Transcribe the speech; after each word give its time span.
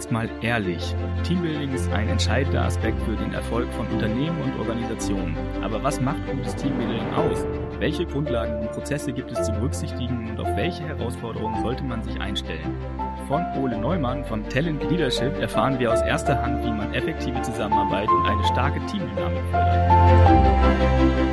jetzt 0.00 0.10
mal 0.10 0.30
ehrlich. 0.40 0.94
Teambuilding 1.24 1.74
ist 1.74 1.92
ein 1.92 2.08
entscheidender 2.08 2.62
Aspekt 2.62 2.98
für 3.02 3.16
den 3.16 3.34
Erfolg 3.34 3.70
von 3.74 3.86
Unternehmen 3.88 4.40
und 4.40 4.58
Organisationen. 4.58 5.36
Aber 5.62 5.82
was 5.82 6.00
macht 6.00 6.26
gutes 6.26 6.56
Teambuilding 6.56 7.12
aus? 7.12 7.44
Welche 7.78 8.06
Grundlagen 8.06 8.60
und 8.60 8.72
Prozesse 8.72 9.12
gibt 9.12 9.30
es 9.30 9.42
zu 9.42 9.52
berücksichtigen 9.52 10.30
und 10.30 10.40
auf 10.40 10.56
welche 10.56 10.84
Herausforderungen 10.84 11.62
sollte 11.62 11.84
man 11.84 12.02
sich 12.02 12.18
einstellen? 12.18 12.78
Von 13.28 13.44
Ole 13.58 13.76
Neumann 13.76 14.24
von 14.24 14.48
Talent 14.48 14.82
Leadership 14.90 15.38
erfahren 15.38 15.78
wir 15.78 15.92
aus 15.92 16.00
erster 16.00 16.40
Hand, 16.40 16.64
wie 16.64 16.70
man 16.70 16.94
effektive 16.94 17.42
Zusammenarbeit 17.42 18.08
und 18.08 18.26
eine 18.26 18.44
starke 18.44 18.80
Teamdynamik 18.86 19.44
fördert. 19.50 21.29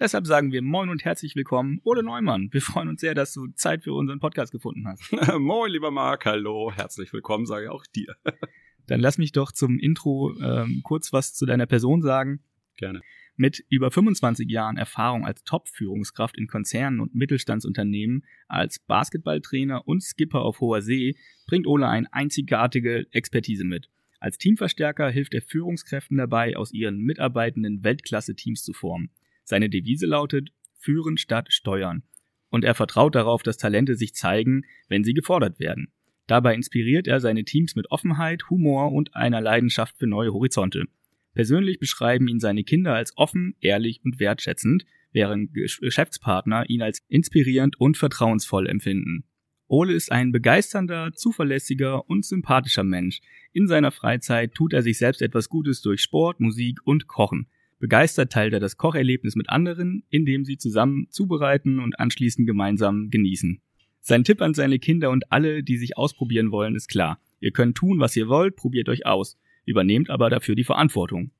Deshalb 0.00 0.26
sagen 0.26 0.50
wir 0.50 0.62
Moin 0.62 0.88
und 0.88 1.04
herzlich 1.04 1.36
willkommen, 1.36 1.82
Ole 1.84 2.02
Neumann. 2.02 2.48
Wir 2.52 2.62
freuen 2.62 2.88
uns 2.88 3.02
sehr, 3.02 3.14
dass 3.14 3.34
du 3.34 3.48
Zeit 3.48 3.82
für 3.82 3.92
unseren 3.92 4.18
Podcast 4.18 4.50
gefunden 4.50 4.88
hast. 4.88 5.12
Moin, 5.38 5.70
lieber 5.70 5.90
Marc, 5.90 6.24
hallo, 6.24 6.72
herzlich 6.74 7.12
willkommen, 7.12 7.44
sage 7.44 7.66
ich 7.66 7.70
auch 7.70 7.84
dir. 7.84 8.16
Dann 8.86 9.00
lass 9.00 9.18
mich 9.18 9.32
doch 9.32 9.52
zum 9.52 9.78
Intro 9.78 10.34
ähm, 10.40 10.80
kurz 10.84 11.12
was 11.12 11.34
zu 11.34 11.44
deiner 11.44 11.66
Person 11.66 12.00
sagen. 12.00 12.40
Gerne. 12.78 13.02
Mit 13.36 13.62
über 13.68 13.90
25 13.90 14.48
Jahren 14.48 14.78
Erfahrung 14.78 15.26
als 15.26 15.44
Top-Führungskraft 15.44 16.38
in 16.38 16.46
Konzernen 16.46 17.00
und 17.00 17.14
Mittelstandsunternehmen, 17.14 18.24
als 18.48 18.78
Basketballtrainer 18.78 19.86
und 19.86 20.02
Skipper 20.02 20.40
auf 20.40 20.60
hoher 20.60 20.80
See 20.80 21.14
bringt 21.46 21.66
Ole 21.66 21.86
eine 21.86 22.10
einzigartige 22.10 23.06
Expertise 23.10 23.64
mit. 23.64 23.90
Als 24.18 24.38
Teamverstärker 24.38 25.10
hilft 25.10 25.34
er 25.34 25.42
Führungskräften 25.42 26.16
dabei, 26.16 26.56
aus 26.56 26.72
ihren 26.72 27.00
Mitarbeitenden 27.00 27.84
Weltklasse-Teams 27.84 28.62
zu 28.62 28.72
formen. 28.72 29.10
Seine 29.50 29.68
Devise 29.68 30.06
lautet 30.06 30.52
Führen 30.78 31.18
statt 31.18 31.52
Steuern. 31.52 32.04
Und 32.50 32.64
er 32.64 32.76
vertraut 32.76 33.16
darauf, 33.16 33.42
dass 33.42 33.58
Talente 33.58 33.96
sich 33.96 34.14
zeigen, 34.14 34.62
wenn 34.88 35.02
sie 35.02 35.12
gefordert 35.12 35.58
werden. 35.58 35.92
Dabei 36.28 36.54
inspiriert 36.54 37.08
er 37.08 37.18
seine 37.18 37.44
Teams 37.44 37.74
mit 37.74 37.90
Offenheit, 37.90 38.48
Humor 38.48 38.92
und 38.92 39.16
einer 39.16 39.40
Leidenschaft 39.40 39.98
für 39.98 40.06
neue 40.06 40.32
Horizonte. 40.32 40.84
Persönlich 41.34 41.80
beschreiben 41.80 42.28
ihn 42.28 42.38
seine 42.38 42.62
Kinder 42.62 42.94
als 42.94 43.12
offen, 43.16 43.56
ehrlich 43.60 44.00
und 44.04 44.20
wertschätzend, 44.20 44.84
während 45.10 45.52
Geschäftspartner 45.52 46.70
ihn 46.70 46.82
als 46.82 47.02
inspirierend 47.08 47.80
und 47.80 47.96
vertrauensvoll 47.96 48.68
empfinden. 48.68 49.24
Ole 49.66 49.94
ist 49.94 50.12
ein 50.12 50.30
begeisternder, 50.30 51.12
zuverlässiger 51.12 52.08
und 52.08 52.24
sympathischer 52.24 52.84
Mensch. 52.84 53.20
In 53.52 53.66
seiner 53.66 53.90
Freizeit 53.90 54.54
tut 54.54 54.72
er 54.72 54.82
sich 54.82 54.98
selbst 54.98 55.22
etwas 55.22 55.48
Gutes 55.48 55.82
durch 55.82 56.02
Sport, 56.02 56.38
Musik 56.38 56.78
und 56.84 57.08
Kochen. 57.08 57.48
Begeistert 57.80 58.30
teilt 58.30 58.52
er 58.52 58.60
das 58.60 58.76
Kocherlebnis 58.76 59.36
mit 59.36 59.48
anderen, 59.48 60.04
indem 60.10 60.44
sie 60.44 60.58
zusammen 60.58 61.08
zubereiten 61.10 61.80
und 61.80 61.98
anschließend 61.98 62.46
gemeinsam 62.46 63.08
genießen. 63.08 63.62
Sein 64.02 64.22
Tipp 64.22 64.42
an 64.42 64.54
seine 64.54 64.78
Kinder 64.78 65.10
und 65.10 65.32
alle, 65.32 65.62
die 65.62 65.78
sich 65.78 65.96
ausprobieren 65.96 66.52
wollen, 66.52 66.76
ist 66.76 66.88
klar. 66.88 67.20
Ihr 67.40 67.52
könnt 67.52 67.76
tun, 67.76 67.98
was 67.98 68.14
ihr 68.16 68.28
wollt, 68.28 68.54
probiert 68.54 68.90
euch 68.90 69.06
aus. 69.06 69.38
Übernehmt 69.64 70.10
aber 70.10 70.28
dafür 70.28 70.54
die 70.54 70.64
Verantwortung. 70.64 71.30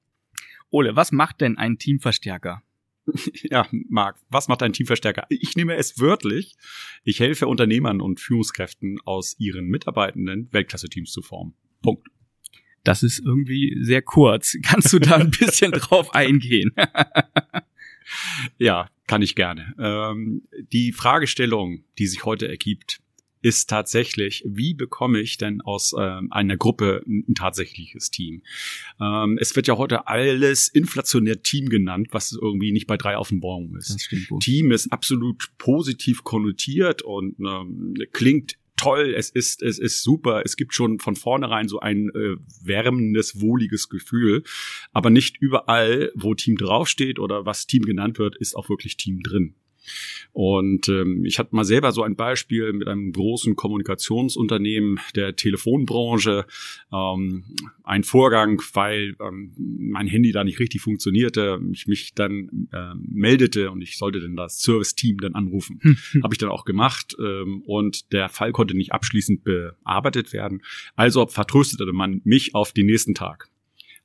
Ole, 0.70 0.96
was 0.96 1.12
macht 1.12 1.42
denn 1.42 1.58
ein 1.58 1.78
Teamverstärker? 1.78 2.62
Ja, 3.50 3.66
Marc, 3.88 4.18
was 4.28 4.48
macht 4.48 4.62
ein 4.62 4.72
Teamverstärker? 4.72 5.26
Ich 5.28 5.56
nehme 5.56 5.74
es 5.76 5.98
wörtlich. 5.98 6.56
Ich 7.02 7.20
helfe 7.20 7.48
Unternehmern 7.48 8.00
und 8.00 8.20
Führungskräften 8.20 9.00
aus 9.04 9.36
ihren 9.38 9.66
Mitarbeitenden 9.66 10.48
Weltklasse-Teams 10.52 11.10
zu 11.10 11.22
formen. 11.22 11.54
Punkt. 11.82 12.08
Das 12.84 13.02
ist 13.02 13.18
irgendwie 13.20 13.76
sehr 13.80 14.02
kurz. 14.02 14.56
Kannst 14.62 14.92
du 14.92 14.98
da 14.98 15.16
ein 15.16 15.30
bisschen 15.30 15.72
drauf 15.72 16.14
eingehen? 16.14 16.72
ja, 18.58 18.88
kann 19.06 19.22
ich 19.22 19.34
gerne. 19.34 19.74
Ähm, 19.78 20.42
die 20.72 20.92
Fragestellung, 20.92 21.84
die 21.98 22.06
sich 22.06 22.24
heute 22.24 22.48
ergibt, 22.48 23.00
ist 23.42 23.70
tatsächlich, 23.70 24.42
wie 24.46 24.74
bekomme 24.74 25.18
ich 25.18 25.38
denn 25.38 25.60
aus 25.62 25.94
ähm, 25.98 26.28
einer 26.30 26.56
Gruppe 26.56 27.02
ein, 27.06 27.34
tatsächliches 27.34 28.10
Team? 28.10 28.42
Ähm, 29.00 29.38
es 29.40 29.56
wird 29.56 29.66
ja 29.66 29.78
heute 29.78 30.06
alles 30.08 30.68
inflationär 30.68 31.42
Team 31.42 31.68
genannt, 31.68 32.08
was 32.10 32.32
irgendwie 32.32 32.72
nicht 32.72 32.86
bei 32.86 32.96
drei 32.96 33.16
auf 33.16 33.28
dem 33.28 33.40
Baum 33.40 33.76
ist. 33.76 33.94
Das 33.94 34.02
stimmt 34.02 34.30
wohl. 34.30 34.40
Team 34.40 34.72
ist 34.72 34.92
absolut 34.92 35.50
positiv 35.56 36.22
konnotiert 36.22 37.02
und 37.02 37.36
ähm, 37.40 37.94
klingt 38.12 38.56
toll, 38.80 39.14
es 39.16 39.30
ist, 39.30 39.62
es 39.62 39.78
ist 39.78 40.02
super, 40.02 40.42
es 40.44 40.56
gibt 40.56 40.74
schon 40.74 40.98
von 40.98 41.14
vornherein 41.14 41.68
so 41.68 41.80
ein 41.80 42.08
äh, 42.14 42.36
wärmendes, 42.62 43.40
wohliges 43.40 43.88
Gefühl. 43.88 44.42
Aber 44.92 45.10
nicht 45.10 45.36
überall, 45.36 46.10
wo 46.14 46.34
Team 46.34 46.56
draufsteht 46.56 47.18
oder 47.18 47.44
was 47.44 47.66
Team 47.66 47.82
genannt 47.82 48.18
wird, 48.18 48.36
ist 48.36 48.56
auch 48.56 48.68
wirklich 48.68 48.96
Team 48.96 49.20
drin. 49.20 49.54
Und 50.32 50.88
ähm, 50.88 51.24
ich 51.24 51.38
hatte 51.38 51.54
mal 51.54 51.64
selber 51.64 51.92
so 51.92 52.02
ein 52.02 52.16
Beispiel 52.16 52.72
mit 52.72 52.88
einem 52.88 53.12
großen 53.12 53.56
Kommunikationsunternehmen 53.56 55.00
der 55.14 55.36
Telefonbranche. 55.36 56.46
Ähm, 56.92 57.44
ein 57.82 58.04
Vorgang, 58.04 58.62
weil 58.74 59.16
ähm, 59.20 59.52
mein 59.56 60.06
Handy 60.06 60.32
da 60.32 60.44
nicht 60.44 60.60
richtig 60.60 60.80
funktionierte, 60.80 61.60
ich 61.72 61.86
mich 61.86 62.14
dann 62.14 62.68
äh, 62.72 62.94
meldete 63.08 63.70
und 63.70 63.82
ich 63.82 63.96
sollte 63.98 64.20
dann 64.20 64.36
das 64.36 64.60
Service-Team 64.60 65.18
dann 65.18 65.34
anrufen. 65.34 65.80
Habe 66.22 66.34
ich 66.34 66.38
dann 66.38 66.50
auch 66.50 66.64
gemacht 66.64 67.16
ähm, 67.18 67.62
und 67.66 68.12
der 68.12 68.28
Fall 68.28 68.52
konnte 68.52 68.76
nicht 68.76 68.92
abschließend 68.92 69.42
bearbeitet 69.44 70.32
werden. 70.32 70.62
Also 70.94 71.26
vertröstete 71.26 71.92
man 71.92 72.20
mich 72.24 72.54
auf 72.54 72.72
den 72.72 72.86
nächsten 72.86 73.14
Tag 73.14 73.50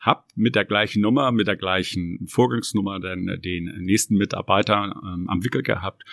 hab 0.05 0.27
mit 0.35 0.55
der 0.55 0.66
gleichen 0.66 1.01
Nummer, 1.01 1.31
mit 1.31 1.47
der 1.47 1.55
gleichen 1.55 2.27
Vorgangsnummer 2.27 2.99
dann 2.99 3.27
äh, 3.27 3.39
den 3.39 3.66
nächsten 3.79 4.16
Mitarbeiter 4.16 5.01
ähm, 5.03 5.29
am 5.29 5.43
Wickel 5.43 5.63
gehabt 5.63 6.03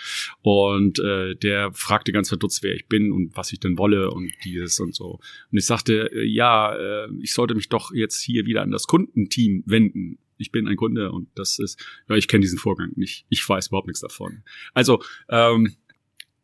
und 0.41 0.99
äh, 0.99 1.35
der 1.35 1.71
fragte 1.73 2.11
ganz 2.11 2.29
verdutzt, 2.29 2.63
wer 2.63 2.73
ich 2.73 2.87
bin 2.87 3.11
und 3.11 3.35
was 3.37 3.53
ich 3.53 3.59
denn 3.59 3.77
wolle 3.77 4.11
und 4.11 4.31
dieses 4.43 4.79
und 4.79 4.95
so. 4.95 5.19
Und 5.51 5.57
ich 5.57 5.65
sagte, 5.65 6.11
äh, 6.11 6.25
ja, 6.25 6.75
äh, 6.75 7.07
ich 7.21 7.33
sollte 7.33 7.55
mich 7.55 7.69
doch 7.69 7.93
jetzt 7.93 8.21
hier 8.21 8.45
wieder 8.45 8.63
an 8.63 8.71
das 8.71 8.87
Kundenteam 8.87 9.63
wenden 9.65 10.17
ich 10.37 10.51
bin 10.51 10.67
ein 10.67 10.75
Kunde 10.75 11.11
und 11.11 11.29
das 11.35 11.59
ist, 11.59 11.83
ja, 12.09 12.15
ich 12.15 12.27
kenne 12.27 12.41
diesen 12.41 12.59
Vorgang 12.59 12.91
nicht. 12.95 13.25
Ich 13.29 13.47
weiß 13.47 13.67
überhaupt 13.67 13.87
nichts 13.87 14.01
davon. 14.01 14.43
Also 14.73 15.01
ähm, 15.29 15.75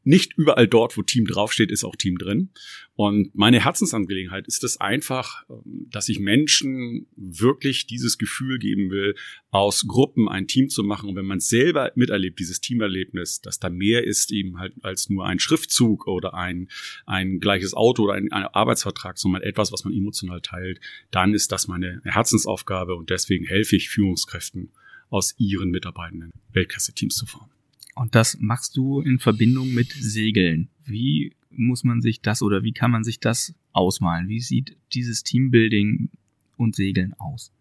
nicht 0.09 0.34
überall 0.38 0.68
dort, 0.68 0.97
wo 0.97 1.03
Team 1.03 1.28
draufsteht, 1.28 1.70
ist 1.70 1.84
auch 1.84 1.96
Team 1.96 2.18
drin. 2.18 2.50
Und 2.96 3.30
meine 3.36 3.64
Herzensangelegenheit 3.64 4.47
ist 4.47 4.64
es 4.64 4.81
einfach, 4.81 5.44
ähm, 5.50 5.88
dass 5.92 6.09
ich 6.09 6.20
Menschen 6.20 7.06
wirklich 7.16 7.86
dieses 7.86 8.18
Gefühl 8.18 8.58
geben 8.58 8.90
will, 8.90 9.14
aus 9.52 9.86
Gruppen 9.88 10.28
ein 10.28 10.48
Team 10.48 10.69
zu 10.69 10.84
machen. 10.84 11.09
Und 11.09 11.16
wenn 11.16 11.28
man 11.28 11.40
selber 11.40 11.92
miterlebt, 11.94 12.40
dieses 12.40 12.59
Teamerlebnis, 12.59 13.42
dass 13.42 13.59
da 13.59 13.69
mehr 13.69 14.03
ist 14.03 14.31
eben 14.31 14.58
halt 14.58 14.74
als 14.81 15.12
nur 15.12 15.28
ein 15.28 15.38
Schriftzug 15.38 16.08
oder 16.08 16.34
ein, 16.34 16.69
ein 17.06 17.40
gleiches 17.40 17.75
Auto 17.75 18.06
oder 18.06 18.14
ein, 18.16 18.31
ein 18.31 18.46
Arbeitsvertrag, 18.46 19.19
sondern 19.19 19.44
etwas, 19.44 19.72
was 19.72 19.84
man 19.84 19.94
emotional 19.94 20.42
teilt, 20.42 20.80
dann 21.12 21.36
ist 21.36 21.52
das 21.52 21.68
meine 21.68 22.02
Herzensaufgabe 22.03 22.96
und 22.96 23.12
deswegen 23.12 23.46
helfe 23.46 23.75
ich 23.75 23.90
Führungskräften 23.90 24.72
aus 25.12 25.36
ihren 25.38 25.69
Mitarbeitenden 25.69 26.31
Weltklasse-Teams 26.52 27.16
zu 27.16 27.28
formen. 27.28 27.59
Und 28.00 28.16
das 28.16 28.38
machst 28.40 28.78
du 28.78 29.02
in 29.02 29.20
Verbindung 29.20 29.74
mit 29.74 29.92
Segeln. 29.92 30.70
Wie 30.86 31.36
muss 31.50 31.84
man 31.84 32.02
sich 32.02 32.22
das 32.22 32.42
oder 32.42 32.64
wie 32.64 32.72
kann 32.72 32.92
man 32.92 33.04
sich 33.04 33.20
das 33.20 33.54
ausmalen? 33.74 34.30
Wie 34.30 34.40
sieht 34.40 34.78
dieses 34.94 35.24
Teambuilding 35.24 36.10
und 36.56 36.78
Segeln 36.78 37.14
aus? 37.20 37.52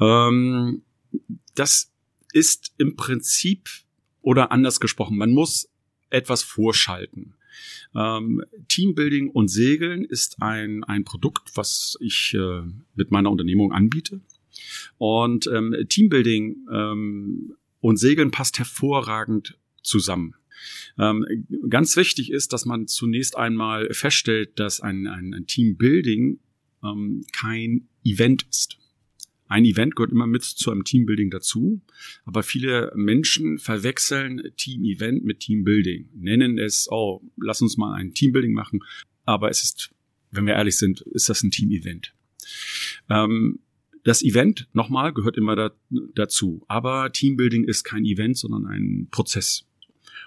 Ähm, 0.00 0.80
das 1.54 1.92
ist 2.32 2.72
im 2.78 2.96
Prinzip 2.96 3.68
oder 4.22 4.52
anders 4.52 4.80
gesprochen, 4.80 5.18
man 5.18 5.32
muss 5.32 5.68
etwas 6.08 6.42
vorschalten. 6.42 7.34
Ähm, 7.94 8.42
Teambuilding 8.68 9.28
und 9.28 9.48
Segeln 9.48 10.06
ist 10.06 10.40
ein, 10.40 10.82
ein 10.84 11.04
Produkt, 11.04 11.58
was 11.58 11.98
ich 12.00 12.32
äh, 12.32 12.62
mit 12.94 13.10
meiner 13.10 13.30
Unternehmung 13.30 13.70
anbiete. 13.70 14.22
Und 14.96 15.46
ähm, 15.46 15.76
Teambuilding 15.90 16.66
ähm, 16.72 17.54
und 17.82 17.98
Segeln 17.98 18.30
passt 18.30 18.58
hervorragend 18.58 19.58
zusammen. 19.82 20.34
Ähm, 20.98 21.26
ganz 21.68 21.96
wichtig 21.96 22.30
ist, 22.30 22.52
dass 22.52 22.64
man 22.64 22.86
zunächst 22.86 23.36
einmal 23.36 23.92
feststellt, 23.92 24.58
dass 24.58 24.80
ein, 24.80 25.06
ein, 25.06 25.34
ein 25.34 25.46
Teambuilding 25.46 26.38
ähm, 26.84 27.24
kein 27.32 27.88
Event 28.04 28.46
ist. 28.48 28.78
Ein 29.48 29.64
Event 29.64 29.96
gehört 29.96 30.12
immer 30.12 30.26
mit 30.26 30.44
zu 30.44 30.70
einem 30.70 30.84
Teambuilding 30.84 31.30
dazu, 31.30 31.82
aber 32.24 32.42
viele 32.42 32.92
Menschen 32.94 33.58
verwechseln 33.58 34.40
Team-Event 34.56 35.24
mit 35.24 35.40
Teambuilding, 35.40 36.08
nennen 36.14 36.58
es, 36.58 36.88
oh, 36.90 37.20
lass 37.36 37.60
uns 37.60 37.76
mal 37.76 37.92
ein 37.92 38.14
Teambuilding 38.14 38.54
machen, 38.54 38.80
aber 39.24 39.50
es 39.50 39.62
ist, 39.62 39.90
wenn 40.30 40.46
wir 40.46 40.54
ehrlich 40.54 40.78
sind, 40.78 41.02
ist 41.02 41.28
das 41.28 41.42
ein 41.42 41.50
Team-Event. 41.50 42.14
Ähm, 43.10 43.58
das 44.04 44.22
Event, 44.22 44.68
nochmal, 44.72 45.12
gehört 45.12 45.36
immer 45.36 45.56
da, 45.56 45.70
dazu. 46.14 46.64
Aber 46.68 47.12
Teambuilding 47.12 47.64
ist 47.64 47.84
kein 47.84 48.04
Event, 48.04 48.36
sondern 48.36 48.66
ein 48.66 49.08
Prozess. 49.10 49.66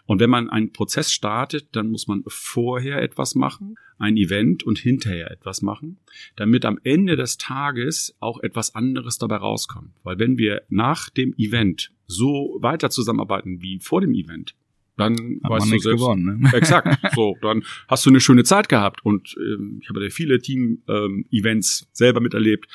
Und 0.06 0.19
wenn 0.19 0.30
man 0.30 0.50
einen 0.50 0.72
Prozess 0.72 1.12
startet, 1.12 1.69
dann 1.75 1.89
muss 1.89 2.07
man 2.07 2.24
vorher 2.27 3.01
etwas 3.01 3.36
machen, 3.36 3.75
ein 3.98 4.18
Event 4.18 4.63
und 4.63 4.77
hinterher 4.77 5.31
etwas 5.31 5.62
machen, 5.62 5.98
damit 6.36 6.63
am 6.66 6.80
Ende 6.83 7.16
des 7.16 7.38
Tages 7.38 8.16
auch 8.19 8.39
etwas 8.42 8.75
anderes 8.75 9.18
dabei 9.18 9.38
rauskommt. 9.38 9.94
Weil 10.04 10.19
wenn 10.19 10.38
wir 10.38 10.62
nach 10.69 11.10
dem 11.10 11.33
Event 11.38 11.92
so 12.07 12.57
weiter 12.60 12.89
zusammenarbeiten 12.89 13.62
wie 13.62 13.80
vor 13.80 14.01
dem 14.01 14.13
Event, 14.13 14.54
dann 14.97 15.39
Hat 15.44 15.51
weißt 15.51 15.65
du 15.65 15.80
selbst, 15.80 16.00
gewonnen. 16.00 16.42
Ne? 16.42 16.51
Exakt. 16.53 16.97
So, 17.15 17.36
dann 17.42 17.63
hast 17.88 18.06
du 18.06 18.09
eine 18.09 18.19
schöne 18.19 18.44
Zeit 18.44 18.69
gehabt. 18.69 19.03
Und 19.03 19.36
ähm, 19.38 19.80
ich 19.81 19.89
habe 19.89 20.03
ja 20.03 20.09
viele 20.09 20.39
Team-Events 20.39 21.88
selber 21.92 22.21
miterlebt, 22.21 22.68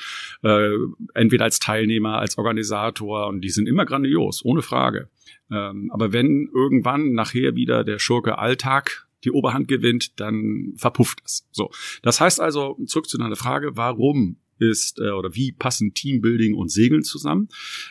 äh, 0.43 0.71
entweder 1.13 1.45
als 1.45 1.59
Teilnehmer, 1.59 2.19
als 2.19 2.37
Organisator, 2.37 3.27
und 3.27 3.41
die 3.41 3.49
sind 3.49 3.67
immer 3.67 3.85
grandios, 3.85 4.45
ohne 4.45 4.61
Frage. 4.61 5.09
Ähm, 5.49 5.89
aber 5.91 6.13
wenn 6.13 6.49
irgendwann 6.53 7.13
nachher 7.13 7.55
wieder 7.55 7.83
der 7.83 7.99
Schurke 7.99 8.37
Alltag 8.37 9.07
die 9.23 9.31
Oberhand 9.31 9.67
gewinnt, 9.67 10.19
dann 10.19 10.73
verpufft 10.77 11.21
es. 11.25 11.47
So, 11.51 11.71
das 12.01 12.19
heißt 12.19 12.39
also 12.39 12.77
zurück 12.85 13.07
zu 13.07 13.17
deiner 13.17 13.35
Frage, 13.35 13.75
warum 13.75 14.37
ist 14.57 14.99
äh, 14.99 15.11
oder 15.11 15.35
wie 15.35 15.51
passen 15.51 15.93
Teambuilding 15.93 16.55
und 16.55 16.69
Segeln 16.69 17.03
zusammen? 17.03 17.49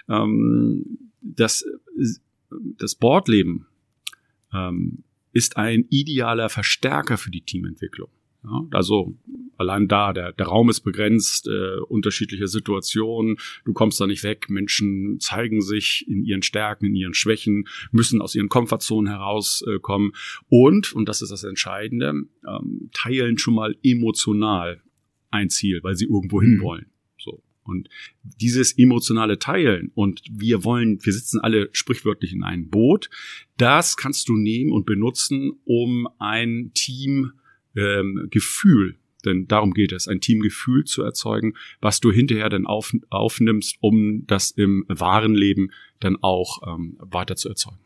Ähm, 0.08 0.98
das 1.20 1.64
das 2.78 2.94
Boardleben 2.94 3.66
ähm, 4.52 5.04
ist 5.32 5.56
ein 5.56 5.86
idealer 5.90 6.48
Verstärker 6.48 7.16
für 7.16 7.30
die 7.30 7.42
Teamentwicklung. 7.42 8.08
Ja, 8.42 8.66
also 8.70 9.18
allein 9.58 9.86
da, 9.86 10.14
der, 10.14 10.32
der 10.32 10.46
Raum 10.46 10.70
ist 10.70 10.80
begrenzt, 10.80 11.46
äh, 11.46 11.78
unterschiedliche 11.88 12.48
Situationen, 12.48 13.36
du 13.66 13.74
kommst 13.74 14.00
da 14.00 14.06
nicht 14.06 14.24
weg, 14.24 14.48
Menschen 14.48 15.20
zeigen 15.20 15.60
sich 15.60 16.06
in 16.08 16.24
ihren 16.24 16.42
Stärken, 16.42 16.86
in 16.86 16.94
ihren 16.94 17.12
Schwächen, 17.12 17.68
müssen 17.92 18.22
aus 18.22 18.34
ihren 18.34 18.48
Komfortzonen 18.48 19.12
herauskommen 19.12 20.12
äh, 20.14 20.44
und, 20.48 20.92
und 20.94 21.06
das 21.06 21.20
ist 21.20 21.30
das 21.30 21.44
Entscheidende, 21.44 22.14
ähm, 22.48 22.88
teilen 22.94 23.36
schon 23.36 23.54
mal 23.54 23.76
emotional 23.82 24.82
ein 25.30 25.50
Ziel, 25.50 25.80
weil 25.82 25.94
sie 25.94 26.06
irgendwo 26.06 26.40
hin 26.40 26.60
wollen. 26.62 26.86
Und 27.62 27.88
dieses 28.22 28.76
emotionale 28.76 29.38
Teilen 29.38 29.90
und 29.94 30.22
wir 30.30 30.64
wollen, 30.64 30.98
wir 31.04 31.12
sitzen 31.12 31.40
alle 31.40 31.68
sprichwörtlich 31.72 32.32
in 32.32 32.42
einem 32.42 32.68
Boot, 32.68 33.10
das 33.56 33.96
kannst 33.96 34.28
du 34.28 34.36
nehmen 34.36 34.72
und 34.72 34.86
benutzen, 34.86 35.52
um 35.64 36.08
ein 36.18 36.72
Team 36.74 37.32
ähm, 37.76 38.28
Gefühl, 38.30 38.96
denn 39.24 39.46
darum 39.46 39.74
geht 39.74 39.92
es, 39.92 40.08
ein 40.08 40.20
Teamgefühl 40.20 40.84
zu 40.84 41.02
erzeugen, 41.02 41.54
was 41.80 42.00
du 42.00 42.10
hinterher 42.10 42.48
dann 42.48 42.66
auf, 42.66 42.92
aufnimmst, 43.10 43.76
um 43.80 44.26
das 44.26 44.50
im 44.50 44.84
wahren 44.88 45.34
Leben 45.34 45.70
dann 46.00 46.16
auch 46.16 46.62
ähm, 46.66 46.96
weiter 47.00 47.36
zu 47.36 47.48
erzeugen. 47.48 47.78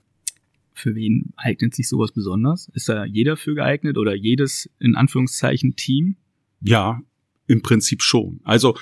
Für 0.73 0.95
wen 0.95 1.33
eignet 1.37 1.75
sich 1.75 1.89
sowas 1.89 2.13
besonders? 2.13 2.69
Ist 2.75 2.89
da 2.89 3.05
jeder 3.05 3.37
für 3.37 3.55
geeignet 3.55 3.97
oder 3.97 4.15
jedes 4.15 4.69
in 4.81 4.97
Anführungszeichen 4.97 5.77
Team? 5.77 6.17
Ja, 6.61 7.01
im 7.47 7.63
Prinzip 7.63 8.03
schon. 8.03 8.41
Also 8.43 8.77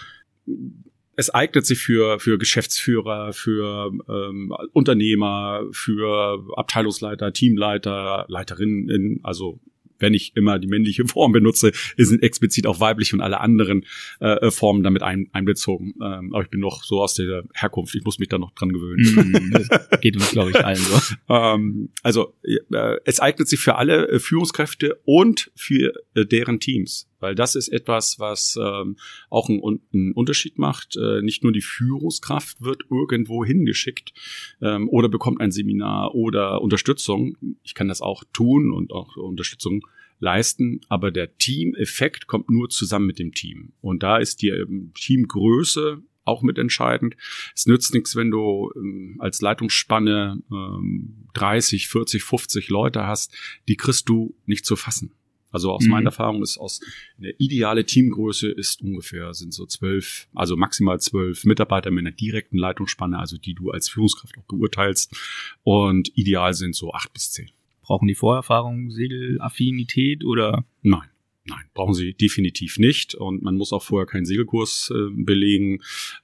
es 1.17 1.31
eignet 1.31 1.67
sich 1.67 1.79
für, 1.79 2.19
für 2.19 2.39
Geschäftsführer, 2.39 3.33
für 3.33 3.93
ähm, 4.09 4.55
Unternehmer, 4.73 5.65
für 5.73 6.45
Abteilungsleiter, 6.57 7.33
Teamleiter, 7.33 8.25
Leiterinnen, 8.29 9.21
also 9.23 9.61
wenn 10.03 10.15
ich 10.15 10.37
immer 10.37 10.59
die 10.59 10.67
männliche 10.67 11.05
Form 11.07 11.33
benutze, 11.33 11.73
sind 11.97 12.23
explizit 12.23 12.67
auch 12.67 12.81
weiblich 12.81 13.15
und 13.15 13.21
alle 13.21 13.41
anderen 13.41 13.87
äh, 14.21 14.51
Formen 14.51 14.83
damit 14.83 15.03
ein, 15.03 15.29
einbezogen. 15.33 15.95
Ähm, 16.03 16.35
aber 16.35 16.43
ich 16.43 16.51
bin 16.51 16.61
noch 16.61 16.83
so 16.83 17.01
aus 17.01 17.15
der 17.15 17.45
Herkunft, 17.55 17.95
ich 17.95 18.05
muss 18.05 18.19
mich 18.19 18.29
da 18.29 18.39
noch 18.39 18.53
dran 18.53 18.73
gewöhnen. 18.73 19.05
Mm, 19.05 19.51
das 19.53 20.01
geht 20.01 20.17
uns, 20.17 20.31
glaube 20.31 20.51
ich, 20.51 20.65
allen 20.65 20.77
so. 20.77 21.01
ähm, 21.29 21.91
also 22.03 22.35
äh, 22.43 22.97
es 23.05 23.21
eignet 23.21 23.49
sich 23.49 23.61
für 23.61 23.77
alle 23.77 24.09
äh, 24.09 24.19
Führungskräfte 24.19 25.01
und 25.05 25.51
für 25.55 25.95
äh, 26.15 26.27
deren 26.27 26.59
Teams. 26.59 27.09
Weil 27.23 27.35
das 27.35 27.55
ist 27.55 27.69
etwas, 27.69 28.19
was 28.19 28.59
ähm, 28.61 28.97
auch 29.31 29.49
einen, 29.49 29.81
einen 29.93 30.13
Unterschied 30.13 30.59
macht. 30.59 30.97
Äh, 30.97 31.23
nicht 31.23 31.43
nur 31.43 31.53
die 31.53 31.63
Führungskraft 31.63 32.61
wird 32.61 32.85
irgendwo 32.91 33.45
hingeschickt 33.45 34.13
ähm, 34.61 34.89
oder 34.89 35.09
bekommt 35.09 35.41
ein 35.41 35.53
Seminar 35.53 36.15
oder 36.15 36.61
Unterstützung. 36.61 37.37
Ich 37.63 37.75
kann 37.75 37.89
das 37.89 38.03
auch 38.03 38.25
tun 38.33 38.73
und 38.73 38.93
auch 38.93 39.17
Unterstützung 39.17 39.87
leisten, 40.19 40.81
aber 40.89 41.11
der 41.11 41.37
Teameffekt 41.39 42.27
kommt 42.27 42.51
nur 42.51 42.69
zusammen 42.69 43.07
mit 43.07 43.19
dem 43.19 43.33
Team. 43.33 43.73
Und 43.81 44.03
da 44.03 44.19
ist 44.19 44.43
die 44.43 44.49
ähm, 44.49 44.93
Teamgröße 44.95 46.03
auch 46.25 46.43
mit 46.43 46.59
entscheidend. 46.59 47.17
Es 47.55 47.67
nützt 47.67 47.95
nichts, 47.95 48.17
wenn 48.17 48.31
du 48.31 48.73
ähm, 48.77 49.17
als 49.19 49.41
Leitungsspanne 49.41 50.41
ähm, 50.51 51.27
30, 51.35 51.89
40, 51.89 52.23
50 52.23 52.69
Leute 52.69 53.07
hast, 53.07 53.35
die 53.69 53.77
kriegst 53.77 54.09
du 54.09 54.35
nicht 54.47 54.65
zu 54.65 54.77
fassen. 54.77 55.13
Also 55.53 55.71
aus 55.71 55.85
mhm. 55.85 55.91
meiner 55.91 56.07
Erfahrung 56.07 56.43
ist 56.43 56.59
aus 56.59 56.81
eine 57.19 57.31
ideale 57.39 57.85
Teamgröße 57.85 58.51
ist 58.51 58.83
ungefähr 58.83 59.35
sind 59.35 59.55
so 59.55 59.67
zwölf, 59.67 60.27
also 60.35 60.57
maximal 60.57 60.99
zwölf 61.01 61.45
Mitarbeiter 61.45 61.91
mit 61.91 62.07
einer 62.07 62.17
direkten 62.17 62.57
Leitungsspanne, 62.57 63.19
also 63.19 63.37
die 63.37 63.55
du 63.55 63.71
als 63.71 63.89
Führungskraft 63.89 64.37
auch 64.39 64.45
beurteilst. 64.45 65.15
Und 65.63 66.11
ideal 66.17 66.55
sind 66.55 66.75
so 66.75 66.93
acht 66.93 67.13
bis 67.13 67.31
zehn. 67.31 67.51
Brauchen 67.83 68.09
die 68.09 68.15
Vorerfahrung, 68.15 68.91
Segelaffinität 68.91 70.25
oder? 70.25 70.65
Nein. 70.83 71.12
Nein, 71.45 71.65
brauchen 71.75 71.95
sie 71.95 72.15
definitiv 72.15 72.79
nicht 72.79 73.17
und 73.17 73.43
man 73.43 73.57
muss 73.57 73.73
auch 73.73 73.83
vorher 73.83 74.07
keinen 74.07 74.27
Segelkurs 74.27 74.93
äh, 74.95 75.11
belegen. 75.11 75.81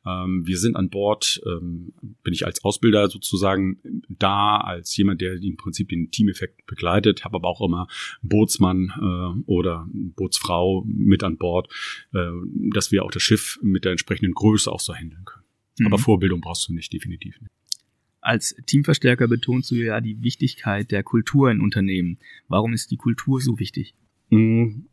Ähm, 0.07 0.47
wir 0.47 0.59
sind 0.59 0.77
an 0.77 0.91
Bord, 0.91 1.41
ähm, 1.45 1.93
bin 2.23 2.33
ich 2.33 2.47
als 2.47 2.63
Ausbilder 2.63 3.11
sozusagen 3.11 3.81
da, 4.09 4.59
als 4.59 4.97
jemand, 4.97 5.21
der 5.21 5.35
im 5.43 5.57
Prinzip 5.57 5.89
den 5.89 6.13
Teameffekt 6.13 6.67
begleitet, 6.67 7.25
habe 7.25 7.37
aber 7.37 7.49
auch 7.49 7.61
immer 7.61 7.89
Bootsmann 8.23 8.93
äh, 8.97 9.51
oder 9.51 9.89
Bootsfrau 9.93 10.85
mit 10.87 11.25
an 11.25 11.37
Bord, 11.37 11.69
äh, 12.15 12.31
dass 12.73 12.93
wir 12.93 13.05
auch 13.05 13.11
das 13.11 13.23
Schiff 13.23 13.59
mit 13.61 13.85
der 13.85 13.93
entsprechenden 13.93 14.35
Größe 14.35 14.71
auch 14.71 14.81
so 14.81 14.95
handeln 14.95 15.25
können. 15.25 15.45
Mhm. 15.81 15.87
Aber 15.87 15.99
Vorbildung 15.99 16.41
brauchst 16.41 16.69
du 16.69 16.73
nicht, 16.73 16.93
definitiv 16.93 17.41
nicht. 17.41 17.51
Als 18.21 18.55
Teamverstärker 18.67 19.27
betonst 19.27 19.73
du 19.73 19.75
ja 19.75 20.01
die 20.01 20.23
Wichtigkeit 20.23 20.93
der 20.93 21.03
Kultur 21.03 21.51
in 21.51 21.61
Unternehmen. 21.61 22.19
Warum 22.47 22.73
ist 22.73 22.93
die 22.93 22.97
Kultur 22.97 23.41
so 23.41 23.59
wichtig? 23.59 23.95
Mhm 24.31 24.87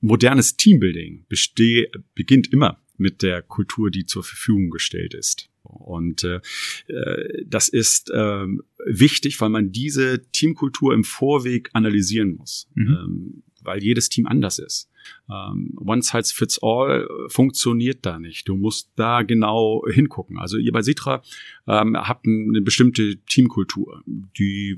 modernes 0.00 0.56
Teambuilding 0.56 1.26
besteht, 1.28 1.94
beginnt 2.14 2.52
immer 2.52 2.80
mit 2.96 3.22
der 3.22 3.42
Kultur, 3.42 3.90
die 3.90 4.06
zur 4.06 4.24
Verfügung 4.24 4.70
gestellt 4.70 5.14
ist. 5.14 5.48
Und 5.62 6.24
äh, 6.24 6.40
äh, 6.88 7.44
das 7.46 7.68
ist 7.68 8.10
äh, 8.10 8.46
wichtig, 8.86 9.40
weil 9.40 9.50
man 9.50 9.70
diese 9.70 10.22
Teamkultur 10.32 10.94
im 10.94 11.04
Vorweg 11.04 11.70
analysieren 11.74 12.36
muss, 12.36 12.68
mhm. 12.74 12.88
ähm, 12.88 13.42
weil 13.62 13.82
jedes 13.82 14.08
Team 14.08 14.26
anders 14.26 14.58
ist. 14.58 14.88
Ähm, 15.30 15.74
One 15.76 16.02
Size 16.02 16.34
Fits 16.34 16.58
All 16.62 17.02
äh, 17.02 17.28
funktioniert 17.28 18.06
da 18.06 18.18
nicht. 18.18 18.48
Du 18.48 18.56
musst 18.56 18.90
da 18.96 19.22
genau 19.22 19.84
hingucken. 19.88 20.38
Also 20.38 20.56
ihr 20.56 20.72
bei 20.72 20.82
Sitra 20.82 21.22
ähm, 21.66 21.96
habt 21.96 22.26
eine 22.26 22.60
bestimmte 22.62 23.16
Teamkultur. 23.26 24.02
Die 24.06 24.76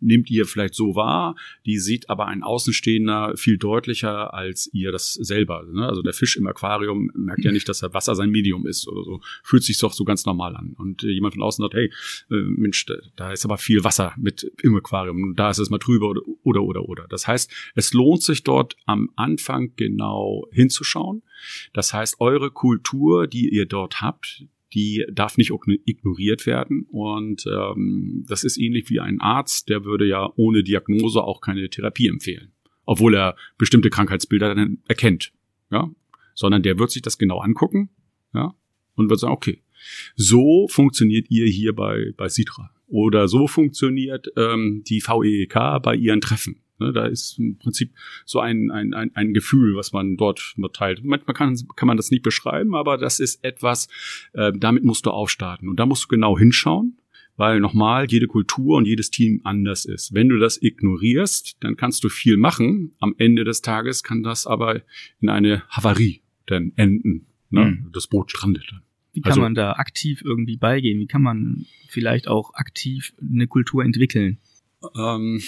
nehmt 0.00 0.30
ihr 0.30 0.46
vielleicht 0.46 0.74
so 0.74 0.94
wahr, 0.94 1.36
die 1.64 1.78
sieht 1.78 2.10
aber 2.10 2.26
ein 2.26 2.42
Außenstehender 2.42 3.36
viel 3.36 3.58
deutlicher 3.58 4.34
als 4.34 4.68
ihr 4.72 4.92
das 4.92 5.14
selber. 5.14 5.64
Ne? 5.70 5.86
Also 5.86 6.02
der 6.02 6.12
Fisch 6.12 6.36
im 6.36 6.46
Aquarium 6.46 7.10
merkt 7.14 7.44
ja 7.44 7.52
nicht, 7.52 7.68
dass 7.68 7.82
er 7.82 7.94
Wasser 7.94 8.14
sein 8.14 8.30
Medium 8.30 8.66
ist 8.66 8.86
oder 8.88 9.04
so. 9.04 9.20
Fühlt 9.42 9.62
sich 9.62 9.78
doch 9.78 9.92
so 9.92 10.04
ganz 10.04 10.26
normal 10.26 10.54
an. 10.56 10.74
Und 10.76 11.02
äh, 11.02 11.08
jemand 11.08 11.34
von 11.34 11.42
außen 11.42 11.62
sagt, 11.62 11.74
hey, 11.74 11.90
äh, 12.30 12.34
Mensch, 12.34 12.84
da, 12.86 12.94
da 13.16 13.32
ist 13.32 13.44
aber 13.44 13.58
viel 13.58 13.84
Wasser 13.84 14.12
mit 14.16 14.50
im 14.62 14.76
Aquarium. 14.76 15.34
Da 15.34 15.50
ist 15.50 15.58
es 15.58 15.70
mal 15.70 15.78
drüber 15.78 16.10
oder, 16.10 16.22
oder, 16.42 16.62
oder, 16.62 16.88
oder. 16.88 17.06
Das 17.08 17.26
heißt, 17.26 17.50
es 17.74 17.92
lohnt 17.92 18.22
sich 18.22 18.44
dort 18.44 18.76
am 18.86 19.10
Anfang 19.16 19.57
genau 19.76 20.46
hinzuschauen. 20.52 21.22
Das 21.72 21.92
heißt, 21.92 22.20
eure 22.20 22.50
Kultur, 22.50 23.26
die 23.26 23.48
ihr 23.48 23.66
dort 23.66 24.00
habt, 24.00 24.44
die 24.74 25.04
darf 25.10 25.38
nicht 25.38 25.52
ignoriert 25.84 26.46
werden. 26.46 26.86
Und 26.90 27.44
ähm, 27.46 28.24
das 28.28 28.44
ist 28.44 28.58
ähnlich 28.58 28.90
wie 28.90 29.00
ein 29.00 29.20
Arzt, 29.20 29.68
der 29.68 29.84
würde 29.84 30.06
ja 30.06 30.30
ohne 30.36 30.62
Diagnose 30.62 31.22
auch 31.22 31.40
keine 31.40 31.68
Therapie 31.70 32.08
empfehlen, 32.08 32.52
obwohl 32.84 33.14
er 33.14 33.36
bestimmte 33.56 33.90
Krankheitsbilder 33.90 34.54
dann 34.54 34.78
erkennt. 34.86 35.32
Ja, 35.70 35.90
sondern 36.34 36.62
der 36.62 36.78
wird 36.78 36.90
sich 36.90 37.02
das 37.02 37.18
genau 37.18 37.40
angucken, 37.40 37.90
ja, 38.32 38.54
und 38.94 39.10
wird 39.10 39.20
sagen, 39.20 39.34
okay, 39.34 39.62
so 40.16 40.66
funktioniert 40.68 41.30
ihr 41.30 41.46
hier 41.46 41.74
bei 41.74 42.12
bei 42.16 42.28
Sitra 42.28 42.70
oder 42.86 43.28
so 43.28 43.46
funktioniert 43.46 44.28
ähm, 44.36 44.82
die 44.86 45.02
VEK 45.02 45.82
bei 45.82 45.94
ihren 45.94 46.20
Treffen. 46.20 46.60
Ne, 46.78 46.92
da 46.92 47.06
ist 47.06 47.38
im 47.38 47.58
Prinzip 47.58 47.92
so 48.24 48.40
ein, 48.40 48.70
ein, 48.70 48.94
ein, 48.94 49.10
ein 49.14 49.34
Gefühl, 49.34 49.74
was 49.74 49.92
man 49.92 50.16
dort 50.16 50.54
teilt. 50.72 51.04
Manchmal 51.04 51.34
kann, 51.34 51.58
kann 51.74 51.88
man 51.88 51.96
das 51.96 52.10
nicht 52.10 52.22
beschreiben, 52.22 52.74
aber 52.74 52.98
das 52.98 53.18
ist 53.18 53.42
etwas, 53.44 53.88
äh, 54.32 54.52
damit 54.54 54.84
musst 54.84 55.06
du 55.06 55.10
aufstarten. 55.10 55.68
Und 55.68 55.80
da 55.80 55.86
musst 55.86 56.04
du 56.04 56.08
genau 56.08 56.38
hinschauen, 56.38 56.98
weil 57.36 57.58
nochmal 57.60 58.06
jede 58.08 58.26
Kultur 58.26 58.76
und 58.76 58.86
jedes 58.86 59.10
Team 59.10 59.40
anders 59.44 59.84
ist. 59.84 60.14
Wenn 60.14 60.28
du 60.28 60.38
das 60.38 60.60
ignorierst, 60.62 61.56
dann 61.60 61.76
kannst 61.76 62.04
du 62.04 62.08
viel 62.08 62.36
machen. 62.36 62.92
Am 63.00 63.14
Ende 63.18 63.44
des 63.44 63.60
Tages 63.60 64.02
kann 64.02 64.22
das 64.22 64.46
aber 64.46 64.82
in 65.20 65.28
eine 65.28 65.62
Havarie 65.68 66.22
dann 66.46 66.72
enden. 66.76 67.26
Ne? 67.50 67.64
Mhm. 67.64 67.90
Das 67.92 68.06
Boot 68.06 68.30
strandet 68.30 68.66
dann. 68.70 68.82
Wie 69.12 69.20
kann 69.20 69.32
also, 69.32 69.40
man 69.40 69.54
da 69.54 69.72
aktiv 69.72 70.22
irgendwie 70.24 70.56
beigehen? 70.56 71.00
Wie 71.00 71.06
kann 71.06 71.22
man 71.22 71.66
vielleicht 71.88 72.28
auch 72.28 72.54
aktiv 72.54 73.14
eine 73.20 73.48
Kultur 73.48 73.84
entwickeln? 73.84 74.38
Ähm, 74.96 75.40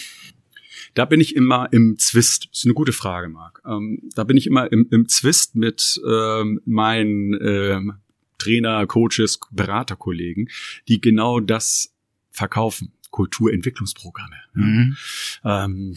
da 0.95 1.05
bin 1.05 1.21
ich 1.21 1.37
immer 1.37 1.69
im 1.73 1.99
Zwist. 1.99 2.49
Das 2.51 2.61
ist 2.61 2.65
eine 2.65 2.75
gute 2.75 2.93
Frage, 2.93 3.29
Marc. 3.29 3.63
Ähm, 3.67 4.11
da 4.15 4.25
bin 4.25 4.37
ich 4.37 4.47
immer 4.47 4.71
im, 4.73 4.87
im 4.91 5.09
Zwist 5.09 5.55
mit 5.57 6.01
ähm, 6.07 6.61
meinen 6.65 7.39
ähm, 7.41 7.95
Trainer, 8.39 8.87
Coaches, 8.87 9.39
Beraterkollegen, 9.51 10.49
die 10.89 11.01
genau 11.01 11.41
das 11.41 11.95
verkaufen. 12.31 12.93
Kulturentwicklungsprogramme. 13.11 14.37
Mhm. 14.55 14.97
Ähm, 15.45 15.97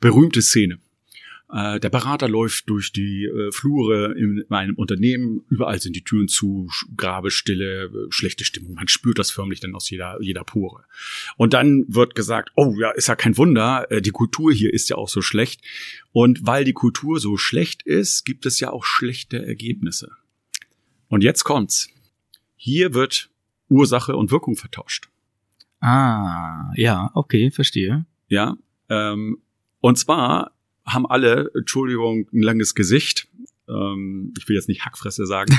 berühmte 0.00 0.42
Szene. 0.42 0.78
Äh, 1.48 1.78
der 1.78 1.90
Berater 1.90 2.28
läuft 2.28 2.68
durch 2.68 2.92
die 2.92 3.24
äh, 3.24 3.52
Flure 3.52 4.14
in 4.18 4.44
einem 4.50 4.74
Unternehmen, 4.74 5.44
überall 5.48 5.80
sind 5.80 5.94
die 5.94 6.02
Türen 6.02 6.26
zu, 6.26 6.68
Grabestille, 6.96 7.84
äh, 7.84 7.90
schlechte 8.10 8.44
Stimmung. 8.44 8.74
Man 8.74 8.88
spürt 8.88 9.18
das 9.18 9.30
förmlich 9.30 9.60
dann 9.60 9.74
aus 9.74 9.88
jeder, 9.88 10.20
jeder 10.20 10.42
Pore. 10.42 10.84
Und 11.36 11.52
dann 11.52 11.84
wird 11.88 12.16
gesagt, 12.16 12.50
oh 12.56 12.74
ja, 12.78 12.90
ist 12.90 13.06
ja 13.06 13.14
kein 13.14 13.36
Wunder, 13.36 13.86
äh, 13.90 14.02
die 14.02 14.10
Kultur 14.10 14.52
hier 14.52 14.74
ist 14.74 14.88
ja 14.88 14.96
auch 14.96 15.08
so 15.08 15.22
schlecht. 15.22 15.60
Und 16.10 16.44
weil 16.44 16.64
die 16.64 16.72
Kultur 16.72 17.20
so 17.20 17.36
schlecht 17.36 17.82
ist, 17.82 18.24
gibt 18.24 18.44
es 18.44 18.58
ja 18.58 18.70
auch 18.70 18.84
schlechte 18.84 19.44
Ergebnisse. 19.44 20.10
Und 21.08 21.22
jetzt 21.22 21.44
kommt's. 21.44 21.88
Hier 22.56 22.94
wird 22.94 23.30
Ursache 23.68 24.16
und 24.16 24.32
Wirkung 24.32 24.56
vertauscht. 24.56 25.08
Ah, 25.80 26.72
ja, 26.74 27.10
okay, 27.14 27.52
verstehe. 27.52 28.06
Ja, 28.28 28.56
ähm, 28.88 29.38
und 29.80 29.98
zwar 29.98 30.55
haben 30.86 31.06
alle, 31.06 31.50
Entschuldigung, 31.54 32.28
ein 32.32 32.42
langes 32.42 32.74
Gesicht. 32.74 33.28
Ähm, 33.68 34.32
ich 34.38 34.48
will 34.48 34.56
jetzt 34.56 34.68
nicht 34.68 34.84
Hackfresse 34.84 35.26
sagen. 35.26 35.52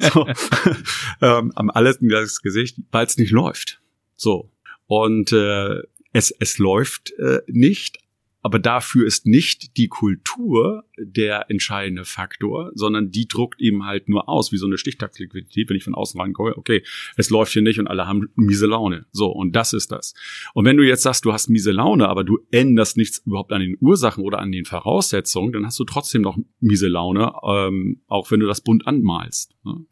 so, 0.00 0.26
ähm, 1.20 1.52
haben 1.56 1.70
alles 1.70 2.00
ein 2.00 2.08
langes 2.08 2.42
Gesicht, 2.42 2.78
weil 2.90 3.06
es 3.06 3.16
nicht 3.18 3.32
läuft. 3.32 3.80
So. 4.16 4.50
Und 4.86 5.32
äh, 5.32 5.82
es, 6.12 6.30
es 6.30 6.58
läuft 6.58 7.12
äh, 7.18 7.40
nicht, 7.46 7.98
aber 8.46 8.60
dafür 8.60 9.04
ist 9.04 9.26
nicht 9.26 9.76
die 9.76 9.88
Kultur 9.88 10.84
der 10.96 11.50
entscheidende 11.50 12.04
Faktor, 12.04 12.70
sondern 12.76 13.10
die 13.10 13.26
druckt 13.26 13.60
eben 13.60 13.84
halt 13.84 14.08
nur 14.08 14.28
aus, 14.28 14.52
wie 14.52 14.56
so 14.56 14.66
eine 14.66 14.78
Stichtagsliquidität, 14.78 15.68
wenn 15.68 15.76
ich 15.76 15.82
von 15.82 15.96
außen 15.96 16.20
reinkomme, 16.20 16.56
okay, 16.56 16.84
es 17.16 17.28
läuft 17.28 17.52
hier 17.54 17.62
nicht 17.62 17.80
und 17.80 17.88
alle 17.88 18.06
haben 18.06 18.28
miese 18.36 18.66
Laune. 18.66 19.06
So, 19.10 19.32
und 19.32 19.56
das 19.56 19.72
ist 19.72 19.90
das. 19.90 20.14
Und 20.54 20.64
wenn 20.64 20.76
du 20.76 20.84
jetzt 20.86 21.02
sagst, 21.02 21.24
du 21.24 21.32
hast 21.32 21.50
miese 21.50 21.72
Laune, 21.72 22.08
aber 22.08 22.22
du 22.22 22.38
änderst 22.52 22.96
nichts 22.96 23.20
überhaupt 23.26 23.50
an 23.50 23.62
den 23.62 23.78
Ursachen 23.80 24.22
oder 24.22 24.38
an 24.38 24.52
den 24.52 24.64
Voraussetzungen, 24.64 25.50
dann 25.50 25.66
hast 25.66 25.80
du 25.80 25.84
trotzdem 25.84 26.22
noch 26.22 26.38
miese 26.60 26.86
Laune, 26.86 27.32
ähm, 27.42 28.00
auch 28.06 28.30
wenn 28.30 28.38
du 28.38 28.46
das 28.46 28.60
bunt 28.60 28.86
anmalst. 28.86 29.56
Ne? 29.64 29.86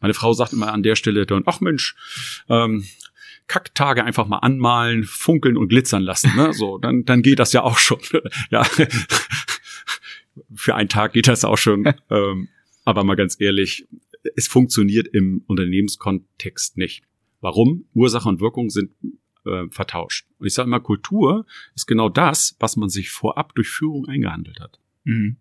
Meine 0.00 0.14
Frau 0.14 0.32
sagt 0.32 0.52
immer 0.52 0.72
an 0.72 0.84
der 0.84 0.94
Stelle 0.94 1.26
dann, 1.26 1.42
ach 1.46 1.60
Mensch, 1.60 1.96
ähm, 2.48 2.84
Kacktage 3.46 4.04
einfach 4.04 4.26
mal 4.26 4.38
anmalen, 4.38 5.04
funkeln 5.04 5.56
und 5.56 5.68
glitzern 5.68 6.02
lassen. 6.02 6.34
Ne? 6.36 6.52
So, 6.52 6.78
dann, 6.78 7.04
dann 7.04 7.22
geht 7.22 7.38
das 7.38 7.52
ja 7.52 7.62
auch 7.62 7.78
schon. 7.78 8.00
ja, 8.50 8.64
für 10.54 10.74
einen 10.74 10.88
Tag 10.88 11.12
geht 11.12 11.28
das 11.28 11.44
auch 11.44 11.58
schon. 11.58 11.84
ähm, 12.10 12.48
aber 12.84 13.04
mal 13.04 13.16
ganz 13.16 13.40
ehrlich, 13.40 13.86
es 14.34 14.48
funktioniert 14.48 15.08
im 15.08 15.42
Unternehmenskontext 15.46 16.76
nicht. 16.76 17.04
Warum? 17.40 17.84
Ursache 17.94 18.28
und 18.28 18.40
Wirkung 18.40 18.70
sind 18.70 18.92
äh, 19.44 19.68
vertauscht. 19.70 20.26
Und 20.38 20.46
ich 20.46 20.54
sage 20.54 20.66
immer, 20.66 20.80
Kultur 20.80 21.46
ist 21.74 21.86
genau 21.86 22.08
das, 22.08 22.56
was 22.58 22.76
man 22.76 22.88
sich 22.88 23.10
vorab 23.10 23.54
durch 23.54 23.68
Führung 23.68 24.06
eingehandelt 24.06 24.60
hat. 24.60 24.80
Mhm. 25.04 25.36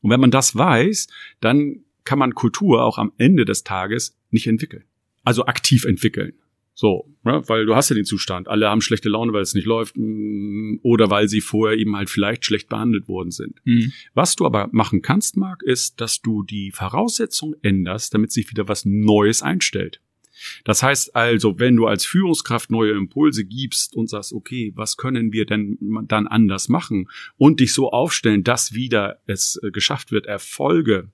Und 0.00 0.10
wenn 0.10 0.20
man 0.20 0.30
das 0.30 0.56
weiß, 0.56 1.08
dann 1.40 1.84
kann 2.04 2.18
man 2.18 2.34
Kultur 2.34 2.82
auch 2.82 2.96
am 2.98 3.12
Ende 3.18 3.44
des 3.44 3.64
Tages 3.64 4.16
nicht 4.30 4.46
entwickeln. 4.46 4.84
Also 5.22 5.44
aktiv 5.46 5.84
entwickeln. 5.84 6.32
So, 6.80 7.14
ne? 7.24 7.42
weil 7.46 7.66
du 7.66 7.76
hast 7.76 7.90
ja 7.90 7.94
den 7.94 8.06
Zustand. 8.06 8.48
Alle 8.48 8.70
haben 8.70 8.80
schlechte 8.80 9.10
Laune, 9.10 9.34
weil 9.34 9.42
es 9.42 9.52
nicht 9.52 9.66
läuft 9.66 9.98
mm, 9.98 10.76
oder 10.80 11.10
weil 11.10 11.28
sie 11.28 11.42
vorher 11.42 11.76
eben 11.76 11.94
halt 11.94 12.08
vielleicht 12.08 12.46
schlecht 12.46 12.70
behandelt 12.70 13.06
worden 13.06 13.30
sind. 13.30 13.60
Mhm. 13.66 13.92
Was 14.14 14.34
du 14.34 14.46
aber 14.46 14.70
machen 14.72 15.02
kannst, 15.02 15.36
Marc, 15.36 15.62
ist, 15.62 16.00
dass 16.00 16.22
du 16.22 16.42
die 16.42 16.70
Voraussetzungen 16.70 17.54
änderst, 17.60 18.14
damit 18.14 18.32
sich 18.32 18.50
wieder 18.50 18.66
was 18.66 18.86
Neues 18.86 19.42
einstellt. 19.42 20.00
Das 20.64 20.82
heißt 20.82 21.14
also, 21.14 21.58
wenn 21.58 21.76
du 21.76 21.86
als 21.86 22.06
Führungskraft 22.06 22.70
neue 22.70 22.92
Impulse 22.92 23.44
gibst 23.44 23.94
und 23.94 24.08
sagst, 24.08 24.32
okay, 24.32 24.72
was 24.74 24.96
können 24.96 25.34
wir 25.34 25.44
denn 25.44 25.76
dann 26.08 26.26
anders 26.26 26.70
machen 26.70 27.10
und 27.36 27.60
dich 27.60 27.74
so 27.74 27.90
aufstellen, 27.90 28.42
dass 28.42 28.72
wieder 28.72 29.20
es 29.26 29.60
äh, 29.62 29.70
geschafft 29.70 30.12
wird, 30.12 30.24
Erfolge 30.24 31.10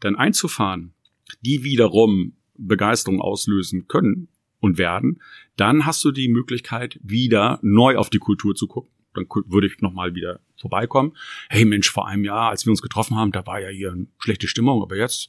dann 0.00 0.16
einzufahren, 0.16 0.94
die 1.42 1.62
wiederum 1.62 2.32
Begeisterung 2.56 3.20
auslösen 3.20 3.86
können, 3.86 4.28
und 4.60 4.78
werden, 4.78 5.20
dann 5.56 5.86
hast 5.86 6.04
du 6.04 6.12
die 6.12 6.28
Möglichkeit, 6.28 6.98
wieder 7.02 7.58
neu 7.62 7.96
auf 7.96 8.10
die 8.10 8.18
Kultur 8.18 8.54
zu 8.54 8.66
gucken. 8.66 8.90
Dann 9.14 9.26
würde 9.46 9.66
ich 9.66 9.80
nochmal 9.80 10.14
wieder 10.14 10.40
vorbeikommen. 10.56 11.16
Hey 11.48 11.64
Mensch, 11.64 11.90
vor 11.90 12.06
einem 12.06 12.22
Jahr, 12.22 12.50
als 12.50 12.64
wir 12.64 12.70
uns 12.70 12.82
getroffen 12.82 13.16
haben, 13.16 13.32
da 13.32 13.44
war 13.46 13.60
ja 13.60 13.68
hier 13.68 13.90
eine 13.92 14.06
schlechte 14.18 14.46
Stimmung, 14.46 14.82
aber 14.82 14.96
jetzt 14.96 15.28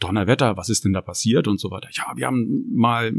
Donnerwetter, 0.00 0.56
was 0.56 0.68
ist 0.68 0.84
denn 0.84 0.92
da 0.92 1.00
passiert 1.00 1.46
und 1.46 1.60
so 1.60 1.70
weiter. 1.70 1.88
Ja, 1.92 2.12
wir 2.16 2.26
haben 2.26 2.74
mal 2.74 3.12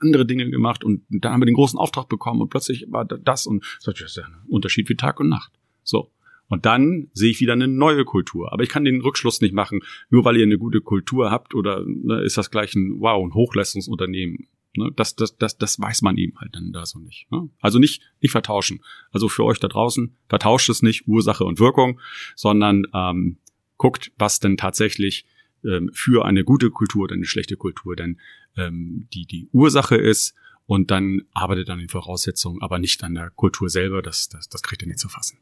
andere 0.00 0.26
Dinge 0.26 0.50
gemacht 0.50 0.82
und 0.82 1.04
dann 1.08 1.32
haben 1.32 1.42
wir 1.42 1.46
den 1.46 1.54
großen 1.54 1.78
Auftrag 1.78 2.08
bekommen 2.08 2.40
und 2.40 2.48
plötzlich 2.48 2.86
war 2.90 3.04
das 3.04 3.46
und 3.46 3.64
das 3.84 4.00
ist 4.00 4.16
ja 4.16 4.24
ein 4.24 4.42
Unterschied 4.48 4.88
wie 4.88 4.96
Tag 4.96 5.20
und 5.20 5.28
Nacht. 5.28 5.52
So. 5.84 6.10
Und 6.54 6.66
dann 6.66 7.08
sehe 7.14 7.32
ich 7.32 7.40
wieder 7.40 7.54
eine 7.54 7.66
neue 7.66 8.04
Kultur. 8.04 8.52
Aber 8.52 8.62
ich 8.62 8.68
kann 8.68 8.84
den 8.84 9.00
Rückschluss 9.00 9.40
nicht 9.40 9.54
machen, 9.54 9.80
nur 10.08 10.24
weil 10.24 10.36
ihr 10.36 10.44
eine 10.44 10.56
gute 10.56 10.80
Kultur 10.80 11.32
habt 11.32 11.52
oder 11.52 11.82
ne, 11.84 12.22
ist 12.22 12.38
das 12.38 12.48
gleich 12.48 12.76
ein, 12.76 13.00
wow, 13.00 13.24
ein 13.24 13.34
Hochleistungsunternehmen. 13.34 14.46
Ne? 14.76 14.92
Das, 14.94 15.16
das, 15.16 15.36
das, 15.36 15.58
das 15.58 15.80
weiß 15.80 16.02
man 16.02 16.16
eben 16.16 16.38
halt 16.38 16.54
dann 16.54 16.70
da 16.70 16.86
so 16.86 17.00
nicht. 17.00 17.28
Ne? 17.32 17.50
Also 17.60 17.80
nicht, 17.80 18.02
nicht 18.20 18.30
vertauschen. 18.30 18.84
Also 19.10 19.28
für 19.28 19.42
euch 19.42 19.58
da 19.58 19.66
draußen, 19.66 20.16
vertauscht 20.28 20.68
es 20.68 20.80
nicht 20.80 21.08
Ursache 21.08 21.44
und 21.44 21.58
Wirkung, 21.58 21.98
sondern 22.36 22.86
ähm, 22.94 23.38
guckt, 23.76 24.12
was 24.16 24.38
denn 24.38 24.56
tatsächlich 24.56 25.26
ähm, 25.64 25.90
für 25.92 26.24
eine 26.24 26.44
gute 26.44 26.70
Kultur 26.70 27.02
oder 27.02 27.16
eine 27.16 27.26
schlechte 27.26 27.56
Kultur 27.56 27.96
denn 27.96 28.20
ähm, 28.56 29.08
die, 29.12 29.26
die 29.26 29.48
Ursache 29.50 29.96
ist 29.96 30.36
und 30.66 30.92
dann 30.92 31.22
arbeitet 31.32 31.68
an 31.68 31.80
den 31.80 31.88
Voraussetzungen, 31.88 32.62
aber 32.62 32.78
nicht 32.78 33.02
an 33.02 33.14
der 33.14 33.30
Kultur 33.30 33.68
selber. 33.68 34.02
Das, 34.02 34.28
das, 34.28 34.48
das 34.48 34.62
kriegt 34.62 34.82
ihr 34.82 34.88
nicht 34.88 35.00
zu 35.00 35.08
fassen. 35.08 35.38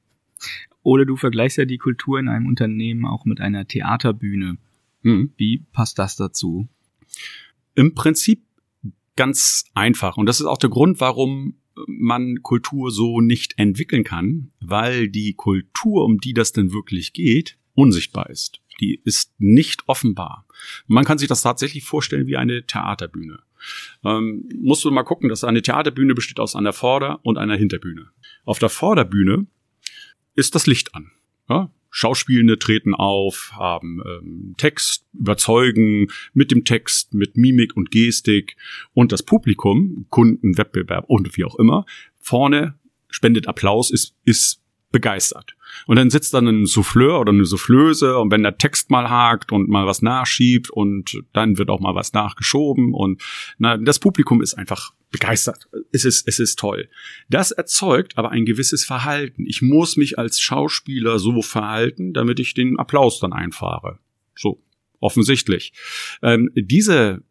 Oder 0.83 1.05
du 1.05 1.17
vergleichst 1.17 1.59
ja 1.59 1.65
die 1.65 1.79
Kultur 1.79 2.19
in 2.19 2.29
einem 2.29 2.47
Unternehmen 2.47 3.05
auch 3.07 3.25
mit 3.25 3.41
einer 3.41 3.67
Theaterbühne. 3.67 4.59
Mhm. 5.03 5.33
Wie 5.37 5.65
passt 5.73 5.99
das 5.99 6.17
dazu? 6.17 6.69
Im 7.75 7.95
Prinzip 7.95 8.43
ganz 9.17 9.65
einfach. 9.75 10.17
Und 10.17 10.27
das 10.27 10.41
ist 10.41 10.47
auch 10.47 10.59
der 10.59 10.71
Grund, 10.71 11.01
warum 11.01 11.55
man 11.87 12.43
Kultur 12.43 12.91
so 12.91 13.21
nicht 13.21 13.59
entwickeln 13.59 14.05
kann, 14.05 14.51
weil 14.61 15.09
die 15.09 15.35
Kultur, 15.35 16.05
um 16.05 16.19
die 16.19 16.35
das 16.35 16.53
denn 16.53 16.73
wirklich 16.73 17.13
geht, 17.13 17.57
unsichtbar 17.75 18.29
ist. 18.31 18.61
Die 18.81 19.01
ist 19.05 19.33
nicht 19.39 19.85
offenbar. 19.87 20.47
Man 20.87 21.05
kann 21.05 21.19
sich 21.19 21.29
das 21.29 21.43
tatsächlich 21.43 21.85
vorstellen 21.85 22.27
wie 22.27 22.37
eine 22.37 22.67
Theaterbühne. 22.67 23.41
Ähm, 24.05 24.49
musst 24.61 24.85
du 24.85 24.91
mal 24.91 25.05
gucken, 25.05 25.29
dass 25.29 25.45
eine 25.45 25.63
Theaterbühne 25.63 26.15
besteht 26.15 26.41
aus 26.41 26.57
einer 26.57 26.73
Vorder- 26.73 27.21
und 27.23 27.39
einer 27.39 27.57
Hinterbühne. 27.57 28.11
Auf 28.45 28.59
der 28.59 28.69
Vorderbühne 28.69 29.47
ist 30.35 30.55
das 30.55 30.67
Licht 30.67 30.95
an. 30.95 31.11
Ja? 31.49 31.71
Schauspielende 31.91 32.59
treten 32.59 32.95
auf, 32.95 33.53
haben 33.55 34.01
ähm, 34.07 34.55
Text, 34.57 35.05
überzeugen 35.13 36.09
mit 36.33 36.51
dem 36.51 36.65
Text, 36.65 37.13
mit 37.13 37.37
Mimik 37.37 37.77
und 37.77 37.91
Gestik 37.91 38.57
und 38.95 39.13
das 39.13 39.23
Publikum, 39.23 40.07
Kunden, 40.09 40.57
Wettbewerb 40.57 41.05
und 41.09 41.37
wie 41.37 41.45
auch 41.45 41.57
immer, 41.57 41.85
vorne 42.19 42.79
spendet 43.11 43.47
Applaus, 43.47 43.91
ist, 43.91 44.17
ist 44.25 44.62
begeistert. 44.93 45.57
Und 45.87 45.97
dann 45.97 46.11
sitzt 46.11 46.35
dann 46.35 46.47
ein 46.47 46.67
Souffleur 46.67 47.21
oder 47.21 47.33
eine 47.33 47.45
Soufflöse 47.45 48.19
und 48.19 48.31
wenn 48.31 48.43
der 48.43 48.59
Text 48.59 48.91
mal 48.91 49.09
hakt 49.09 49.53
und 49.53 49.69
mal 49.69 49.87
was 49.87 50.03
nachschiebt 50.03 50.71
und 50.71 51.23
dann 51.33 51.59
wird 51.59 51.71
auch 51.71 51.81
mal 51.81 51.95
was 51.95 52.13
nachgeschoben 52.13 52.93
und 52.93 53.23
na, 53.59 53.77
das 53.79 53.99
Publikum 53.99 54.43
ist 54.43 54.55
einfach 54.55 54.93
begeistert. 55.11 55.69
Es 55.93 56.05
ist, 56.05 56.29
es 56.29 56.39
ist 56.39 56.59
toll. 56.59 56.89
Das 57.29 57.51
erzeugt 57.51 58.19
aber 58.19 58.31
ein 58.31 58.45
gewisses 58.45 58.85
Verhalten. 58.85 59.47
Ich 59.47 59.63
muss 59.63 59.97
mich 59.97 60.19
als 60.19 60.41
Schauspieler 60.41 61.19
so 61.19 61.43
verhalten, 61.43 62.13
damit 62.13 62.39
ich 62.39 62.55
den 62.55 62.79
Applaus 62.79 63.21
dann 63.21 63.33
einfahre. 63.33 63.99
So, 64.35 64.63
offensichtlich. 65.01 65.73
Ähm, 66.23 66.51
diese 66.55 67.23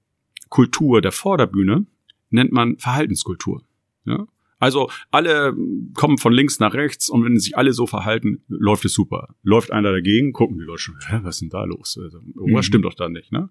Kultur 0.49 1.01
der 1.01 1.11
Vorderbühne 1.11 1.85
nennt 2.29 2.51
man 2.51 2.77
Verhaltenskultur. 2.77 3.63
Ja? 4.05 4.27
Also 4.61 4.91
alle 5.09 5.55
kommen 5.95 6.19
von 6.19 6.31
links 6.31 6.59
nach 6.59 6.75
rechts 6.75 7.09
und 7.09 7.25
wenn 7.25 7.37
sich 7.39 7.57
alle 7.57 7.73
so 7.73 7.87
verhalten, 7.87 8.43
läuft 8.47 8.85
es 8.85 8.93
super. 8.93 9.35
Läuft 9.41 9.71
einer 9.71 9.91
dagegen, 9.91 10.33
gucken 10.33 10.59
die 10.59 10.65
Leute 10.65 10.83
schon, 10.83 10.95
Hä, 11.07 11.19
was 11.23 11.35
ist 11.35 11.41
denn 11.41 11.49
da 11.49 11.63
los? 11.63 11.99
Also, 12.01 12.19
irgendwas 12.19 12.65
mhm. 12.65 12.67
stimmt 12.67 12.85
doch 12.85 12.93
da 12.93 13.09
nicht. 13.09 13.31
Ne? 13.31 13.49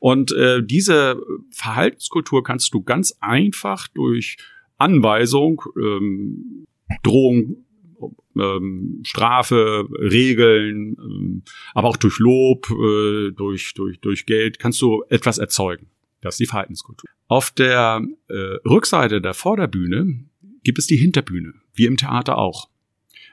Und 0.00 0.32
äh, 0.32 0.60
diese 0.64 1.22
Verhaltenskultur 1.52 2.42
kannst 2.42 2.74
du 2.74 2.82
ganz 2.82 3.16
einfach 3.20 3.86
durch 3.86 4.36
Anweisung, 4.78 5.62
ähm, 5.80 6.66
Drohung, 7.04 7.64
ähm, 8.36 9.00
Strafe, 9.04 9.88
Regeln, 9.92 10.96
ähm, 10.98 11.42
aber 11.72 11.86
auch 11.86 11.96
durch 11.96 12.18
Lob, 12.18 12.68
äh, 12.70 13.30
durch, 13.30 13.74
durch, 13.74 14.00
durch 14.00 14.26
Geld 14.26 14.58
kannst 14.58 14.82
du 14.82 15.04
etwas 15.08 15.38
erzeugen. 15.38 15.86
Das 16.20 16.34
ist 16.34 16.40
die 16.40 16.46
Verhaltenskultur. 16.46 17.08
Auf 17.28 17.50
der 17.50 18.02
äh, 18.28 18.34
Rückseite 18.68 19.20
der 19.20 19.34
Vorderbühne 19.34 20.24
gibt 20.68 20.78
es 20.78 20.86
die 20.86 20.98
Hinterbühne, 20.98 21.54
wie 21.72 21.86
im 21.86 21.96
Theater 21.96 22.36
auch. 22.36 22.68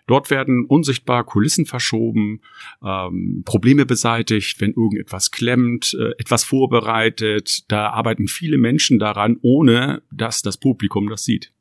Dort 0.07 0.29
werden 0.29 0.63
unsichtbar 0.63 1.25
Kulissen 1.25 1.65
verschoben, 1.65 2.39
ähm, 2.81 3.43
Probleme 3.43 3.85
beseitigt, 3.85 4.61
wenn 4.61 4.71
irgendetwas 4.71 5.31
klemmt, 5.31 5.93
äh, 5.99 6.11
etwas 6.17 6.45
vorbereitet. 6.45 7.65
Da 7.67 7.89
arbeiten 7.89 8.29
viele 8.29 8.57
Menschen 8.57 8.99
daran, 8.99 9.37
ohne 9.41 10.01
dass 10.13 10.43
das 10.43 10.57
Publikum 10.57 11.09
das 11.09 11.25
sieht. 11.25 11.51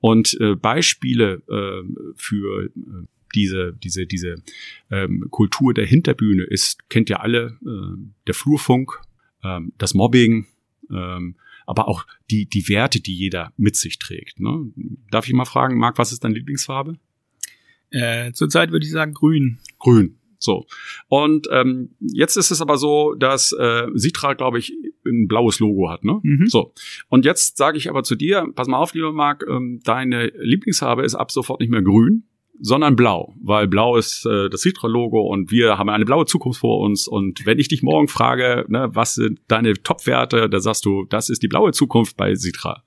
Und 0.00 0.36
äh, 0.40 0.56
Beispiele 0.56 1.40
äh, 1.48 2.12
für 2.16 2.64
äh, 2.64 2.70
diese, 3.32 3.74
diese, 3.74 4.06
diese 4.06 4.42
ähm, 4.90 5.28
Kultur 5.30 5.72
der 5.72 5.86
Hinterbühne 5.86 6.42
ist, 6.42 6.88
kennt 6.90 7.10
ihr 7.10 7.20
alle, 7.20 7.60
äh, 7.64 7.96
der 8.26 8.34
Flurfunk, 8.34 9.00
ähm, 9.44 9.72
das 9.78 9.94
Mobbing, 9.94 10.46
ähm, 10.90 11.36
aber 11.66 11.88
auch 11.88 12.06
die, 12.30 12.46
die 12.46 12.68
Werte, 12.68 13.00
die 13.00 13.14
jeder 13.14 13.52
mit 13.56 13.76
sich 13.76 13.98
trägt. 13.98 14.40
Ne? 14.40 14.72
Darf 15.10 15.26
ich 15.26 15.34
mal 15.34 15.44
fragen, 15.44 15.78
Marc, 15.78 15.98
was 15.98 16.12
ist 16.12 16.24
deine 16.24 16.34
Lieblingsfarbe? 16.34 16.98
Äh, 17.90 18.32
zurzeit 18.32 18.70
würde 18.70 18.86
ich 18.86 18.92
sagen 18.92 19.14
grün. 19.14 19.58
Grün. 19.78 20.18
So. 20.38 20.66
Und 21.08 21.48
ähm, 21.50 21.90
jetzt 22.00 22.36
ist 22.36 22.50
es 22.50 22.60
aber 22.60 22.78
so, 22.78 23.14
dass 23.14 23.52
äh, 23.52 23.86
Sitra, 23.94 24.34
glaube 24.34 24.58
ich, 24.58 24.72
ein 25.06 25.28
blaues 25.28 25.60
Logo 25.60 25.88
hat, 25.90 26.04
ne? 26.04 26.20
Mhm. 26.22 26.46
So. 26.46 26.72
Und 27.08 27.24
jetzt 27.24 27.56
sage 27.56 27.78
ich 27.78 27.88
aber 27.88 28.02
zu 28.02 28.16
dir, 28.16 28.46
pass 28.54 28.68
mal 28.68 28.78
auf, 28.78 28.94
lieber 28.94 29.12
Marc, 29.12 29.44
ähm, 29.48 29.80
deine 29.84 30.26
Lieblingsfarbe 30.26 31.04
ist 31.04 31.14
ab 31.14 31.30
sofort 31.30 31.60
nicht 31.60 31.70
mehr 31.70 31.82
grün, 31.82 32.24
sondern 32.60 32.96
blau, 32.96 33.34
weil 33.42 33.66
blau 33.66 33.96
ist 33.96 34.26
äh, 34.26 34.48
das 34.48 34.62
Citra-Logo 34.62 35.20
und 35.20 35.50
wir 35.50 35.78
haben 35.78 35.88
eine 35.88 36.04
blaue 36.04 36.26
Zukunft 36.26 36.60
vor 36.60 36.80
uns. 36.80 37.06
Und 37.06 37.44
wenn 37.46 37.58
ich 37.58 37.68
dich 37.68 37.82
morgen 37.82 38.08
frage, 38.08 38.64
ne, 38.68 38.88
was 38.92 39.14
sind 39.14 39.40
deine 39.48 39.74
Top-Werte, 39.74 40.48
da 40.48 40.60
sagst 40.60 40.84
du, 40.84 41.04
das 41.04 41.28
ist 41.28 41.42
die 41.42 41.48
blaue 41.48 41.72
Zukunft 41.72 42.16
bei 42.16 42.34
Citra. 42.34 42.82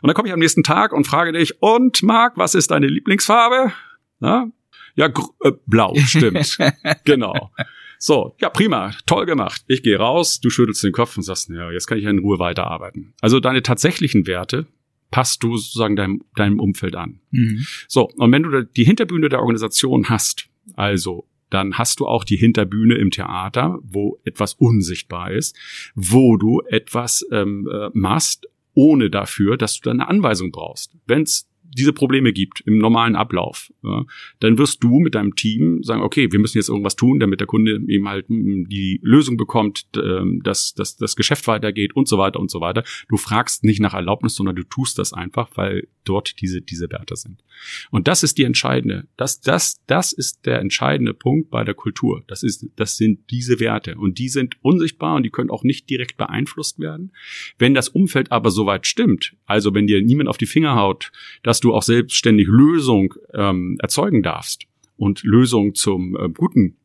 Und 0.00 0.08
dann 0.08 0.14
komme 0.14 0.28
ich 0.28 0.34
am 0.34 0.40
nächsten 0.40 0.62
Tag 0.62 0.92
und 0.92 1.06
frage 1.06 1.32
dich, 1.32 1.62
und 1.62 2.02
Marc, 2.02 2.36
was 2.36 2.54
ist 2.54 2.70
deine 2.70 2.86
Lieblingsfarbe? 2.86 3.72
Na? 4.20 4.50
Ja, 4.94 5.06
äh, 5.06 5.52
blau, 5.66 5.94
stimmt. 5.96 6.58
genau. 7.04 7.50
So, 7.98 8.34
ja, 8.40 8.50
prima, 8.50 8.92
toll 9.06 9.26
gemacht. 9.26 9.62
Ich 9.68 9.82
gehe 9.82 9.96
raus, 9.96 10.40
du 10.40 10.50
schüttelst 10.50 10.82
den 10.82 10.92
Kopf 10.92 11.16
und 11.16 11.22
sagst, 11.22 11.48
ja, 11.50 11.70
jetzt 11.70 11.86
kann 11.86 11.98
ich 11.98 12.04
in 12.04 12.18
Ruhe 12.18 12.38
weiterarbeiten. 12.38 13.14
Also 13.20 13.40
deine 13.40 13.62
tatsächlichen 13.62 14.26
Werte 14.26 14.66
passt 15.12 15.44
du 15.44 15.56
sozusagen 15.56 15.94
deinem, 15.94 16.24
deinem 16.34 16.58
Umfeld 16.58 16.96
an. 16.96 17.20
Mhm. 17.30 17.64
So, 17.86 18.08
und 18.16 18.32
wenn 18.32 18.42
du 18.42 18.64
die 18.64 18.84
Hinterbühne 18.84 19.28
der 19.28 19.38
Organisation 19.38 20.08
hast, 20.08 20.48
also 20.74 21.28
dann 21.50 21.78
hast 21.78 22.00
du 22.00 22.06
auch 22.06 22.24
die 22.24 22.36
Hinterbühne 22.36 22.94
im 22.96 23.10
Theater, 23.10 23.78
wo 23.82 24.18
etwas 24.24 24.54
unsichtbar 24.54 25.30
ist, 25.30 25.54
wo 25.94 26.36
du 26.36 26.62
etwas 26.62 27.24
ähm, 27.30 27.68
äh, 27.70 27.90
machst, 27.92 28.48
ohne 28.74 29.10
dafür, 29.10 29.58
dass 29.58 29.78
du 29.78 29.82
da 29.84 29.90
eine 29.90 30.08
Anweisung 30.08 30.50
brauchst. 30.50 30.96
Wenn 31.06 31.22
es 31.22 31.46
diese 31.76 31.92
Probleme 31.92 32.32
gibt 32.32 32.60
im 32.66 32.78
normalen 32.78 33.16
Ablauf, 33.16 33.72
ja, 33.82 34.04
dann 34.40 34.58
wirst 34.58 34.82
du 34.82 35.00
mit 35.00 35.14
deinem 35.14 35.34
Team 35.34 35.82
sagen, 35.82 36.02
okay, 36.02 36.30
wir 36.30 36.38
müssen 36.38 36.58
jetzt 36.58 36.68
irgendwas 36.68 36.96
tun, 36.96 37.20
damit 37.20 37.40
der 37.40 37.46
Kunde 37.46 37.80
eben 37.86 38.08
halt 38.08 38.28
hm, 38.28 38.68
die 38.68 39.00
Lösung 39.02 39.36
bekommt, 39.36 39.86
ähm, 39.96 40.40
dass, 40.42 40.74
dass 40.74 40.96
das 40.96 41.16
Geschäft 41.16 41.46
weitergeht 41.46 41.94
und 41.96 42.08
so 42.08 42.18
weiter 42.18 42.40
und 42.40 42.50
so 42.50 42.60
weiter. 42.60 42.84
Du 43.08 43.16
fragst 43.16 43.64
nicht 43.64 43.80
nach 43.80 43.94
Erlaubnis, 43.94 44.34
sondern 44.34 44.56
du 44.56 44.64
tust 44.64 44.98
das 44.98 45.12
einfach, 45.12 45.50
weil 45.54 45.88
dort 46.04 46.40
diese, 46.40 46.60
diese 46.60 46.90
Werte 46.90 47.16
sind. 47.16 47.42
Und 47.90 48.08
das 48.08 48.22
ist 48.22 48.38
die 48.38 48.44
entscheidende, 48.44 49.06
das, 49.16 49.40
das, 49.40 49.80
das 49.86 50.12
ist 50.12 50.46
der 50.46 50.58
entscheidende 50.58 51.14
Punkt 51.14 51.50
bei 51.50 51.64
der 51.64 51.74
Kultur. 51.74 52.24
Das 52.26 52.42
ist, 52.42 52.66
das 52.76 52.96
sind 52.96 53.30
diese 53.30 53.60
Werte 53.60 53.96
und 53.96 54.18
die 54.18 54.28
sind 54.28 54.56
unsichtbar 54.62 55.16
und 55.16 55.22
die 55.22 55.30
können 55.30 55.50
auch 55.50 55.64
nicht 55.64 55.88
direkt 55.88 56.16
beeinflusst 56.16 56.78
werden. 56.80 57.12
Wenn 57.58 57.74
das 57.74 57.88
Umfeld 57.88 58.32
aber 58.32 58.50
soweit 58.50 58.86
stimmt, 58.86 59.36
also 59.46 59.74
wenn 59.74 59.86
dir 59.86 60.02
niemand 60.02 60.28
auf 60.28 60.38
die 60.38 60.46
Finger 60.46 60.74
haut, 60.74 61.12
dass 61.42 61.60
du 61.64 61.74
auch 61.74 61.82
selbstständig 61.82 62.46
Lösung 62.48 63.14
ähm, 63.34 63.76
erzeugen 63.80 64.22
darfst 64.22 64.64
und 64.96 65.22
Lösung 65.22 65.74
zum 65.74 66.16
äh, 66.16 66.28
Guten 66.28 66.76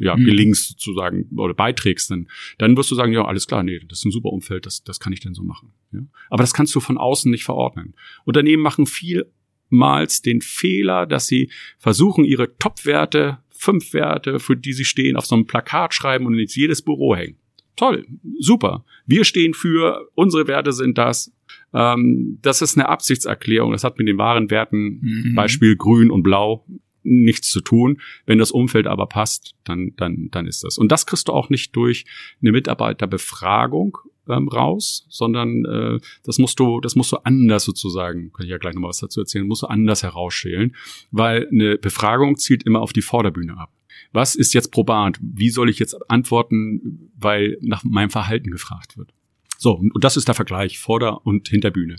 ja, 0.00 0.16
mhm. 0.16 0.24
gelingst 0.24 0.68
sozusagen 0.68 1.28
oder 1.36 1.54
beiträgst, 1.54 2.10
dann, 2.10 2.28
dann 2.58 2.76
wirst 2.76 2.90
du 2.90 2.94
sagen, 2.94 3.12
ja, 3.12 3.24
alles 3.24 3.46
klar, 3.46 3.62
nee, 3.62 3.80
das 3.86 4.00
ist 4.00 4.06
ein 4.06 4.12
super 4.12 4.30
Umfeld, 4.30 4.66
das, 4.66 4.82
das 4.82 4.98
kann 4.98 5.12
ich 5.12 5.20
denn 5.20 5.34
so 5.34 5.42
machen. 5.42 5.72
Ja? 5.92 6.00
Aber 6.30 6.42
das 6.42 6.54
kannst 6.54 6.74
du 6.74 6.80
von 6.80 6.96
außen 6.98 7.30
nicht 7.30 7.44
verordnen. 7.44 7.94
Unternehmen 8.24 8.62
machen 8.62 8.86
vielmals 8.86 10.22
den 10.22 10.40
Fehler, 10.40 11.06
dass 11.06 11.26
sie 11.26 11.50
versuchen, 11.78 12.24
ihre 12.24 12.56
Top-Werte, 12.56 13.38
fünf 13.50 13.92
Werte, 13.92 14.40
für 14.40 14.56
die 14.56 14.72
sie 14.72 14.86
stehen, 14.86 15.16
auf 15.16 15.26
so 15.26 15.34
einem 15.34 15.46
Plakat 15.46 15.92
schreiben 15.92 16.26
und 16.26 16.38
in 16.38 16.46
jedes 16.48 16.80
Büro 16.82 17.14
hängen. 17.14 17.36
Toll, 17.76 18.06
super. 18.38 18.84
Wir 19.06 19.24
stehen 19.24 19.54
für, 19.54 20.08
unsere 20.14 20.46
Werte 20.46 20.72
sind 20.72 20.98
das. 20.98 21.32
Ähm, 21.72 22.38
das 22.42 22.62
ist 22.62 22.76
eine 22.76 22.88
Absichtserklärung. 22.88 23.72
Das 23.72 23.84
hat 23.84 23.98
mit 23.98 24.08
den 24.08 24.18
wahren 24.18 24.50
Werten, 24.50 25.00
mhm. 25.00 25.34
Beispiel 25.34 25.76
Grün 25.76 26.10
und 26.10 26.22
Blau, 26.22 26.64
nichts 27.02 27.50
zu 27.50 27.60
tun. 27.60 28.00
Wenn 28.26 28.38
das 28.38 28.50
Umfeld 28.50 28.86
aber 28.86 29.06
passt, 29.06 29.54
dann, 29.64 29.92
dann, 29.96 30.28
dann 30.30 30.46
ist 30.46 30.64
das. 30.64 30.78
Und 30.78 30.92
das 30.92 31.06
kriegst 31.06 31.28
du 31.28 31.32
auch 31.32 31.50
nicht 31.50 31.74
durch 31.76 32.04
eine 32.42 32.52
Mitarbeiterbefragung 32.52 33.98
ähm, 34.28 34.48
raus, 34.48 35.06
sondern 35.08 35.64
äh, 35.64 35.98
das 36.24 36.38
musst 36.38 36.60
du, 36.60 36.80
das 36.80 36.96
musst 36.96 37.12
du 37.12 37.16
anders 37.18 37.64
sozusagen, 37.64 38.32
kann 38.32 38.44
ich 38.44 38.50
ja 38.50 38.58
gleich 38.58 38.74
nochmal 38.74 38.90
was 38.90 38.98
dazu 38.98 39.20
erzählen, 39.20 39.46
musst 39.46 39.62
du 39.62 39.66
anders 39.66 40.02
herausschälen, 40.02 40.74
weil 41.10 41.48
eine 41.50 41.78
Befragung 41.78 42.36
zielt 42.36 42.62
immer 42.64 42.80
auf 42.80 42.92
die 42.92 43.02
Vorderbühne 43.02 43.56
ab. 43.56 43.72
Was 44.12 44.34
ist 44.34 44.54
jetzt 44.54 44.72
probat? 44.72 45.18
Wie 45.20 45.50
soll 45.50 45.68
ich 45.68 45.78
jetzt 45.78 46.10
antworten, 46.10 47.10
weil 47.16 47.58
nach 47.60 47.84
meinem 47.84 48.10
Verhalten 48.10 48.50
gefragt 48.50 48.96
wird? 48.96 49.12
So, 49.60 49.72
und 49.72 50.02
das 50.02 50.16
ist 50.16 50.26
der 50.26 50.34
Vergleich 50.34 50.78
Vorder- 50.78 51.26
und 51.26 51.48
Hinterbühne. 51.48 51.96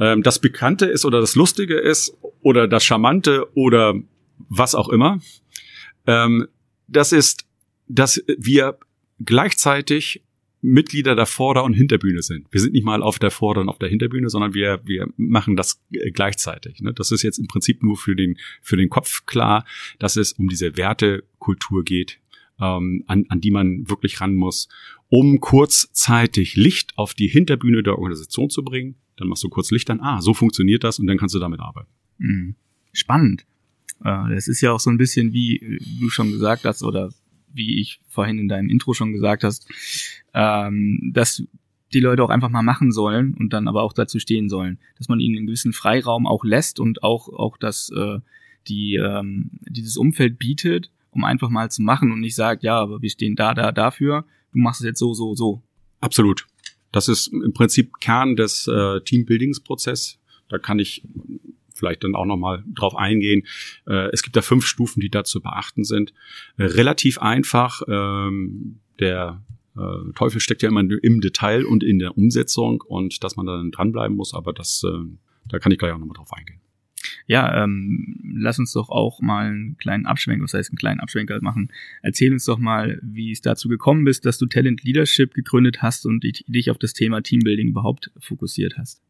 Ähm, 0.00 0.22
das 0.22 0.38
Bekannte 0.38 0.86
ist 0.86 1.04
oder 1.04 1.20
das 1.20 1.34
Lustige 1.34 1.78
ist 1.78 2.16
oder 2.40 2.66
das 2.66 2.86
Charmante 2.86 3.46
oder 3.54 3.94
was 4.48 4.74
auch 4.74 4.88
immer, 4.88 5.20
ähm, 6.06 6.48
das 6.88 7.12
ist, 7.12 7.44
dass 7.86 8.24
wir 8.38 8.78
gleichzeitig 9.20 10.22
Mitglieder 10.62 11.14
der 11.14 11.26
Vorder- 11.26 11.64
und 11.64 11.74
Hinterbühne 11.74 12.22
sind. 12.22 12.46
Wir 12.50 12.62
sind 12.62 12.72
nicht 12.72 12.84
mal 12.84 13.02
auf 13.02 13.18
der 13.18 13.30
Vorder- 13.30 13.60
und 13.60 13.68
auf 13.68 13.78
der 13.78 13.90
Hinterbühne, 13.90 14.30
sondern 14.30 14.54
wir, 14.54 14.80
wir 14.84 15.06
machen 15.18 15.54
das 15.54 15.82
gleichzeitig. 16.14 16.80
Ne? 16.80 16.94
Das 16.94 17.10
ist 17.10 17.22
jetzt 17.22 17.38
im 17.38 17.46
Prinzip 17.46 17.82
nur 17.82 17.98
für 17.98 18.16
den, 18.16 18.38
für 18.62 18.78
den 18.78 18.88
Kopf 18.88 19.26
klar, 19.26 19.66
dass 19.98 20.16
es 20.16 20.32
um 20.32 20.48
diese 20.48 20.78
Wertekultur 20.78 21.84
geht, 21.84 22.20
ähm, 22.60 23.04
an, 23.06 23.26
an 23.28 23.40
die 23.40 23.50
man 23.50 23.88
wirklich 23.88 24.20
ran 24.20 24.34
muss, 24.34 24.68
um 25.08 25.40
kurzzeitig 25.40 26.56
Licht 26.56 26.96
auf 26.96 27.14
die 27.14 27.28
Hinterbühne 27.28 27.82
der 27.82 27.98
Organisation 27.98 28.50
zu 28.50 28.62
bringen. 28.62 28.96
Dann 29.16 29.28
machst 29.28 29.44
du 29.44 29.48
kurz 29.48 29.70
Licht 29.70 29.90
an, 29.90 30.00
ah, 30.00 30.20
so 30.20 30.34
funktioniert 30.34 30.84
das 30.84 30.98
und 30.98 31.06
dann 31.06 31.18
kannst 31.18 31.34
du 31.34 31.38
damit 31.38 31.60
arbeiten. 31.60 31.90
Mhm. 32.18 32.54
Spannend. 32.92 33.44
Äh, 34.04 34.34
das 34.34 34.48
ist 34.48 34.60
ja 34.60 34.72
auch 34.72 34.80
so 34.80 34.90
ein 34.90 34.98
bisschen, 34.98 35.32
wie 35.32 35.80
du 36.00 36.08
schon 36.08 36.30
gesagt 36.30 36.64
hast, 36.64 36.82
oder 36.82 37.12
wie 37.52 37.80
ich 37.80 38.00
vorhin 38.08 38.38
in 38.38 38.48
deinem 38.48 38.68
Intro 38.68 38.94
schon 38.94 39.12
gesagt 39.12 39.44
hast, 39.44 39.68
ähm, 40.34 41.10
dass 41.12 41.42
die 41.92 42.00
Leute 42.00 42.22
auch 42.24 42.30
einfach 42.30 42.48
mal 42.48 42.62
machen 42.62 42.92
sollen 42.92 43.34
und 43.34 43.52
dann 43.52 43.68
aber 43.68 43.82
auch 43.82 43.92
dazu 43.92 44.18
stehen 44.18 44.48
sollen, 44.48 44.78
dass 44.96 45.08
man 45.08 45.20
ihnen 45.20 45.36
einen 45.36 45.46
gewissen 45.46 45.72
Freiraum 45.72 46.26
auch 46.26 46.44
lässt 46.44 46.80
und 46.80 47.02
auch 47.02 47.28
auch 47.28 47.58
das 47.58 47.90
äh, 47.94 48.20
die 48.68 48.94
ähm, 48.94 49.50
dieses 49.62 49.96
Umfeld 49.96 50.38
bietet, 50.38 50.90
um 51.12 51.24
einfach 51.24 51.48
mal 51.48 51.70
zu 51.70 51.82
machen 51.82 52.10
und 52.10 52.20
nicht 52.20 52.34
sagt, 52.34 52.64
ja, 52.64 52.78
aber 52.78 53.00
wir 53.00 53.10
stehen 53.10 53.36
da 53.36 53.54
da 53.54 53.70
dafür, 53.70 54.24
du 54.52 54.58
machst 54.58 54.80
es 54.80 54.86
jetzt 54.86 54.98
so 54.98 55.14
so 55.14 55.34
so. 55.34 55.62
Absolut. 56.00 56.46
Das 56.90 57.08
ist 57.08 57.28
im 57.28 57.52
Prinzip 57.52 58.00
Kern 58.00 58.36
des 58.36 58.66
äh, 58.66 59.00
Teambuildingsprozess. 59.00 60.18
Da 60.48 60.58
kann 60.58 60.78
ich 60.78 61.02
vielleicht 61.74 62.04
dann 62.04 62.14
auch 62.14 62.26
nochmal 62.26 62.62
drauf 62.74 62.94
eingehen. 62.94 63.46
Äh, 63.86 64.10
es 64.12 64.22
gibt 64.22 64.36
da 64.36 64.42
fünf 64.42 64.66
Stufen, 64.66 65.00
die 65.00 65.08
da 65.08 65.24
zu 65.24 65.40
beachten 65.40 65.84
sind. 65.84 66.12
Äh, 66.58 66.64
relativ 66.64 67.18
einfach. 67.18 67.80
Ähm, 67.88 68.80
der 69.00 69.42
äh, 69.76 70.12
Teufel 70.14 70.40
steckt 70.40 70.62
ja 70.62 70.68
immer 70.68 70.80
im 70.80 71.20
Detail 71.20 71.64
und 71.64 71.82
in 71.82 71.98
der 71.98 72.16
Umsetzung 72.16 72.82
und 72.82 73.24
dass 73.24 73.36
man 73.36 73.46
dann 73.46 73.70
dranbleiben 73.70 74.16
muss, 74.16 74.34
aber 74.34 74.52
das, 74.52 74.84
äh, 74.84 74.90
da 75.48 75.58
kann 75.58 75.72
ich 75.72 75.78
gleich 75.78 75.92
auch 75.92 75.98
nochmal 75.98 76.16
drauf 76.16 76.32
eingehen. 76.32 76.60
Ja, 77.26 77.62
ähm, 77.62 78.20
lass 78.36 78.58
uns 78.58 78.72
doch 78.72 78.88
auch 78.88 79.20
mal 79.20 79.46
einen 79.46 79.76
kleinen 79.78 80.06
Abschwenker, 80.06 80.44
was 80.44 80.54
heißt 80.54 80.70
einen 80.70 80.78
kleinen 80.78 81.00
Abschwenker 81.00 81.40
machen. 81.40 81.70
Erzähl 82.02 82.32
uns 82.32 82.44
doch 82.44 82.58
mal, 82.58 82.98
wie 83.02 83.32
es 83.32 83.40
dazu 83.40 83.68
gekommen 83.68 84.04
bist, 84.04 84.26
dass 84.26 84.38
du 84.38 84.46
Talent 84.46 84.82
Leadership 84.82 85.34
gegründet 85.34 85.82
hast 85.82 86.06
und 86.06 86.22
dich 86.22 86.70
auf 86.70 86.78
das 86.78 86.92
Thema 86.92 87.22
Teambuilding 87.22 87.68
überhaupt 87.68 88.10
fokussiert 88.18 88.76
hast. 88.78 89.02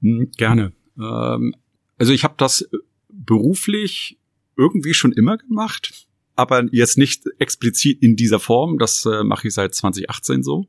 Hm, 0.00 0.30
gerne. 0.36 0.72
Ähm, 0.98 1.54
also 1.98 2.12
ich 2.12 2.24
habe 2.24 2.34
das 2.36 2.68
beruflich 3.08 4.18
irgendwie 4.56 4.94
schon 4.94 5.12
immer 5.12 5.38
gemacht, 5.38 6.06
aber 6.34 6.66
jetzt 6.72 6.98
nicht 6.98 7.24
explizit 7.38 8.02
in 8.02 8.16
dieser 8.16 8.40
Form. 8.40 8.78
Das 8.78 9.06
äh, 9.06 9.22
mache 9.22 9.48
ich 9.48 9.54
seit 9.54 9.74
2018 9.74 10.42
so. 10.42 10.66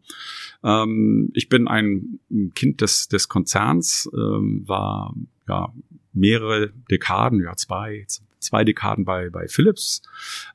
Ähm, 0.64 1.30
ich 1.34 1.50
bin 1.50 1.68
ein 1.68 2.20
Kind 2.56 2.82
des, 2.82 3.08
des 3.08 3.30
Konzerns, 3.30 4.10
ähm, 4.14 4.64
war 4.66 5.14
ja 5.48 5.74
mehrere 6.14 6.72
Dekaden, 6.90 7.42
ja 7.42 7.56
zwei, 7.56 8.06
zwei 8.40 8.64
Dekaden 8.64 9.06
bei, 9.06 9.30
bei 9.30 9.48
Philips, 9.48 10.02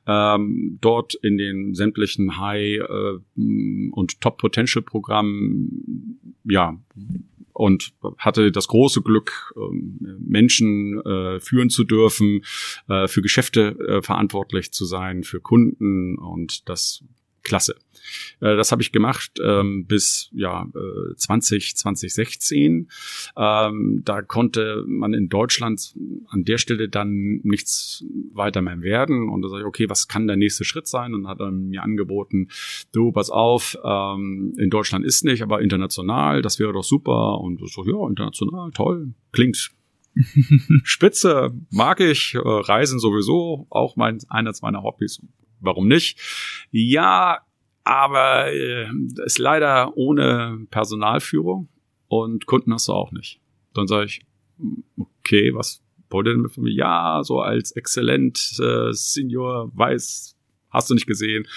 ähm, 0.07 0.77
dort 0.81 1.15
in 1.15 1.37
den 1.37 1.75
sämtlichen 1.75 2.39
High- 2.39 2.79
äh, 2.79 3.19
und 3.91 4.21
Top-Potential-Programmen, 4.21 6.19
ja, 6.45 6.77
und 7.51 7.91
hatte 8.17 8.53
das 8.53 8.69
große 8.69 9.01
Glück, 9.01 9.53
ähm, 9.57 10.17
Menschen 10.19 11.01
äh, 11.05 11.41
führen 11.41 11.69
zu 11.69 11.83
dürfen, 11.83 12.45
äh, 12.87 13.07
für 13.07 13.21
Geschäfte 13.21 13.77
äh, 13.79 14.01
verantwortlich 14.01 14.71
zu 14.71 14.85
sein, 14.85 15.23
für 15.23 15.41
Kunden 15.41 16.17
und 16.17 16.69
das 16.69 17.03
klasse. 17.49 17.75
Äh, 18.39 18.55
das 18.55 18.71
habe 18.71 18.81
ich 18.81 18.91
gemacht 18.91 19.31
ähm, 19.43 19.85
bis 19.87 20.29
ja 20.31 20.63
äh, 20.63 21.15
20 21.15 21.75
2016. 21.75 22.89
Ähm, 23.35 24.01
da 24.05 24.21
konnte 24.21 24.85
man 24.87 25.13
in 25.13 25.27
Deutschland 25.27 25.95
an 26.29 26.45
der 26.45 26.59
Stelle 26.59 26.87
dann 26.87 27.41
nichts 27.43 28.05
weiter 28.31 28.61
mehr 28.61 28.81
werden 28.81 29.29
und 29.29 29.41
da 29.41 29.49
sage 29.49 29.61
ich 29.63 29.67
okay, 29.67 29.89
was 29.89 30.07
kann 30.07 30.27
der 30.27 30.37
nächste 30.37 30.63
Schritt 30.63 30.87
sein? 30.87 31.13
Und 31.13 31.27
hat 31.27 31.39
er 31.39 31.51
mir 31.51 31.83
angeboten, 31.83 32.49
du 32.93 33.11
pass 33.11 33.29
auf, 33.29 33.77
ähm, 33.83 34.53
in 34.57 34.69
Deutschland 34.69 35.05
ist 35.05 35.25
nicht, 35.25 35.41
aber 35.41 35.61
international, 35.61 36.41
das 36.41 36.59
wäre 36.59 36.71
doch 36.71 36.83
super 36.83 37.39
und 37.41 37.59
so 37.67 37.83
ja 37.83 38.07
international 38.07 38.71
toll 38.71 39.13
klingt 39.31 39.71
Spitze 40.83 41.51
mag 41.69 41.99
ich, 41.99 42.35
äh, 42.35 42.39
Reisen 42.39 42.99
sowieso, 42.99 43.67
auch 43.69 43.95
mein, 43.95 44.19
eines 44.29 44.61
meiner 44.61 44.83
Hobbys. 44.83 45.21
Warum 45.59 45.87
nicht? 45.87 46.19
Ja, 46.71 47.39
aber 47.83 48.51
äh, 48.51 48.87
ist 49.25 49.39
leider 49.39 49.97
ohne 49.97 50.65
Personalführung 50.69 51.69
und 52.07 52.45
Kunden 52.45 52.73
hast 52.73 52.87
du 52.87 52.93
auch 52.93 53.11
nicht. 53.11 53.39
Dann 53.73 53.87
sage 53.87 54.05
ich, 54.05 54.21
okay, 54.97 55.53
was 55.53 55.81
wollt 56.09 56.27
ihr 56.27 56.33
denn 56.33 56.49
von 56.49 56.63
mir? 56.63 56.73
Ja, 56.73 57.21
so 57.23 57.39
als 57.41 57.71
exzellent 57.71 58.59
äh, 58.59 58.91
Senior 58.91 59.71
weiß, 59.75 60.35
hast 60.69 60.89
du 60.89 60.93
nicht 60.93 61.07
gesehen 61.07 61.47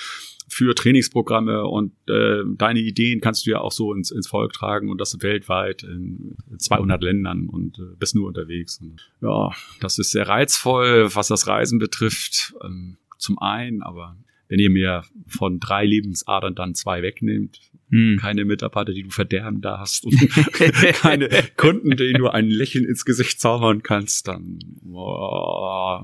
für 0.48 0.74
Trainingsprogramme 0.74 1.64
und 1.64 1.92
äh, 2.08 2.42
deine 2.56 2.80
Ideen 2.80 3.20
kannst 3.20 3.46
du 3.46 3.50
ja 3.50 3.60
auch 3.60 3.72
so 3.72 3.94
ins, 3.94 4.10
ins 4.10 4.28
Volk 4.28 4.52
tragen 4.52 4.90
und 4.90 5.00
das 5.00 5.16
weltweit 5.22 5.82
in 5.82 6.36
200 6.58 7.02
Ländern 7.02 7.48
und 7.48 7.78
äh, 7.78 7.96
bist 7.98 8.14
nur 8.14 8.28
unterwegs. 8.28 8.78
Und, 8.78 9.10
ja, 9.22 9.50
das 9.80 9.98
ist 9.98 10.10
sehr 10.10 10.28
reizvoll, 10.28 11.14
was 11.14 11.28
das 11.28 11.46
Reisen 11.46 11.78
betrifft. 11.78 12.54
Ähm, 12.62 12.98
zum 13.22 13.38
einen, 13.38 13.82
aber 13.82 14.16
wenn 14.48 14.58
ihr 14.58 14.70
mir 14.70 15.04
von 15.26 15.60
drei 15.60 15.86
Lebensadern 15.86 16.54
dann 16.54 16.74
zwei 16.74 17.02
wegnehmt, 17.02 17.60
hm. 17.88 18.18
keine 18.20 18.44
Mitarbeiter, 18.44 18.92
die 18.92 19.04
du 19.04 19.10
verderben 19.10 19.62
darfst 19.62 20.04
und 20.04 20.14
keine 21.00 21.28
Kunden, 21.56 21.96
denen 21.96 22.18
du 22.18 22.28
ein 22.28 22.48
Lächeln 22.48 22.84
ins 22.84 23.04
Gesicht 23.04 23.40
zaubern 23.40 23.82
kannst, 23.82 24.28
dann 24.28 24.58
oh, 24.92 26.00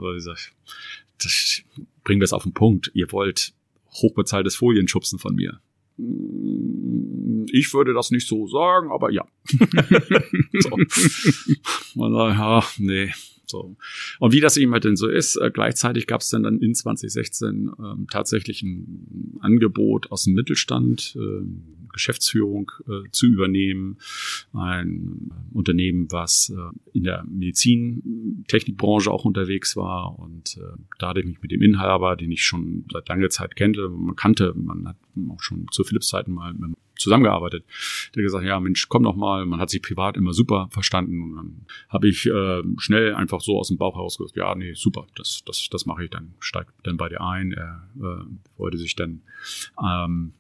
das 1.19 1.63
bringen 2.05 2.21
wir 2.21 2.25
es 2.25 2.33
auf 2.33 2.45
den 2.45 2.55
Punkt. 2.55 2.91
Ihr 2.95 3.11
wollt 3.13 3.53
hochbezahltes 3.91 4.57
Folienschubsen 4.57 5.19
von 5.19 5.35
mir. 5.35 5.61
Ich 7.51 7.75
würde 7.75 7.93
das 7.93 8.11
nicht 8.11 8.29
so 8.29 8.47
sagen, 8.47 8.93
aber 8.93 9.11
ja. 9.11 9.27
so. 10.61 10.71
Man 11.97 12.13
sagt, 12.13 12.39
ja, 12.39 12.65
nee, 12.79 13.13
so. 13.51 13.77
Und 14.19 14.33
wie 14.33 14.41
das 14.41 14.57
eben 14.57 14.73
halt 14.73 14.85
denn 14.85 14.97
so 14.97 15.09
ist, 15.09 15.37
äh, 15.37 15.51
gleichzeitig 15.53 16.07
gab 16.07 16.21
es 16.21 16.31
dann, 16.31 16.43
dann 16.43 16.61
in 16.61 16.75
2016 16.75 17.71
ähm, 17.79 18.07
tatsächlich 18.11 18.63
ein 18.63 19.39
Angebot 19.41 20.11
aus 20.11 20.25
dem 20.25 20.35
Mittelstand, 20.35 21.17
äh, 21.19 21.45
Geschäftsführung 21.93 22.71
äh, 22.87 23.11
zu 23.11 23.27
übernehmen. 23.27 23.99
Ein 24.53 25.31
Unternehmen, 25.53 26.11
was 26.11 26.51
äh, 26.51 26.97
in 26.97 27.05
der 27.05 27.25
Medizintechnikbranche 27.25 29.11
auch 29.11 29.25
unterwegs 29.25 29.77
war. 29.77 30.19
Und 30.19 30.59
äh, 30.59 30.77
da 30.99 31.09
hatte 31.09 31.21
ich 31.21 31.27
mich 31.27 31.43
mit 31.43 31.51
dem 31.51 31.63
Inhaber, 31.63 32.17
den 32.17 32.31
ich 32.31 32.45
schon 32.45 32.85
seit 32.93 33.09
langer 33.09 33.31
Zeit 33.31 33.57
kannte, 33.57 33.89
man 33.89 34.17
kannte, 34.17 34.55
man 34.57 34.89
hat 34.89 34.97
auch 35.29 35.43
schon 35.43 35.67
zu 35.73 35.85
Philips 35.85 36.09
Zeiten 36.09 36.33
mal 36.33 36.55
mit 36.55 36.77
zusammengearbeitet. 36.99 37.65
Der 38.15 38.23
gesagt, 38.23 38.45
ja 38.45 38.61
Mensch, 38.61 38.89
komm 38.89 39.03
noch 39.03 39.17
mal. 39.17 39.47
Man 39.47 39.61
hat 39.61 39.71
sich 39.71 39.83
privat 39.83 40.17
immer 40.17 40.33
super 40.33 40.69
verstanden 40.71 41.23
und 41.23 41.37
dann 41.37 41.67
habe 41.89 42.09
ich 42.09 42.27
äh, 42.27 42.63
schnell 42.77 43.15
einfach 43.15 43.41
so 43.41 43.59
aus 43.59 43.69
dem 43.69 43.79
Bauch 43.79 43.97
heraus 43.97 44.19
gesagt, 44.19 44.37
ja 44.37 44.55
nee, 44.55 44.75
super, 44.75 45.07
das 45.17 45.43
das 45.45 45.69
das 45.71 45.87
mache 45.87 46.05
ich 46.05 46.11
dann, 46.11 46.35
steigt 46.41 46.73
dann 46.83 46.97
bei 46.97 47.09
dir 47.09 47.21
ein. 47.21 47.53
Er 47.53 47.89
äh, 47.97 48.59
wollte 48.59 48.79
sich 48.79 48.97
dann 48.97 49.23
ähm, 49.83 50.35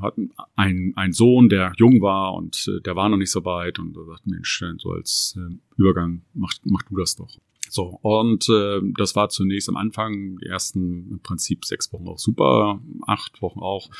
hat 0.00 0.14
ein, 0.56 0.92
ein 0.96 1.12
Sohn, 1.12 1.48
der 1.48 1.72
jung 1.76 2.00
war 2.00 2.34
und 2.34 2.68
äh, 2.68 2.80
der 2.80 2.96
war 2.96 3.08
noch 3.08 3.16
nicht 3.16 3.30
so 3.30 3.44
weit 3.44 3.78
und 3.78 3.96
er 3.96 4.04
sagt, 4.04 4.26
Mensch, 4.26 4.62
so 4.78 4.90
als 4.90 5.38
äh, 5.38 5.54
Übergang 5.76 6.22
mach, 6.34 6.52
mach 6.64 6.82
du 6.82 6.96
das 6.96 7.16
doch. 7.16 7.38
So, 7.68 7.98
und 8.02 8.48
äh, 8.48 8.80
das 8.96 9.14
war 9.14 9.28
zunächst 9.28 9.68
am 9.68 9.76
Anfang, 9.76 10.38
die 10.38 10.46
ersten 10.46 11.10
im 11.10 11.20
Prinzip 11.20 11.64
sechs 11.64 11.92
Wochen 11.92 12.08
auch 12.08 12.18
super, 12.18 12.80
acht 13.06 13.42
Wochen 13.42 13.60
auch. 13.60 13.90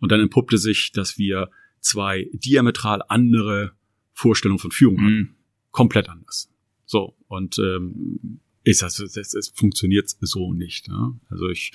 Und 0.00 0.10
dann 0.10 0.20
entpuppte 0.20 0.58
sich, 0.58 0.92
dass 0.92 1.18
wir 1.18 1.50
zwei 1.80 2.28
diametral 2.32 3.02
andere 3.08 3.72
Vorstellungen 4.12 4.58
von 4.58 4.72
Führung 4.72 4.98
hatten. 4.98 5.14
Mhm. 5.14 5.34
Komplett 5.70 6.08
anders. 6.08 6.50
So, 6.86 7.14
und 7.28 7.58
ähm, 7.58 8.40
ist 8.64 8.82
das, 8.82 8.98
es, 8.98 9.34
es 9.34 9.48
funktioniert 9.48 10.10
so 10.20 10.52
nicht. 10.52 10.88
Ne? 10.88 11.18
Also 11.28 11.48
ich 11.48 11.72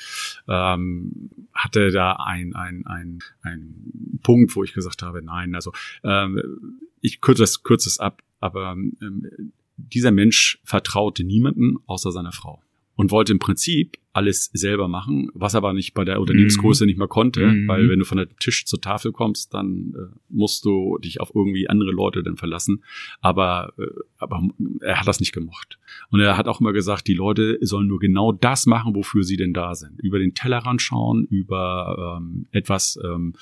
ähm, 0.48 1.30
hatte 1.54 1.92
da 1.92 2.14
ein, 2.14 2.54
ein, 2.56 2.86
ein, 2.86 3.20
ein 3.42 4.20
Punkt, 4.22 4.56
wo 4.56 4.64
ich 4.64 4.74
gesagt 4.74 5.02
habe, 5.02 5.22
nein, 5.22 5.56
also 5.56 5.72
ähm, 6.04 6.84
ich 7.02 7.22
kürze 7.22 7.44
das, 7.44 7.64
kürze 7.64 7.90
es 7.90 8.00
ab, 8.00 8.22
aber 8.40 8.74
ähm, 8.74 9.54
dieser 9.78 10.12
Mensch 10.12 10.60
vertraute 10.64 11.24
niemanden 11.24 11.78
außer 11.86 12.12
seiner 12.12 12.32
Frau 12.32 12.62
und 12.96 13.12
wollte 13.12 13.34
im 13.34 13.40
Prinzip 13.40 13.98
alles 14.16 14.50
selber 14.54 14.88
machen, 14.88 15.30
was 15.34 15.56
aber 15.56 15.74
nicht 15.74 15.94
bei 15.94 16.06
der 16.06 16.22
Unternehmensgröße 16.22 16.86
mhm. 16.86 16.88
nicht 16.88 16.98
mehr 16.98 17.10
konnte, 17.10 17.48
mhm. 17.48 17.68
weil 17.68 17.90
wenn 17.90 18.00
du 18.00 18.06
von 18.06 18.18
der 18.18 18.30
Tisch 18.38 18.66
zur 18.66 18.80
Tafel 18.80 19.12
kommst, 19.12 19.54
dann 19.54 19.94
äh, 19.94 20.16
musst 20.30 20.64
du 20.64 20.98
dich 21.00 21.20
auf 21.20 21.36
irgendwie 21.36 21.68
andere 21.68 21.92
Leute 21.92 22.24
dann 22.24 22.38
verlassen. 22.38 22.82
Aber, 23.20 23.74
äh, 23.78 23.84
aber 24.18 24.42
er 24.80 25.02
hat 25.02 25.08
das 25.08 25.20
nicht 25.20 25.34
gemocht. 25.34 25.80
Und 26.12 26.22
er 26.22 26.38
hat 26.38 26.48
auch 26.48 26.62
immer 26.62 26.72
gesagt, 26.72 27.08
die 27.08 27.14
Leute 27.14 27.58
sollen 27.60 27.88
nur 27.88 28.00
genau 28.00 28.32
das 28.32 28.66
machen, 28.68 28.96
wofür 28.96 29.24
sie 29.24 29.36
denn 29.36 29.54
da 29.54 29.76
sind. 29.76 30.00
Über 30.00 30.18
den 30.18 30.34
Tellerrand 30.34 30.82
schauen, 30.82 31.26
über 31.26 32.18
ähm, 32.22 32.48
etwas 32.52 32.98
ähm, 33.04 33.34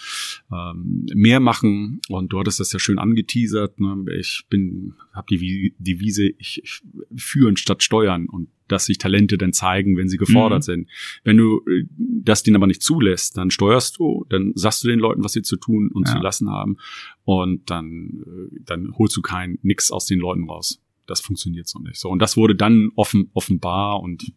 ähm, 0.51 1.05
mehr 1.13 1.39
machen. 1.39 2.01
Und 2.09 2.33
du 2.33 2.39
hattest 2.39 2.59
das 2.59 2.73
ja 2.73 2.79
schön 2.79 2.97
angeteasert. 2.97 3.79
Ne? 3.79 4.05
Ich 4.19 4.45
bin, 4.49 4.95
habe 5.13 5.27
die 5.29 5.75
Devise, 5.77 6.29
ich, 6.39 6.63
ich 6.63 6.81
führen 7.15 7.57
statt 7.57 7.83
steuern 7.83 8.25
und 8.25 8.47
dass 8.67 8.85
sich 8.85 8.97
Talente 8.97 9.37
dann 9.37 9.53
zeigen, 9.53 9.97
wenn 9.97 10.09
sie 10.09 10.17
gefordert 10.17 10.59
mhm. 10.59 10.63
sind. 10.63 10.89
Wenn 11.23 11.37
du 11.37 11.61
äh, 11.67 11.85
das 11.97 12.43
denen 12.43 12.55
aber 12.55 12.67
nicht 12.67 12.81
zulässt, 12.81 13.37
dann 13.37 13.51
steuerst 13.51 13.97
du, 13.99 14.25
dann 14.29 14.53
sagst 14.55 14.83
du 14.83 14.87
den 14.87 14.99
Leuten, 14.99 15.23
was 15.23 15.33
sie 15.33 15.41
zu 15.41 15.57
tun 15.57 15.89
und 15.93 16.07
ja. 16.07 16.13
zu 16.15 16.19
lassen 16.19 16.49
haben 16.49 16.77
und 17.23 17.69
dann, 17.69 18.23
äh, 18.25 18.59
dann 18.65 18.93
holst 18.97 19.15
du 19.17 19.21
kein 19.21 19.59
nix 19.61 19.91
aus 19.91 20.05
den 20.05 20.19
Leuten 20.19 20.49
raus. 20.49 20.79
Das 21.05 21.19
funktioniert 21.19 21.67
so 21.67 21.79
nicht. 21.79 21.99
So 21.99 22.09
und 22.09 22.19
das 22.19 22.37
wurde 22.37 22.55
dann 22.55 22.89
offen 22.95 23.29
offenbar 23.33 23.99
und 23.99 24.31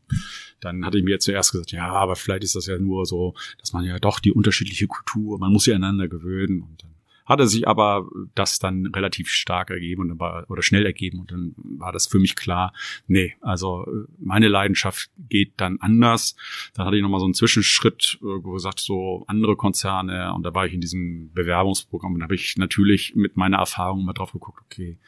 dann 0.60 0.84
hatte 0.84 0.98
ich 0.98 1.04
mir 1.04 1.20
zuerst 1.20 1.52
gesagt, 1.52 1.70
ja, 1.70 1.92
aber 1.92 2.16
vielleicht 2.16 2.42
ist 2.42 2.56
das 2.56 2.66
ja 2.66 2.78
nur 2.78 3.06
so, 3.06 3.34
dass 3.58 3.72
man 3.72 3.84
ja 3.84 3.98
doch 4.00 4.18
die 4.18 4.32
unterschiedliche 4.32 4.88
Kultur, 4.88 5.38
man 5.38 5.52
muss 5.52 5.64
sich 5.64 5.74
einander 5.74 6.08
gewöhnen 6.08 6.62
und 6.62 6.82
dann 6.82 6.95
hatte 7.26 7.46
sich 7.46 7.66
aber 7.68 8.08
das 8.34 8.58
dann 8.58 8.86
relativ 8.86 9.28
stark 9.28 9.70
ergeben 9.70 10.18
war, 10.18 10.48
oder 10.48 10.62
schnell 10.62 10.86
ergeben 10.86 11.20
und 11.20 11.32
dann 11.32 11.54
war 11.56 11.92
das 11.92 12.06
für 12.06 12.18
mich 12.18 12.36
klar, 12.36 12.72
nee, 13.06 13.34
also 13.40 13.84
meine 14.18 14.48
Leidenschaft 14.48 15.10
geht 15.28 15.54
dann 15.56 15.78
anders. 15.80 16.36
Dann 16.74 16.86
hatte 16.86 16.96
ich 16.96 17.02
nochmal 17.02 17.20
so 17.20 17.26
einen 17.26 17.34
Zwischenschritt, 17.34 18.18
äh, 18.22 18.24
wo 18.24 18.52
gesagt, 18.52 18.80
so 18.80 19.24
andere 19.26 19.56
Konzerne 19.56 20.32
und 20.34 20.44
da 20.44 20.54
war 20.54 20.66
ich 20.66 20.74
in 20.74 20.80
diesem 20.80 21.32
Bewerbungsprogramm 21.32 22.14
und 22.14 22.22
habe 22.22 22.34
ich 22.34 22.56
natürlich 22.56 23.14
mit 23.16 23.36
meiner 23.36 23.58
Erfahrung 23.58 24.04
mal 24.04 24.12
drauf 24.12 24.32
geguckt, 24.32 24.62
okay, 24.64 24.98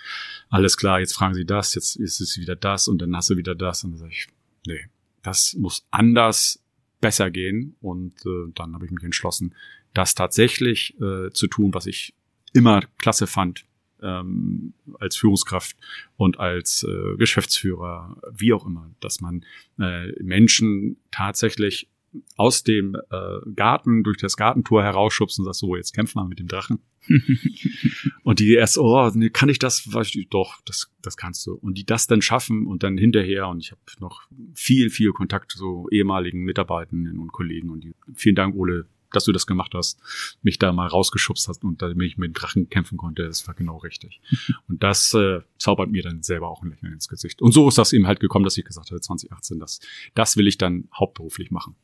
alles 0.50 0.76
klar, 0.76 1.00
jetzt 1.00 1.14
fragen 1.14 1.34
Sie 1.34 1.46
das, 1.46 1.74
jetzt 1.74 1.96
ist 1.96 2.20
es 2.20 2.38
wieder 2.38 2.56
das 2.56 2.88
und 2.88 3.00
dann 3.00 3.14
hast 3.16 3.30
du 3.30 3.36
wieder 3.36 3.54
das 3.54 3.84
und 3.84 3.92
dann 3.92 3.98
sage 3.98 4.12
ich, 4.12 4.28
nee, 4.66 4.86
das 5.22 5.54
muss 5.54 5.86
anders 5.90 6.62
besser 7.00 7.30
gehen 7.30 7.76
und 7.80 8.14
äh, 8.26 8.50
dann 8.54 8.74
habe 8.74 8.84
ich 8.86 8.90
mich 8.90 9.04
entschlossen, 9.04 9.54
das 9.94 10.14
tatsächlich 10.14 10.94
äh, 11.00 11.30
zu 11.30 11.46
tun, 11.46 11.74
was 11.74 11.86
ich 11.86 12.14
immer 12.52 12.82
klasse 12.98 13.26
fand 13.26 13.64
ähm, 14.02 14.74
als 14.98 15.16
Führungskraft 15.16 15.76
und 16.16 16.38
als 16.38 16.84
äh, 16.84 17.16
Geschäftsführer, 17.16 18.16
wie 18.32 18.52
auch 18.52 18.66
immer, 18.66 18.90
dass 19.00 19.20
man 19.20 19.44
äh, 19.78 20.12
Menschen 20.22 20.96
tatsächlich 21.10 21.88
aus 22.36 22.62
dem 22.62 22.96
äh, 23.10 23.50
Garten 23.54 24.02
durch 24.02 24.16
das 24.16 24.36
Gartentor 24.36 24.82
herausschubst 24.82 25.38
und 25.38 25.44
sagst, 25.44 25.60
so, 25.60 25.76
jetzt 25.76 25.92
kämpfen 25.92 26.18
wir 26.18 26.26
mit 26.26 26.38
dem 26.38 26.48
Drachen. 26.48 26.80
und 28.22 28.38
die 28.38 28.54
erst, 28.54 28.78
oh, 28.78 29.10
nee, 29.14 29.30
kann 29.30 29.48
ich 29.48 29.58
das? 29.58 29.88
Doch, 30.30 30.60
das, 30.64 30.90
das 31.02 31.16
kannst 31.16 31.46
du. 31.46 31.54
Und 31.54 31.74
die 31.76 31.84
das 31.84 32.06
dann 32.06 32.22
schaffen 32.22 32.66
und 32.66 32.82
dann 32.82 32.98
hinterher, 32.98 33.48
und 33.48 33.60
ich 33.60 33.70
habe 33.70 33.80
noch 34.00 34.22
viel, 34.54 34.90
viel 34.90 35.12
Kontakt 35.12 35.52
zu 35.52 35.88
ehemaligen 35.90 36.44
Mitarbeitenden 36.44 37.18
und 37.18 37.32
Kollegen 37.32 37.70
und 37.70 37.84
die, 37.84 37.94
vielen 38.14 38.36
Dank, 38.36 38.54
Ole, 38.54 38.86
dass 39.12 39.24
du 39.24 39.32
das 39.32 39.46
gemacht 39.46 39.72
hast, 39.74 40.00
mich 40.42 40.58
da 40.58 40.72
mal 40.72 40.86
rausgeschubst 40.86 41.48
hast 41.48 41.64
und 41.64 41.80
damit 41.82 42.06
ich 42.06 42.18
mit 42.18 42.28
dem 42.28 42.34
Drachen 42.34 42.68
kämpfen 42.68 42.98
konnte, 42.98 43.26
das 43.26 43.46
war 43.46 43.54
genau 43.54 43.78
richtig. 43.78 44.20
und 44.68 44.82
das 44.82 45.14
äh, 45.14 45.40
zaubert 45.58 45.90
mir 45.90 46.02
dann 46.02 46.22
selber 46.22 46.48
auch 46.48 46.62
ein 46.62 46.70
Lächeln 46.70 46.92
ins 46.92 47.08
Gesicht. 47.08 47.42
Und 47.42 47.52
so 47.52 47.68
ist 47.68 47.78
das 47.78 47.92
eben 47.92 48.06
halt 48.06 48.20
gekommen, 48.20 48.44
dass 48.44 48.58
ich 48.58 48.64
gesagt 48.64 48.90
habe, 48.90 49.00
2018, 49.00 49.58
das, 49.58 49.80
das 50.14 50.36
will 50.36 50.46
ich 50.46 50.58
dann 50.58 50.88
hauptberuflich 50.94 51.50
machen. 51.50 51.76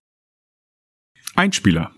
Einspieler. 1.35 1.93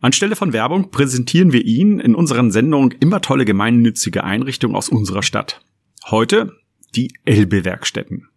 Anstelle 0.00 0.34
von 0.34 0.54
Werbung 0.54 0.90
präsentieren 0.90 1.52
wir 1.52 1.64
Ihnen 1.64 2.00
in 2.00 2.14
unseren 2.14 2.50
Sendungen 2.50 2.92
immer 3.00 3.20
tolle 3.20 3.44
gemeinnützige 3.44 4.24
Einrichtungen 4.24 4.74
aus 4.74 4.88
unserer 4.88 5.22
Stadt. 5.22 5.60
Heute 6.06 6.56
die 6.94 7.12
Elbe-Werkstätten. 7.26 8.29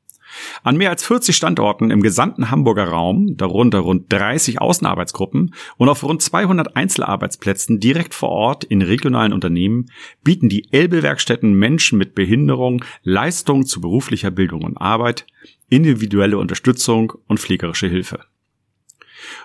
An 0.64 0.78
mehr 0.78 0.90
als 0.90 1.06
40 1.06 1.36
Standorten 1.36 1.92
im 1.92 2.02
gesamten 2.02 2.52
Hamburger 2.52 2.86
Raum, 2.86 3.38
darunter 3.38 3.80
rund 3.80 4.12
30 4.12 4.62
Außenarbeitsgruppen 4.62 5.54
und 5.78 5.90
auf 5.90 6.04
rund 6.04 6.22
200 6.22 6.76
Einzelarbeitsplätzen 6.76 7.80
direkt 7.80 8.14
vor 8.14 8.30
Ort 8.30 8.64
in 8.64 8.82
regionalen 8.82 9.34
Unternehmen 9.34 9.90
bieten 10.24 10.50
die 10.50 10.68
Elbe-Werkstätten 10.72 11.54
Menschen 11.54 11.98
mit 11.98 12.16
Behinderung 12.16 12.84
Leistungen 13.04 13.66
zu 13.66 13.82
beruflicher 13.82 14.32
Bildung 14.32 14.64
und 14.64 14.78
Arbeit, 14.78 15.26
individuelle 15.70 16.38
Unterstützung 16.38 17.14
und 17.28 17.40
pflegerische 17.40 17.88
Hilfe. 17.88 18.20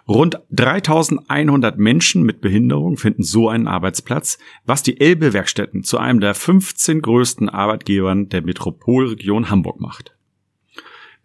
Rund 0.06 0.40
3100 0.50 1.78
Menschen 1.78 2.22
mit 2.22 2.40
Behinderung 2.40 2.96
finden 2.96 3.22
so 3.22 3.48
einen 3.48 3.66
Arbeitsplatz, 3.66 4.38
was 4.64 4.82
die 4.82 5.00
Elbe-Werkstätten 5.00 5.84
zu 5.84 5.98
einem 5.98 6.20
der 6.20 6.34
15 6.34 7.02
größten 7.02 7.48
Arbeitgebern 7.48 8.28
der 8.28 8.42
Metropolregion 8.42 9.50
Hamburg 9.50 9.80
macht. 9.80 10.17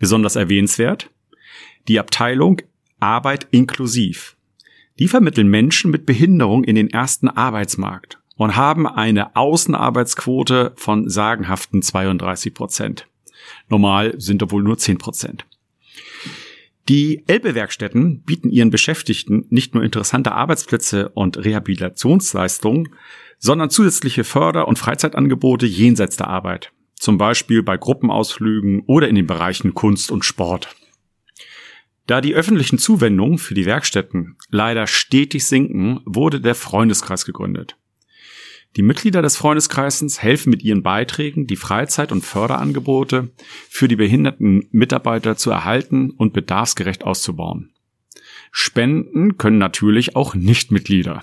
Besonders 0.04 0.36
erwähnenswert 0.36 1.10
die 1.88 1.98
Abteilung 1.98 2.62
Arbeit 3.00 3.48
inklusiv. 3.52 4.36
Die 5.00 5.08
vermitteln 5.08 5.48
Menschen 5.48 5.92
mit 5.92 6.06
Behinderung 6.06 6.66
in 6.66 6.76
den 6.76 6.90
ersten 6.90 7.30
Arbeitsmarkt 7.30 8.20
und 8.36 8.58
haben 8.58 8.86
eine 8.86 9.38
Außenarbeitsquote 9.38 10.74
von 10.76 11.08
sagenhaften 11.10 11.82
32 11.82 12.54
Prozent. 12.54 13.08
Normal 13.70 14.16
sind 14.18 14.42
da 14.42 14.52
wohl 14.52 14.62
nur 14.62 14.78
10 14.78 14.98
Prozent. 14.98 15.46
Die 16.90 17.24
Elbe-Werkstätten 17.28 18.24
bieten 18.24 18.50
ihren 18.50 18.72
Beschäftigten 18.72 19.46
nicht 19.52 19.74
nur 19.74 19.86
interessante 19.86 20.34
Arbeitsplätze 20.34 21.08
und 21.14 21.38
Rehabilitationsleistungen, 21.38 22.90
sondern 23.40 23.70
zusätzliche 23.70 24.26
Förder- 24.26 24.68
und 24.68 24.78
Freizeitangebote 24.78 25.66
jenseits 25.66 26.18
der 26.18 26.28
Arbeit 26.28 26.73
zum 27.04 27.18
Beispiel 27.18 27.64
bei 27.64 27.76
Gruppenausflügen 27.76 28.84
oder 28.88 29.10
in 29.10 29.16
den 29.16 29.28
Bereichen 29.28 29.74
Kunst 29.74 30.10
und 30.10 30.24
Sport. 30.24 30.74
Da 32.08 32.22
die 32.22 32.34
öffentlichen 32.34 32.78
Zuwendungen 32.78 33.38
für 33.40 33.54
die 33.54 33.66
Werkstätten 33.66 34.38
leider 34.50 34.88
stetig 34.88 35.46
sinken, 35.46 36.00
wurde 36.06 36.40
der 36.40 36.56
Freundeskreis 36.56 37.26
gegründet. 37.26 37.76
Die 38.78 38.84
Mitglieder 38.84 39.22
des 39.22 39.36
Freundeskreises 39.36 40.24
helfen 40.24 40.50
mit 40.50 40.64
ihren 40.64 40.82
Beiträgen, 40.82 41.46
die 41.46 41.58
Freizeit- 41.58 42.14
und 42.14 42.24
Förderangebote 42.24 43.32
für 43.70 43.90
die 43.90 43.98
behinderten 43.98 44.70
Mitarbeiter 44.72 45.36
zu 45.36 45.52
erhalten 45.52 46.10
und 46.12 46.32
bedarfsgerecht 46.32 47.04
auszubauen. 47.04 47.74
Spenden 48.52 49.38
können 49.38 49.58
natürlich 49.58 50.16
auch 50.16 50.36
Nichtmitglieder. 50.36 51.22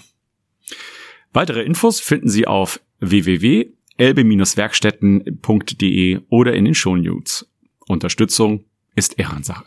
Weitere 1.32 1.62
Infos 1.62 2.00
finden 2.00 2.28
Sie 2.28 2.46
auf 2.46 2.80
www 3.00 3.70
elbe-werkstätten.de 4.00 6.20
oder 6.30 6.54
in 6.54 6.64
den 6.64 6.74
Shownotes. 6.74 7.46
Unterstützung 7.86 8.64
ist 8.94 9.18
Ehrensache. 9.18 9.66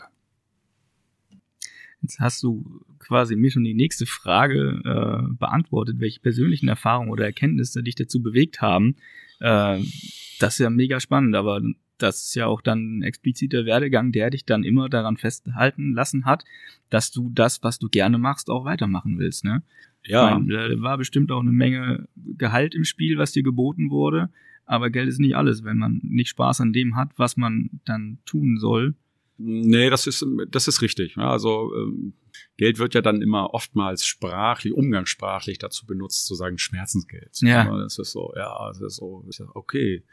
Jetzt 2.02 2.18
hast 2.20 2.42
du 2.42 2.84
quasi 2.98 3.36
mir 3.36 3.50
schon 3.50 3.64
die 3.64 3.74
nächste 3.74 4.06
Frage 4.06 4.80
äh, 4.84 5.22
beantwortet, 5.34 5.96
welche 6.00 6.20
persönlichen 6.20 6.68
Erfahrungen 6.68 7.10
oder 7.10 7.24
Erkenntnisse 7.24 7.82
dich 7.82 7.94
dazu 7.94 8.22
bewegt 8.22 8.60
haben. 8.60 8.96
Äh, 9.40 9.80
das 10.40 10.54
ist 10.54 10.60
ja 10.60 10.70
mega 10.70 11.00
spannend, 11.00 11.36
aber 11.36 11.60
das 11.98 12.24
ist 12.24 12.34
ja 12.34 12.46
auch 12.46 12.60
dann 12.60 12.98
ein 12.98 13.02
expliziter 13.02 13.66
Werdegang, 13.66 14.10
der 14.10 14.30
dich 14.30 14.44
dann 14.44 14.64
immer 14.64 14.88
daran 14.88 15.16
festhalten 15.16 15.94
lassen 15.94 16.24
hat, 16.24 16.44
dass 16.90 17.12
du 17.12 17.30
das, 17.30 17.62
was 17.62 17.78
du 17.78 17.88
gerne 17.88 18.18
machst, 18.18 18.50
auch 18.50 18.64
weitermachen 18.64 19.18
willst. 19.18 19.44
Ne? 19.44 19.62
Ja. 20.06 20.38
Meine, 20.38 20.68
da 20.68 20.82
war 20.82 20.98
bestimmt 20.98 21.32
auch 21.32 21.40
eine 21.40 21.52
Menge 21.52 22.08
Gehalt 22.16 22.74
im 22.74 22.84
Spiel, 22.84 23.18
was 23.18 23.32
dir 23.32 23.42
geboten 23.42 23.90
wurde. 23.90 24.30
Aber 24.66 24.90
Geld 24.90 25.08
ist 25.08 25.20
nicht 25.20 25.36
alles, 25.36 25.64
wenn 25.64 25.78
man 25.78 26.00
nicht 26.02 26.30
Spaß 26.30 26.60
an 26.60 26.72
dem 26.72 26.96
hat, 26.96 27.10
was 27.16 27.36
man 27.36 27.80
dann 27.84 28.18
tun 28.24 28.58
soll. 28.58 28.94
Nee, 29.36 29.90
das 29.90 30.06
ist, 30.06 30.24
das 30.48 30.68
ist 30.68 30.80
richtig. 30.80 31.18
Also 31.18 31.74
ähm, 31.74 32.14
Geld 32.56 32.78
wird 32.78 32.94
ja 32.94 33.00
dann 33.00 33.20
immer 33.20 33.52
oftmals 33.52 34.06
sprachlich, 34.06 34.72
umgangssprachlich 34.72 35.58
dazu 35.58 35.86
benutzt, 35.86 36.26
zu 36.26 36.34
sagen 36.34 36.58
Schmerzensgeld. 36.58 37.40
Ja. 37.40 37.64
Das 37.78 37.98
ist 37.98 38.12
so, 38.12 38.32
ja, 38.36 38.68
das 38.68 38.80
ist 38.80 38.96
so, 38.96 39.24
okay. 39.54 40.04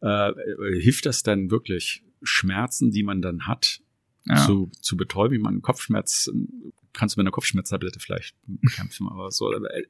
Äh, 0.00 0.32
hilft 0.80 1.06
das 1.06 1.22
denn 1.22 1.50
wirklich, 1.50 2.02
Schmerzen, 2.22 2.90
die 2.92 3.02
man 3.02 3.20
dann 3.20 3.46
hat, 3.46 3.80
ja. 4.24 4.36
zu, 4.36 4.70
zu 4.80 4.96
betäuben? 4.96 5.36
Ich 5.36 5.42
meine, 5.42 5.60
Kopfschmerz 5.60 6.30
kannst 6.92 7.16
du 7.16 7.20
mit 7.20 7.26
einer 7.26 7.32
Kopfschmerztablette 7.32 8.00
vielleicht 8.00 8.36
kämpfen, 8.74 9.08
aber 9.08 9.30
so, 9.30 9.52
äh, 9.52 9.84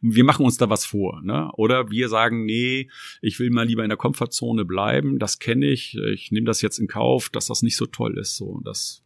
wir 0.00 0.24
machen 0.24 0.44
uns 0.44 0.56
da 0.56 0.68
was 0.70 0.84
vor, 0.84 1.22
ne? 1.22 1.50
Oder 1.54 1.90
wir 1.90 2.08
sagen, 2.08 2.44
nee, 2.44 2.88
ich 3.20 3.38
will 3.38 3.50
mal 3.50 3.66
lieber 3.66 3.82
in 3.82 3.88
der 3.88 3.96
Komfortzone 3.96 4.64
bleiben, 4.64 5.18
das 5.18 5.38
kenne 5.38 5.66
ich, 5.66 5.96
ich 5.96 6.30
nehme 6.30 6.46
das 6.46 6.62
jetzt 6.62 6.78
in 6.78 6.88
Kauf, 6.88 7.28
dass 7.28 7.46
das 7.46 7.62
nicht 7.62 7.76
so 7.76 7.86
toll 7.86 8.18
ist, 8.18 8.36
so, 8.36 8.60
das, 8.64 9.02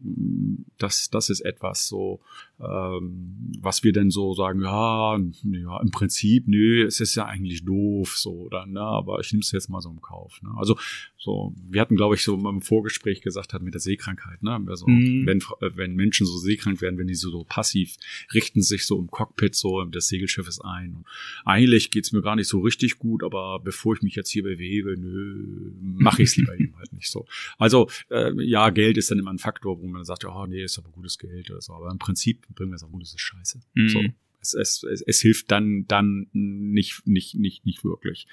das, 0.78 1.10
das 1.10 1.30
ist 1.30 1.40
etwas 1.40 1.86
so, 1.88 2.20
ähm, 2.60 3.52
was 3.60 3.84
wir 3.84 3.92
denn 3.92 4.10
so 4.10 4.34
sagen, 4.34 4.62
ja, 4.62 5.16
ja, 5.16 5.80
im 5.80 5.90
Prinzip, 5.90 6.48
nö, 6.48 6.84
es 6.84 7.00
ist 7.00 7.14
ja 7.14 7.26
eigentlich 7.26 7.64
doof, 7.64 8.16
so, 8.16 8.32
oder, 8.46 8.66
ne, 8.66 8.80
aber 8.80 9.20
ich 9.20 9.32
nehme 9.32 9.42
es 9.42 9.52
jetzt 9.52 9.68
mal 9.68 9.80
so 9.80 9.90
im 9.90 10.00
Kauf, 10.00 10.40
ne? 10.42 10.50
Also, 10.56 10.76
so, 11.18 11.54
wir 11.68 11.80
hatten, 11.80 11.96
glaube 11.96 12.14
ich, 12.14 12.22
so 12.22 12.34
im 12.34 12.62
Vorgespräch 12.62 13.20
gesagt 13.20 13.52
hat 13.52 13.62
mit 13.62 13.74
der 13.74 13.80
Seekrankheit, 13.80 14.42
ne? 14.42 14.64
Also, 14.68 14.86
mhm. 14.86 15.26
wenn, 15.26 15.42
wenn 15.76 15.94
Menschen 15.94 16.26
so 16.26 16.36
seekrank 16.38 16.80
werden, 16.80 16.98
wenn 16.98 17.08
die 17.08 17.14
so 17.14 17.35
so 17.38 17.44
passiv, 17.44 17.96
richten 18.32 18.62
sich 18.62 18.86
so 18.86 18.98
im 18.98 19.10
Cockpit 19.10 19.54
so 19.54 19.84
des 19.84 20.08
Segelschiffes 20.08 20.60
ein. 20.60 20.94
Und 20.94 21.06
eigentlich 21.44 21.90
geht's 21.90 22.12
mir 22.12 22.22
gar 22.22 22.36
nicht 22.36 22.48
so 22.48 22.60
richtig 22.60 22.98
gut, 22.98 23.22
aber 23.22 23.60
bevor 23.60 23.94
ich 23.94 24.02
mich 24.02 24.14
jetzt 24.14 24.30
hier 24.30 24.42
bewege, 24.42 24.96
nö, 24.98 25.72
mache 25.80 26.22
ich 26.22 26.30
es 26.30 26.36
lieber 26.36 26.54
eben 26.58 26.76
halt 26.76 26.92
nicht 26.92 27.10
so. 27.10 27.26
Also 27.58 27.88
äh, 28.10 28.32
ja, 28.42 28.70
Geld 28.70 28.96
ist 28.96 29.10
dann 29.10 29.18
immer 29.18 29.32
ein 29.32 29.38
Faktor, 29.38 29.80
wo 29.80 29.86
man 29.86 30.04
sagt, 30.04 30.24
oh 30.24 30.46
nee, 30.46 30.62
ist 30.62 30.78
aber 30.78 30.90
gutes 30.90 31.18
Geld 31.18 31.50
oder 31.50 31.60
so. 31.60 31.72
Aber 31.74 31.90
im 31.90 31.98
Prinzip 31.98 32.46
bringen 32.54 32.70
wir 32.70 32.76
es 32.76 32.82
auch 32.82 32.90
gut, 32.90 33.02
das 33.02 33.10
ist 33.10 33.20
scheiße. 33.20 33.60
Mhm. 33.74 33.88
So. 33.88 34.00
Es, 34.40 34.54
es, 34.54 34.82
es, 34.84 35.02
es 35.02 35.20
hilft 35.20 35.50
dann, 35.50 35.86
dann 35.88 36.28
nicht, 36.32 37.06
nicht, 37.06 37.34
nicht, 37.34 37.66
nicht 37.66 37.84
wirklich. 37.84 38.26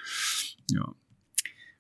Ja 0.72 0.94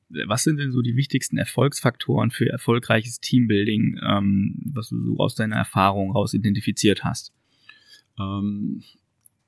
was 0.10 0.44
sind 0.44 0.58
denn 0.58 0.72
so 0.72 0.82
die 0.82 0.96
wichtigsten 0.96 1.38
Erfolgsfaktoren 1.38 2.32
für 2.32 2.50
erfolgreiches 2.50 3.20
Teambuilding, 3.20 4.00
ähm, 4.08 4.56
was 4.74 4.90
du 4.90 5.04
so 5.04 5.18
aus 5.18 5.36
deiner 5.36 5.56
Erfahrung 5.56 6.12
raus 6.12 6.34
identifiziert 6.34 7.04
hast? 7.04 7.34
Ähm, 8.20 8.84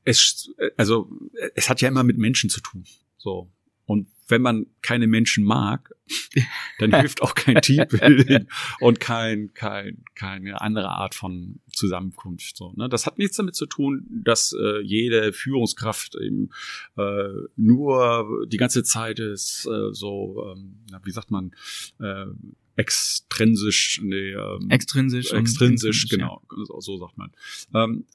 es, 0.04 0.54
also, 0.78 1.10
es 1.56 1.70
hat 1.70 1.82
ja 1.82 1.88
immer 1.88 2.04
mit 2.04 2.18
Menschen 2.18 2.50
zu 2.50 2.62
tun. 2.62 2.86
So. 3.18 3.52
Und 3.86 4.08
wenn 4.28 4.41
man 4.41 4.65
keine 4.82 5.08
Menschen 5.08 5.43
mag, 5.43 5.93
dann 6.80 6.93
hilft 6.93 7.21
auch 7.21 7.36
kein 7.36 7.62
Teambuilding 7.62 8.48
und 8.80 9.00
kein, 9.00 9.54
kein, 9.54 10.04
keine 10.15 10.62
andere 10.62 10.89
Art 10.89 11.15
von 11.15 11.60
Zusammenkunft. 11.71 12.58
So, 12.58 12.74
ne? 12.76 12.89
Das 12.89 13.06
hat 13.06 13.17
nichts 13.17 13.38
damit 13.38 13.56
zu 13.56 13.65
tun, 13.65 14.06
dass 14.10 14.54
äh, 14.54 14.82
jede 14.82 15.34
Führungskraft 15.34 16.15
eben 16.15 16.50
äh, 16.98 17.30
nur 17.56 18.45
die 18.48 18.58
ganze 18.58 18.84
Zeit 18.84 19.19
ist 19.19 19.67
äh, 19.67 19.93
so, 19.93 20.54
ähm, 20.56 20.80
wie 21.04 21.12
sagt 21.12 21.32
man, 21.32 21.52
äh, 22.00 22.26
extrinsisch, 22.75 24.01
nee, 24.03 24.31
ähm, 24.31 24.69
extrinsisch, 24.69 25.31
extrinsisch, 25.31 26.07
genau, 26.09 26.41
ja. 26.51 26.79
so, 26.79 26.97
sagt 26.97 27.17
man, 27.17 27.31
ähm, 27.73 28.05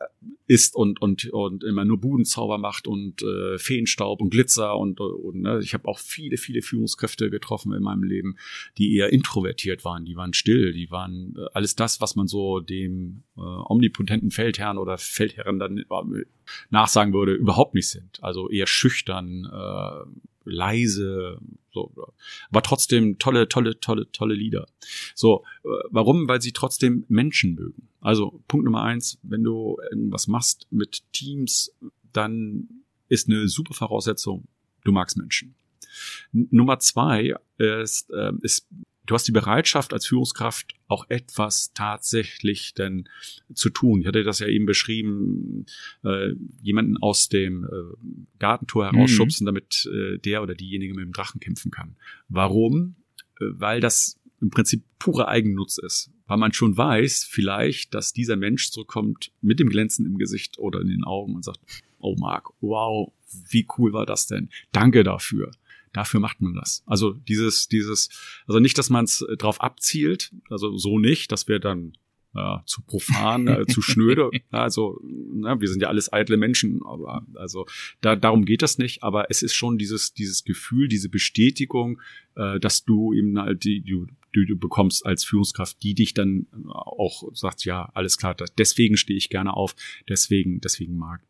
ist 0.46 0.74
und 0.74 1.00
und 1.00 1.30
und 1.30 1.64
immer 1.64 1.84
nur 1.84 1.98
Budenzauber 2.00 2.58
macht 2.58 2.86
und 2.86 3.22
äh, 3.22 3.58
Feenstaub 3.58 4.20
und 4.20 4.30
Glitzer 4.30 4.76
und, 4.76 5.00
und 5.00 5.42
ne, 5.42 5.60
ich 5.62 5.74
habe 5.74 5.88
auch 5.88 5.98
viele 5.98 6.36
viele 6.36 6.62
Führungskräfte 6.62 7.30
getroffen 7.30 7.72
in 7.72 7.82
meinem 7.82 8.02
Leben, 8.02 8.36
die 8.76 8.96
eher 8.96 9.12
introvertiert 9.12 9.84
waren, 9.84 10.04
die 10.04 10.16
waren 10.16 10.34
still, 10.34 10.72
die 10.72 10.90
waren 10.90 11.34
äh, 11.38 11.46
alles 11.54 11.76
das, 11.76 12.00
was 12.00 12.16
man 12.16 12.26
so 12.26 12.60
dem 12.60 13.22
äh, 13.36 13.40
omnipotenten 13.40 14.30
Feldherrn 14.30 14.78
oder 14.78 14.98
Feldherren 14.98 15.58
dann 15.58 15.78
äh, 15.78 16.24
nachsagen 16.70 17.12
würde, 17.12 17.34
überhaupt 17.34 17.74
nicht 17.74 17.88
sind. 17.88 18.22
Also 18.22 18.48
eher 18.48 18.66
schüchtern, 18.66 19.48
äh, 19.52 20.04
leise, 20.44 21.38
so, 21.72 21.92
aber 22.50 22.62
trotzdem 22.62 23.18
tolle, 23.18 23.48
tolle, 23.48 23.78
tolle, 23.80 24.10
tolle 24.12 24.34
Lieder. 24.34 24.66
So, 25.14 25.44
äh, 25.64 25.68
warum? 25.90 26.28
Weil 26.28 26.40
sie 26.40 26.52
trotzdem 26.52 27.04
Menschen 27.08 27.54
mögen. 27.54 27.88
Also 28.00 28.42
Punkt 28.48 28.64
Nummer 28.64 28.82
eins, 28.82 29.18
wenn 29.22 29.44
du 29.44 29.78
irgendwas 29.90 30.26
machst 30.26 30.66
mit 30.70 31.02
Teams, 31.12 31.72
dann 32.12 32.68
ist 33.08 33.28
eine 33.28 33.48
super 33.48 33.74
Voraussetzung, 33.74 34.48
du 34.84 34.92
magst 34.92 35.16
Menschen. 35.16 35.54
Nummer 36.32 36.78
zwei 36.78 37.34
ist, 37.58 38.10
äh, 38.10 38.32
ist 38.42 38.66
du 39.10 39.14
hast 39.16 39.26
die 39.26 39.32
Bereitschaft 39.32 39.92
als 39.92 40.06
Führungskraft 40.06 40.74
auch 40.86 41.04
etwas 41.08 41.72
tatsächlich 41.72 42.74
denn 42.74 43.08
zu 43.52 43.68
tun. 43.68 44.00
Ich 44.00 44.06
hatte 44.06 44.22
das 44.22 44.38
ja 44.38 44.46
eben 44.46 44.66
beschrieben, 44.66 45.66
äh, 46.04 46.30
jemanden 46.62 46.96
aus 46.96 47.28
dem 47.28 47.64
äh, 47.64 47.68
Gartentor 48.38 48.92
herausschubsen, 48.92 49.44
mhm. 49.44 49.46
damit 49.46 49.90
äh, 49.92 50.18
der 50.18 50.42
oder 50.42 50.54
diejenige 50.54 50.94
mit 50.94 51.04
dem 51.04 51.12
Drachen 51.12 51.40
kämpfen 51.40 51.72
kann. 51.72 51.96
Warum? 52.28 52.94
Äh, 53.40 53.46
weil 53.50 53.80
das 53.80 54.16
im 54.40 54.50
Prinzip 54.50 54.84
pure 55.00 55.26
Eigennutz 55.26 55.78
ist. 55.78 56.12
Weil 56.28 56.38
man 56.38 56.52
schon 56.52 56.76
weiß, 56.76 57.24
vielleicht, 57.28 57.92
dass 57.94 58.12
dieser 58.12 58.36
Mensch 58.36 58.70
zurückkommt 58.70 59.32
mit 59.40 59.58
dem 59.58 59.68
Glänzen 59.68 60.06
im 60.06 60.18
Gesicht 60.18 60.58
oder 60.60 60.80
in 60.80 60.86
den 60.86 61.02
Augen 61.02 61.34
und 61.34 61.44
sagt, 61.44 61.58
oh 61.98 62.14
Marc, 62.16 62.50
wow, 62.60 63.12
wie 63.48 63.66
cool 63.76 63.92
war 63.92 64.06
das 64.06 64.28
denn? 64.28 64.50
Danke 64.70 65.02
dafür 65.02 65.50
Dafür 65.92 66.20
macht 66.20 66.40
man 66.40 66.54
das. 66.54 66.82
Also 66.86 67.12
dieses, 67.12 67.68
dieses, 67.68 68.08
also 68.46 68.60
nicht, 68.60 68.78
dass 68.78 68.90
man 68.90 69.04
es 69.04 69.24
drauf 69.38 69.60
abzielt, 69.60 70.32
also 70.48 70.76
so 70.76 70.98
nicht, 70.98 71.32
dass 71.32 71.48
wir 71.48 71.58
dann 71.58 71.94
ja, 72.34 72.62
zu 72.66 72.82
profan, 72.82 73.48
äh, 73.48 73.66
zu 73.66 73.82
schnöde. 73.82 74.30
Also, 74.50 75.00
na, 75.02 75.60
wir 75.60 75.68
sind 75.68 75.80
ja 75.80 75.88
alles 75.88 76.12
eitle 76.12 76.36
Menschen, 76.36 76.80
aber 76.84 77.24
also 77.34 77.66
da, 78.00 78.16
darum 78.16 78.44
geht 78.44 78.62
das 78.62 78.78
nicht. 78.78 79.02
Aber 79.02 79.30
es 79.30 79.42
ist 79.42 79.54
schon 79.54 79.78
dieses, 79.78 80.12
dieses 80.12 80.44
Gefühl, 80.44 80.88
diese 80.88 81.08
Bestätigung, 81.08 82.00
äh, 82.34 82.58
dass 82.58 82.84
du 82.84 83.12
eben 83.12 83.38
halt 83.38 83.64
die, 83.64 83.80
die, 83.80 84.06
die 84.34 84.46
du 84.46 84.56
bekommst 84.56 85.06
als 85.06 85.24
Führungskraft, 85.24 85.82
die 85.82 85.94
dich 85.94 86.14
dann 86.14 86.46
auch 86.68 87.24
sagt, 87.32 87.64
ja, 87.64 87.90
alles 87.94 88.16
klar, 88.16 88.36
deswegen 88.58 88.96
stehe 88.96 89.16
ich 89.16 89.30
gerne 89.30 89.54
auf, 89.54 89.74
deswegen, 90.08 90.60
deswegen 90.60 90.96
mag, 90.96 91.20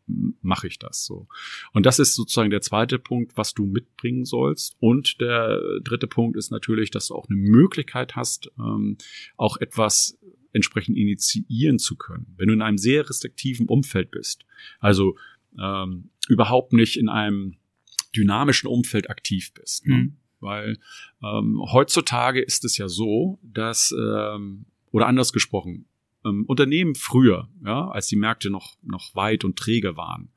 mache 0.43 0.67
ich 0.67 0.79
das 0.79 1.05
so. 1.05 1.29
Und 1.73 1.87
das 1.87 1.99
ist 1.99 2.15
sozusagen 2.15 2.51
der 2.51 2.63
zweite 2.63 2.99
Punkt, 2.99 3.37
was 3.37 3.55
du 3.55 3.67
mitbringen 3.67 4.25
sollst. 4.25 4.77
Und 4.81 5.21
der 5.21 5.61
dritte 5.83 6.07
Punkt 6.07 6.37
ist 6.37 6.51
natürlich, 6.51 6.91
dass 6.91 7.09
du 7.09 7.15
auch 7.15 7.29
eine 7.29 7.39
Möglichkeit 7.39 8.17
hast, 8.17 8.51
ähm, 8.59 8.97
auch 9.37 9.57
etwas 9.59 10.19
entsprechend 10.53 10.97
initiieren 10.97 11.79
zu 11.79 11.97
können. 11.97 12.35
Wenn 12.37 12.49
du 12.49 12.55
in 12.55 12.63
einem 12.63 12.79
sehr 12.79 13.09
restriktiven 13.09 13.67
Umfeld 13.67 14.11
bist, 14.11 14.45
also 14.79 15.17
ähm, 15.59 16.11
überhaupt 16.29 16.73
nicht 16.73 16.97
in 16.97 17.09
einem 17.09 17.57
dynamischen 18.15 18.69
Umfeld 18.69 19.11
aktiv 19.11 19.53
bist. 19.55 19.87
Ne? 19.87 19.95
Mhm. 19.95 20.17
Weil 20.41 20.79
ähm, 21.23 21.61
heutzutage 21.71 22.41
ist 22.41 22.65
es 22.65 22.79
ja 22.79 22.89
so, 22.89 23.39
dass, 23.43 23.95
ähm, 23.97 24.67
oder 24.91 25.07
anders 25.07 25.33
gesprochen, 25.33 25.87
ähm, 26.25 26.45
Unternehmen 26.47 26.95
früher, 26.95 27.49
ja, 27.65 27.89
als 27.89 28.09
die 28.09 28.17
Märkte 28.17 28.51
noch, 28.51 28.77
noch 28.83 29.15
weit 29.15 29.45
und 29.45 29.57
träge 29.57 29.97
waren, 29.97 30.31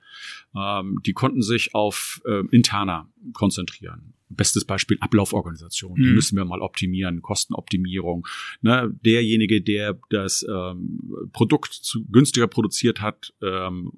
ähm, 0.55 0.99
die 1.05 1.13
konnten 1.13 1.41
sich 1.41 1.73
auf 1.73 2.21
äh, 2.25 2.45
interner 2.51 3.09
konzentrieren. 3.33 4.13
Bestes 4.35 4.65
Beispiel 4.65 4.97
Ablauforganisation. 4.99 5.95
Die 5.95 6.01
mhm. 6.01 6.15
müssen 6.15 6.37
wir 6.37 6.45
mal 6.45 6.61
optimieren, 6.61 7.21
Kostenoptimierung. 7.21 8.27
Ne, 8.61 8.93
derjenige, 9.05 9.61
der 9.61 9.99
das 10.09 10.45
ähm, 10.49 11.29
Produkt 11.33 11.73
zu, 11.73 12.05
günstiger 12.05 12.47
produziert 12.47 13.01
hat, 13.01 13.33
ähm, 13.41 13.91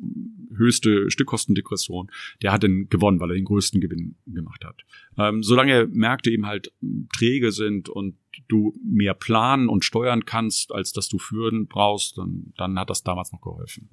höchste 0.56 1.10
Stückkostendegression, 1.12 2.10
der 2.42 2.52
hat 2.52 2.64
dann 2.64 2.88
gewonnen, 2.90 3.20
weil 3.20 3.32
er 3.32 3.36
den 3.36 3.46
größten 3.46 3.82
Gewinn 3.82 4.16
gemacht 4.26 4.66
hat. 4.66 4.82
Ähm, 5.18 5.44
solange 5.44 5.88
Märkte 5.88 6.32
eben 6.32 6.46
halt 6.46 6.72
träge 7.16 7.52
sind 7.52 7.90
und 7.90 8.16
du 8.48 8.74
mehr 8.84 9.14
planen 9.14 9.70
und 9.70 9.86
steuern 9.86 10.26
kannst, 10.26 10.72
als 10.72 10.92
dass 10.92 11.08
du 11.08 11.18
führen 11.20 11.68
brauchst, 11.68 12.18
dann, 12.18 12.54
dann 12.58 12.78
hat 12.80 12.90
das 12.90 13.04
damals 13.04 13.32
noch 13.32 13.42
geholfen. 13.42 13.90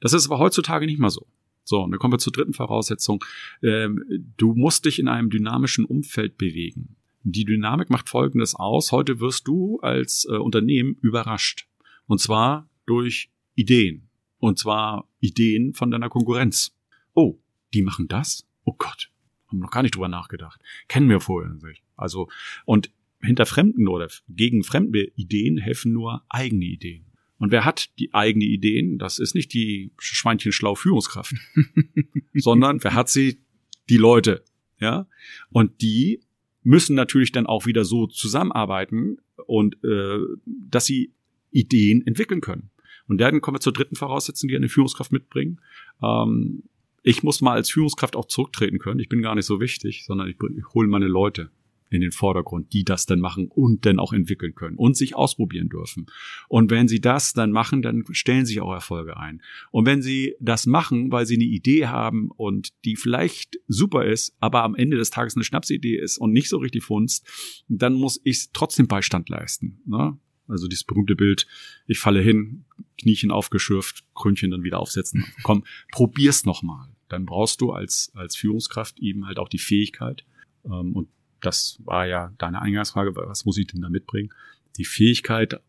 Das 0.00 0.12
ist 0.12 0.26
aber 0.26 0.38
heutzutage 0.38 0.86
nicht 0.86 0.98
mehr 0.98 1.10
so. 1.10 1.26
So, 1.68 1.82
und 1.82 1.90
dann 1.90 1.98
kommen 1.98 2.14
wir 2.14 2.18
zur 2.18 2.32
dritten 2.32 2.54
Voraussetzung. 2.54 3.24
Ähm, 3.60 4.04
du 4.36 4.54
musst 4.54 4.84
dich 4.84 5.00
in 5.00 5.08
einem 5.08 5.30
dynamischen 5.30 5.84
Umfeld 5.84 6.38
bewegen. 6.38 6.94
Die 7.24 7.44
Dynamik 7.44 7.90
macht 7.90 8.08
Folgendes 8.08 8.54
aus. 8.54 8.92
Heute 8.92 9.18
wirst 9.18 9.48
du 9.48 9.80
als 9.80 10.28
äh, 10.30 10.36
Unternehmen 10.36 10.96
überrascht. 11.02 11.66
Und 12.06 12.20
zwar 12.20 12.70
durch 12.86 13.30
Ideen. 13.56 14.08
Und 14.38 14.60
zwar 14.60 15.08
Ideen 15.18 15.72
von 15.72 15.90
deiner 15.90 16.08
Konkurrenz. 16.08 16.72
Oh, 17.14 17.40
die 17.74 17.82
machen 17.82 18.06
das? 18.06 18.46
Oh 18.62 18.74
Gott, 18.78 19.10
haben 19.48 19.58
noch 19.58 19.72
gar 19.72 19.82
nicht 19.82 19.96
drüber 19.96 20.08
nachgedacht. 20.08 20.60
Kennen 20.86 21.08
wir 21.08 21.18
vorher 21.18 21.52
nicht. 21.52 21.82
Also, 21.96 22.28
und 22.64 22.92
hinter 23.20 23.44
fremden 23.44 23.88
oder 23.88 24.08
gegen 24.28 24.62
fremde 24.62 25.10
Ideen 25.16 25.58
helfen 25.58 25.92
nur 25.92 26.22
eigene 26.28 26.66
Ideen. 26.66 27.06
Und 27.38 27.50
wer 27.50 27.64
hat 27.64 27.98
die 27.98 28.14
eigene 28.14 28.44
Ideen? 28.44 28.98
Das 28.98 29.18
ist 29.18 29.34
nicht 29.34 29.52
die 29.52 29.92
Schweinchenschlau 29.98 30.74
Führungskraft, 30.74 31.34
sondern 32.34 32.82
wer 32.82 32.94
hat 32.94 33.08
sie? 33.08 33.40
Die 33.88 33.98
Leute, 33.98 34.42
ja. 34.80 35.06
Und 35.50 35.80
die 35.80 36.20
müssen 36.64 36.96
natürlich 36.96 37.30
dann 37.30 37.46
auch 37.46 37.66
wieder 37.66 37.84
so 37.84 38.08
zusammenarbeiten 38.08 39.18
und 39.46 39.76
äh, 39.84 40.18
dass 40.44 40.86
sie 40.86 41.12
Ideen 41.52 42.04
entwickeln 42.04 42.40
können. 42.40 42.70
Und 43.06 43.18
dann 43.18 43.40
kommen 43.40 43.54
wir 43.54 43.60
zur 43.60 43.72
dritten 43.72 43.94
Voraussetzung, 43.94 44.48
die 44.48 44.56
eine 44.56 44.68
Führungskraft 44.68 45.12
mitbringen. 45.12 45.60
Ähm, 46.02 46.64
ich 47.04 47.22
muss 47.22 47.40
mal 47.40 47.52
als 47.52 47.70
Führungskraft 47.70 48.16
auch 48.16 48.26
zurücktreten 48.26 48.80
können. 48.80 48.98
Ich 48.98 49.08
bin 49.08 49.22
gar 49.22 49.36
nicht 49.36 49.46
so 49.46 49.60
wichtig, 49.60 50.04
sondern 50.04 50.28
ich, 50.28 50.36
ich 50.56 50.74
hole 50.74 50.88
meine 50.88 51.06
Leute 51.06 51.50
in 51.90 52.00
den 52.00 52.12
Vordergrund, 52.12 52.72
die 52.72 52.84
das 52.84 53.06
dann 53.06 53.20
machen 53.20 53.48
und 53.48 53.86
dann 53.86 53.98
auch 53.98 54.12
entwickeln 54.12 54.54
können 54.54 54.76
und 54.76 54.96
sich 54.96 55.14
ausprobieren 55.14 55.68
dürfen. 55.68 56.06
Und 56.48 56.70
wenn 56.70 56.88
sie 56.88 57.00
das 57.00 57.32
dann 57.32 57.52
machen, 57.52 57.82
dann 57.82 58.04
stellen 58.10 58.46
sich 58.46 58.60
auch 58.60 58.72
Erfolge 58.72 59.16
ein. 59.16 59.42
Und 59.70 59.86
wenn 59.86 60.02
sie 60.02 60.34
das 60.40 60.66
machen, 60.66 61.12
weil 61.12 61.26
sie 61.26 61.34
eine 61.34 61.44
Idee 61.44 61.86
haben 61.86 62.30
und 62.30 62.72
die 62.84 62.96
vielleicht 62.96 63.58
super 63.68 64.04
ist, 64.04 64.34
aber 64.40 64.64
am 64.64 64.74
Ende 64.74 64.96
des 64.96 65.10
Tages 65.10 65.36
eine 65.36 65.44
Schnapsidee 65.44 65.96
ist 65.96 66.18
und 66.18 66.32
nicht 66.32 66.48
so 66.48 66.58
richtig 66.58 66.84
funzt, 66.84 67.26
dann 67.68 67.94
muss 67.94 68.20
ich 68.24 68.50
trotzdem 68.52 68.88
Beistand 68.88 69.28
leisten. 69.28 69.80
Ne? 69.86 70.18
Also 70.48 70.68
dieses 70.68 70.84
berühmte 70.84 71.16
Bild, 71.16 71.46
ich 71.86 71.98
falle 71.98 72.20
hin, 72.20 72.64
Kniechen 72.98 73.30
aufgeschürft, 73.30 74.04
Krönchen 74.14 74.50
dann 74.50 74.64
wieder 74.64 74.80
aufsetzen. 74.80 75.24
Komm, 75.42 75.64
probier's 75.92 76.44
nochmal. 76.44 76.88
Dann 77.08 77.26
brauchst 77.26 77.60
du 77.60 77.70
als, 77.70 78.10
als 78.14 78.34
Führungskraft 78.36 78.98
eben 78.98 79.26
halt 79.26 79.38
auch 79.38 79.48
die 79.48 79.58
Fähigkeit, 79.58 80.24
ähm, 80.66 80.92
und 80.94 81.08
das 81.40 81.80
war 81.84 82.06
ja 82.06 82.32
deine 82.38 82.62
Eingangsfrage, 82.62 83.14
was 83.14 83.44
muss 83.44 83.58
ich 83.58 83.66
denn 83.66 83.82
da 83.82 83.88
mitbringen? 83.88 84.30
Die 84.76 84.84
Fähigkeit, 84.84 85.60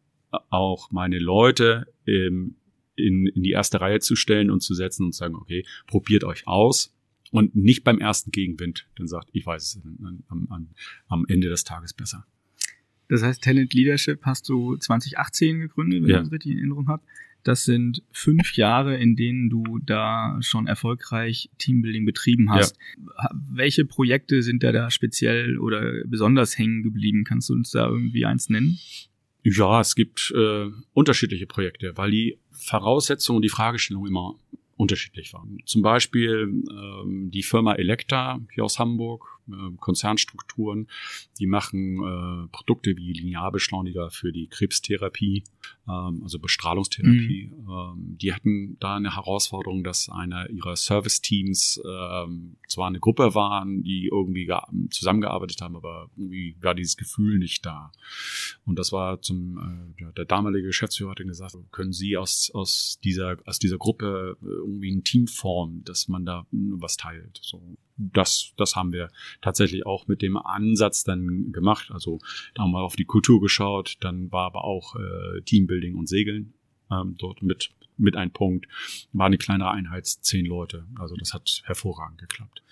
auch 0.50 0.92
meine 0.92 1.20
Leute 1.20 1.88
ähm, 2.06 2.56
in, 2.96 3.28
in 3.28 3.44
die 3.44 3.52
erste 3.52 3.80
Reihe 3.80 4.00
zu 4.00 4.16
stellen 4.16 4.50
und 4.50 4.62
zu 4.62 4.74
setzen 4.74 5.06
und 5.06 5.14
zu 5.14 5.20
sagen, 5.20 5.36
okay, 5.36 5.66
probiert 5.86 6.24
euch 6.24 6.48
aus 6.48 6.94
und 7.32 7.56
nicht 7.56 7.84
beim 7.84 8.00
ersten 8.00 8.32
Gegenwind, 8.32 8.88
dann 8.96 9.08
sagt, 9.08 9.30
ich 9.34 9.46
weiß 9.46 9.64
es 9.64 9.82
am, 10.30 10.48
am, 10.50 10.70
am 11.08 11.26
Ende 11.28 11.50
des 11.50 11.64
Tages 11.64 11.94
besser. 11.94 12.26
Das 13.10 13.24
heißt, 13.24 13.44
Talent 13.44 13.74
Leadership 13.74 14.24
hast 14.24 14.50
du 14.50 14.76
2018 14.76 15.60
gegründet, 15.60 16.04
wenn 16.04 16.10
ja. 16.10 16.18
ich 16.18 16.24
das 16.24 16.32
richtig 16.32 16.52
in 16.54 16.58
Erinnerung 16.58 16.88
habe. 16.88 17.04
Das 17.48 17.64
sind 17.64 18.04
fünf 18.12 18.58
Jahre, 18.58 18.98
in 18.98 19.16
denen 19.16 19.50
du 19.50 19.80
da 19.80 20.38
schon 20.42 20.68
erfolgreich 20.68 21.50
Teambuilding 21.58 22.06
betrieben 22.06 22.52
hast. 22.52 22.76
Ja. 22.98 23.30
Welche 23.54 23.86
Projekte 23.86 24.44
sind 24.44 24.64
da 24.64 24.74
da 24.74 24.92
speziell 24.92 25.58
oder 25.58 26.04
besonders 26.06 26.58
hängen 26.58 26.84
geblieben? 26.84 27.24
Kannst 27.24 27.48
du 27.48 27.54
uns 27.54 27.72
da 27.72 27.88
irgendwie 27.88 28.26
eins 28.26 28.50
nennen? 28.50 28.78
Ja, 29.44 29.80
es 29.80 29.96
gibt 29.96 30.34
äh, 30.36 30.66
unterschiedliche 30.92 31.48
Projekte, 31.48 31.96
weil 31.96 32.12
die 32.12 32.38
Voraussetzungen 32.52 33.38
und 33.38 33.44
die 33.44 33.50
Fragestellung 33.50 34.06
immer 34.06 34.36
unterschiedlich 34.76 35.32
waren. 35.32 35.60
Zum 35.66 35.82
Beispiel 35.82 36.64
ähm, 36.70 37.32
die 37.32 37.44
Firma 37.44 37.76
Elekta 37.76 38.42
hier 38.54 38.66
aus 38.66 38.78
Hamburg, 38.78 39.37
Konzernstrukturen, 39.78 40.88
die 41.40 41.48
machen 41.48 42.04
äh, 42.04 42.48
Produkte 42.50 42.96
wie 42.98 43.14
Linearbeschleuniger 43.14 44.10
für 44.10 44.32
die 44.32 44.48
Krebstherapie, 44.48 45.44
ähm, 45.88 46.22
also 46.24 46.40
Bestrahlungstherapie. 46.40 47.52
Mhm. 47.56 47.70
Ähm, 47.70 48.18
die 48.18 48.34
hatten 48.34 48.78
da 48.80 48.96
eine 48.96 49.16
Herausforderung, 49.16 49.84
dass 49.84 50.10
einer 50.10 50.50
ihrer 50.50 50.76
Service-Teams 50.76 51.82
ähm, 51.86 52.58
zwar 52.68 52.88
eine 52.88 53.00
Gruppe 53.00 53.36
waren, 53.36 53.84
die 53.84 54.08
irgendwie 54.12 54.52
zusammengearbeitet 54.90 55.62
haben, 55.62 55.76
aber 55.76 56.10
irgendwie 56.16 56.56
war 56.62 56.76
dieses 56.76 56.98
Gefühl 56.98 57.38
nicht 57.40 57.66
da. 57.66 57.92
Und 58.66 58.78
das 58.80 58.92
war 58.92 59.22
zum 59.22 59.58
äh, 59.98 60.04
ja, 60.04 60.12
der 60.12 60.26
damalige 60.26 60.68
Geschäftsführer 60.68 61.12
hat 61.12 61.18
gesagt, 61.18 61.56
können 61.72 61.94
Sie 61.94 62.18
aus 62.18 62.52
aus 62.54 63.00
dieser 63.04 63.38
aus 63.46 63.60
dieser 63.60 63.78
Gruppe 63.78 64.38
äh, 64.42 64.46
irgendwie 64.46 64.92
ein 64.92 65.04
Team 65.04 65.28
formen, 65.28 65.84
dass 65.84 66.08
man 66.08 66.26
da 66.26 66.46
was 66.52 66.98
teilt. 66.98 67.40
So 67.42 67.78
das, 67.98 68.54
das 68.58 68.76
haben 68.76 68.94
wir 68.94 69.10
tatsächlich 69.42 69.86
auch 69.86 70.08
mit 70.08 70.22
dem 70.22 70.38
Ansatz 70.38 71.04
dann 71.04 71.52
gemacht. 71.52 71.90
Also 71.92 72.20
da 72.54 72.64
haben 72.64 72.72
wir 72.72 72.82
auf 72.82 72.96
die 72.96 73.06
Kultur 73.06 73.42
geschaut, 73.42 73.98
dann 74.02 74.32
war 74.32 74.46
aber 74.46 74.64
auch 74.64 74.96
äh, 74.96 75.42
Teambuilding 75.42 75.96
und 75.96 76.08
Segeln 76.08 76.54
ähm, 76.92 77.16
dort 77.18 77.42
mit 77.42 77.72
mit 77.98 78.16
ein 78.16 78.32
Punkt. 78.32 78.68
War 79.14 79.28
eine 79.28 79.38
kleinere 79.38 79.72
Einheit, 79.72 80.06
zehn 80.08 80.46
Leute. 80.46 80.86
Also 80.96 81.16
das 81.16 81.34
hat 81.34 81.62
hervorragend 81.66 82.20
geklappt. 82.20 82.64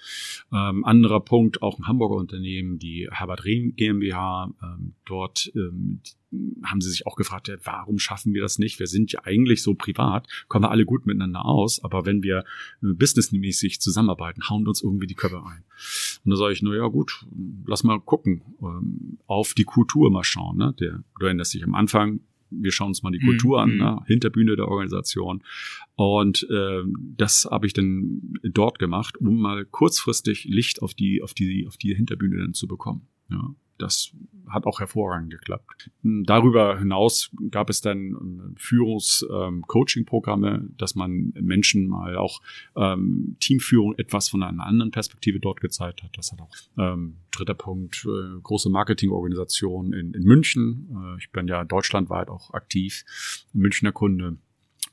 Ähm, 0.52 0.86
anderer 0.86 1.20
Punkt, 1.20 1.62
auch 1.62 1.80
ein 1.80 1.88
Hamburger 1.88 2.16
Unternehmen, 2.16 2.80
die 2.80 3.08
Herbert 3.12 3.46
Rehn 3.46 3.76
GmbH. 3.76 4.52
Ähm, 4.62 4.94
dort 5.06 5.52
ähm, 5.56 6.02
haben 6.64 6.82
sie 6.82 6.90
sich 6.90 7.08
auch 7.08 7.16
gefragt, 7.16 7.48
ja, 7.48 7.56
warum 7.64 8.00
schaffen 8.00 8.34
wir 8.34 8.42
das 8.42 8.60
nicht? 8.60 8.80
Wir 8.80 8.88
sind 8.88 9.12
ja 9.12 9.22
eigentlich 9.24 9.62
so 9.62 9.74
privat, 9.74 10.28
kommen 10.48 10.66
wir 10.66 10.72
alle 10.72 10.86
gut 10.86 11.06
miteinander 11.06 11.46
aus, 11.46 11.84
aber 11.84 12.06
wenn 12.06 12.24
wir 12.24 12.40
äh, 12.84 12.94
businessmäßig 12.94 13.80
zusammenarbeiten, 13.80 14.50
hauen 14.50 14.68
uns 14.68 14.82
irgendwie 14.82 15.08
die 15.08 15.16
Köpfe 15.16 15.44
ein. 15.46 15.64
Und 16.24 16.32
da 16.32 16.38
sage 16.38 16.54
ich, 16.54 16.62
na 16.62 16.76
ja, 16.76 16.88
gut, 16.88 17.26
lass 17.66 17.84
mal 17.84 18.00
gucken, 18.00 18.42
ähm, 18.62 19.18
auf 19.28 19.54
die 19.54 19.64
Kultur 19.64 20.12
mal 20.12 20.24
schauen. 20.24 20.58
Ne? 20.58 20.76
Der, 20.80 21.04
du 21.20 21.26
erinnerst 21.26 21.54
dich 21.54 21.64
am 21.64 21.76
Anfang, 21.76 22.20
wir 22.50 22.72
schauen 22.72 22.90
uns 22.90 23.04
mal 23.04 23.12
die 23.12 23.20
Kultur 23.20 23.66
mhm. 23.66 23.82
an, 23.82 23.96
ne? 23.96 24.02
Hinterbühne 24.08 24.56
der 24.56 24.68
Organisation. 24.68 25.44
Und 25.96 26.48
äh, 26.50 26.84
das 27.18 27.48
habe 27.50 27.68
ich 27.68 27.74
dann 27.74 28.40
dort 28.44 28.80
gemacht, 28.80 29.18
um 29.18 29.40
mal 29.40 29.66
kurzfristig 29.66 30.46
Licht 30.46 30.82
auf 30.82 30.94
die, 30.94 31.22
auf 31.22 31.34
die, 31.34 31.66
auf 31.68 31.78
die 31.78 31.96
Hinterbühne 31.96 32.38
dann 32.38 32.54
zu 32.54 32.68
bekommen. 32.68 33.08
Ja. 33.30 33.56
Das 33.78 34.12
hat 34.48 34.66
auch 34.66 34.80
hervorragend 34.80 35.32
geklappt. 35.32 35.90
Darüber 36.04 36.78
hinaus 36.78 37.32
gab 37.52 37.70
es 37.70 37.82
dann 37.82 37.98
ähm, 37.98 38.56
Führungs-Coaching-Programme, 38.58 40.50
ähm, 40.50 40.74
dass 40.78 40.96
man 40.96 41.34
Menschen 41.40 41.88
mal 41.88 42.16
auch 42.16 42.42
ähm, 42.76 43.38
Teamführung 43.40 43.96
etwas 43.98 44.30
von 44.30 44.44
einer 44.44 44.66
anderen 44.66 44.92
Perspektive 44.92 45.40
dort 45.40 45.62
gezeigt 45.62 46.04
hat. 46.04 46.18
Das 46.18 46.32
hat 46.32 46.42
auch 46.42 46.52
ähm, 46.78 47.18
dritter 47.32 47.56
Punkt, 47.56 48.06
äh, 48.06 48.40
große 48.42 48.70
Marketingorganisation 48.70 49.94
in, 49.94 50.14
in 50.14 50.24
München. 50.24 50.90
Äh, 50.96 51.18
ich 51.20 51.32
bin 51.32 51.48
ja 51.48 51.64
deutschlandweit 51.64 52.30
auch 52.30 52.54
aktiv, 52.54 53.04
Münchner 53.54 53.92
Kunde. 53.92 54.38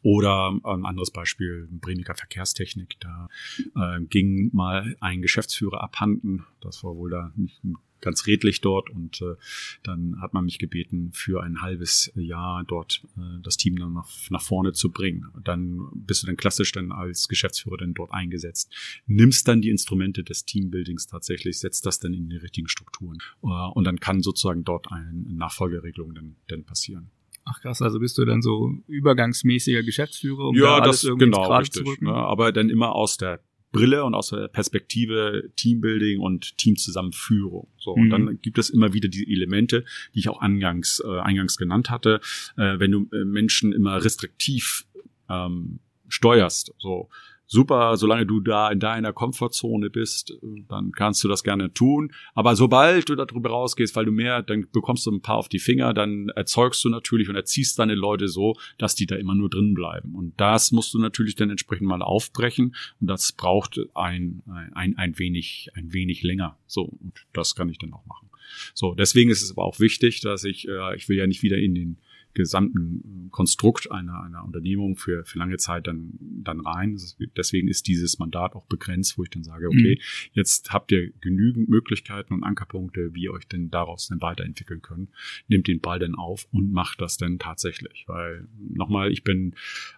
Oder 0.05 0.59
ein 0.65 0.85
anderes 0.85 1.13
Beispiel, 1.13 1.69
Bremiker 1.71 2.17
Verkehrstechnik. 2.17 2.97
Da 2.99 3.29
äh, 3.77 4.01
ging 4.01 4.51
mal 4.53 4.97
ein 4.99 5.23
Geschäftsführer 5.23 5.81
abhanden. 5.81 6.45
Das 6.61 6.83
war 6.83 6.97
wohl 6.97 7.11
da 7.11 7.33
nicht 7.37 7.63
ganz 8.03 8.27
redlich 8.27 8.61
dort 8.61 8.91
und 8.91 9.23
äh, 9.23 9.37
dann 9.83 10.21
hat 10.21 10.35
man 10.35 10.45
mich 10.45 10.59
gebeten, 10.59 11.11
für 11.13 11.43
ein 11.43 11.63
halbes 11.63 12.13
Jahr 12.15 12.65
dort 12.65 13.03
äh, 13.17 13.41
das 13.43 13.57
Team 13.57 13.77
dann 13.77 13.95
nach, 13.95 14.09
nach 14.29 14.43
vorne 14.43 14.73
zu 14.73 14.91
bringen. 14.91 15.29
Dann 15.43 15.89
bist 15.95 16.23
du 16.23 16.27
dann 16.27 16.37
klassisch 16.37 16.73
dann 16.73 16.93
als 16.93 17.29
Geschäftsführer 17.29 17.79
dann 17.79 17.95
dort 17.95 18.13
eingesetzt, 18.13 18.73
nimmst 19.07 19.49
dann 19.49 19.63
die 19.63 19.71
Instrumente 19.71 20.23
des 20.23 20.45
Teambuildings 20.45 21.07
tatsächlich, 21.07 21.59
setzt 21.59 21.87
das 21.87 21.99
dann 21.99 22.13
in 22.13 22.29
die 22.29 22.37
richtigen 22.37 22.69
Strukturen 22.69 23.19
äh, 23.43 23.47
und 23.47 23.85
dann 23.85 23.99
kann 23.99 24.21
sozusagen 24.21 24.65
dort 24.65 24.93
eine 24.93 25.13
Nachfolgeregelung 25.13 26.15
dann, 26.15 26.37
dann 26.49 26.65
passieren. 26.65 27.11
Ach 27.45 27.61
krass, 27.61 27.83
also 27.83 27.99
bist 27.99 28.19
du 28.19 28.25
dann 28.25 28.41
so 28.41 28.73
übergangsmäßiger 28.87 29.83
Geschäftsführer, 29.83 30.49
um 30.49 30.57
ja, 30.57 30.63
da 30.63 30.83
alles 30.85 31.01
das, 31.01 31.05
irgendwie 31.05 31.25
genau, 31.25 31.57
richtig, 31.57 32.01
ne, 32.01 32.13
aber 32.13 32.53
dann 32.53 32.69
immer 32.69 32.95
aus 32.95 33.17
der 33.17 33.41
Brille 33.73 34.05
und 34.05 34.15
aus 34.15 34.29
der 34.29 34.49
Perspektive 34.49 35.51
Teambuilding 35.57 36.21
und 36.21 36.57
Teamzusammenführung. 36.59 37.69
So, 37.79 37.97
mhm. 37.97 38.03
und 38.03 38.11
dann 38.11 38.39
gibt 38.41 38.59
es 38.59 38.71
immer 38.71 38.93
wieder 38.93 39.09
diese 39.09 39.27
Elemente, 39.27 39.85
die 40.15 40.21
ich 40.21 40.29
auch 40.29 40.41
angangs, 40.41 41.03
äh, 41.05 41.19
eingangs 41.21 41.57
genannt 41.57 41.91
hatte. 41.91 42.21
Äh, 42.57 42.79
wenn 42.79 42.93
du 42.93 43.09
äh, 43.13 43.25
Menschen 43.25 43.73
immer 43.73 44.05
restriktiv 44.05 44.87
ähm, 45.29 45.81
steuerst, 46.09 46.75
so 46.79 47.09
super, 47.53 47.97
solange 47.99 48.27
du 48.27 48.41
da 48.41 48.71
in 48.71 48.81
deiner 48.81 49.13
Komfortzone 49.13 49.91
bist, 49.91 50.33
dann 50.69 50.91
kannst 50.93 51.23
du 51.23 51.29
das 51.29 51.45
gerne 51.45 51.73
tun. 51.73 52.13
Aber 52.35 52.57
sobald 52.57 53.11
du 53.11 53.15
darüber 53.15 53.51
rausgehst, 53.51 53.95
weil 53.95 54.07
du 54.07 54.11
mehr, 54.11 54.43
dann 54.43 54.67
bekommst 54.73 55.07
du 55.07 55.11
ein 55.11 55.21
paar 55.21 55.37
auf 55.37 55.51
die 55.51 55.59
Finger, 55.59 55.93
dann 55.93 56.31
erzeugst 56.31 56.83
du 56.85 56.89
natürlich 56.89 57.29
und 57.29 57.37
erziehst 57.37 57.79
deine 57.79 57.95
Leute 57.95 58.29
so, 58.29 58.55
dass 58.79 58.95
die 58.95 59.07
da 59.07 59.17
immer 59.17 59.35
nur 59.35 59.51
drin 59.51 59.75
bleiben. 59.75 60.15
Und 60.15 60.33
das 60.41 60.73
musst 60.73 60.95
du 60.95 60.99
natürlich 60.99 61.35
dann 61.35 61.51
entsprechend 61.51 61.87
mal 61.87 62.03
aufbrechen. 62.03 62.75
Und 63.01 63.07
das 63.07 63.33
braucht 63.33 63.79
ein, 63.95 64.43
ein, 64.73 64.97
ein 64.97 65.19
wenig, 65.19 65.69
ein 65.75 65.93
wenig 65.93 66.23
länger. 66.23 66.57
So, 66.67 66.85
und 66.85 67.27
das 67.35 67.55
kann 67.55 67.69
ich 67.69 67.79
dann 67.79 67.93
auch 67.93 68.07
machen. 68.07 68.31
So, 68.75 68.95
deswegen 68.95 69.31
ist 69.31 69.43
es 69.43 69.51
aber 69.51 69.65
auch 69.65 69.79
wichtig, 69.79 70.21
dass 70.21 70.45
ich, 70.45 70.67
äh, 70.69 70.97
ich 70.97 71.09
will 71.09 71.19
ja 71.19 71.27
nicht 71.27 71.43
wieder 71.43 71.59
in 71.59 71.75
den 71.75 71.99
gesamten 72.35 73.29
Konstrukt 73.31 73.91
einer, 73.91 74.23
einer 74.23 74.45
Unternehmung 74.45 74.97
für, 74.97 75.25
für 75.25 75.39
lange 75.39 75.57
Zeit 75.57 75.87
dann, 75.87 76.13
dann 76.21 76.61
rein. 76.61 76.99
Deswegen 77.37 77.69
ist 77.69 77.87
dieses 77.87 78.19
Mandat 78.19 78.55
auch 78.55 78.67
begrenzt, 78.67 79.19
wo 79.19 79.25
ich 79.25 79.31
dann 79.31 79.45
sage, 79.45 79.69
okay, 79.69 79.99
mhm. 79.99 80.31
jetzt 80.33 80.73
habt 80.73 80.93
ihr 80.93 81.13
genügend 81.21 81.69
Möglichkeiten 81.69 82.35
und 82.35 82.45
Ankerpunkte, 82.45 83.15
wie 83.15 83.25
ihr 83.25 83.33
euch 83.33 83.47
denn 83.49 83.71
daraus 83.71 84.09
dann 84.09 84.21
weiterentwickeln 84.21 84.83
könnt. 84.83 85.11
Nehmt 85.49 85.67
den 85.67 85.81
Ball 85.81 85.99
dann 85.99 86.15
auf 86.15 86.47
und 86.53 86.73
macht 86.73 87.01
das 87.01 87.17
dann 87.17 87.39
tatsächlich. 87.39 88.05
Weil 88.07 88.47
nochmal, 88.59 89.13
ich 89.13 89.25
bin, 89.25 89.55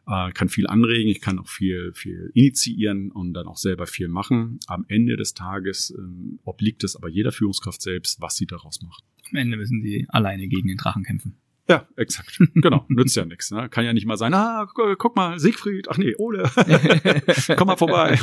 äh, 0.07 0.31
kann 0.33 0.49
viel 0.49 0.67
anregen, 0.67 1.11
ich 1.11 1.21
kann 1.21 1.39
auch 1.39 1.49
viel, 1.49 1.93
viel 1.95 2.31
initiieren 2.35 3.11
und 3.11 3.35
dann 3.35 3.47
auch 3.47 3.57
selber 3.57 3.87
viel 3.87 4.09
machen. 4.09 4.59
Am 4.67 4.85
Ende 4.89 5.17
des 5.17 5.35
Tages 5.35 5.91
äh, 5.91 6.03
obliegt 6.45 6.85
es 6.85 6.97
aber 6.97 7.09
jeder 7.09 7.33
Führungskraft 7.33 7.83
selbst, 7.83 8.21
was 8.21 8.37
sie 8.37 8.47
daraus 8.47 8.83
macht. 8.83 9.05
Am 9.31 9.37
Ende 9.37 9.57
müssen 9.57 9.83
sie 9.83 10.07
alleine 10.09 10.49
gegen 10.49 10.69
den 10.69 10.77
Drachen 10.77 11.03
kämpfen. 11.03 11.37
Ja, 11.69 11.89
exakt. 11.97 12.39
Genau. 12.55 12.85
Nützt 12.89 13.17
ja 13.17 13.25
nichts. 13.25 13.51
Ne? 13.51 13.69
Kann 13.69 13.85
ja 13.85 13.93
nicht 13.93 14.07
mal 14.07 14.17
sein, 14.17 14.35
ah, 14.35 14.67
guck 14.75 15.17
mal, 15.17 15.39
Siegfried, 15.39 15.89
ach 15.89 15.99
nee, 15.99 16.15
Ole, 16.17 16.51
komm 17.57 17.67
mal 17.67 17.77
vorbei, 17.77 18.19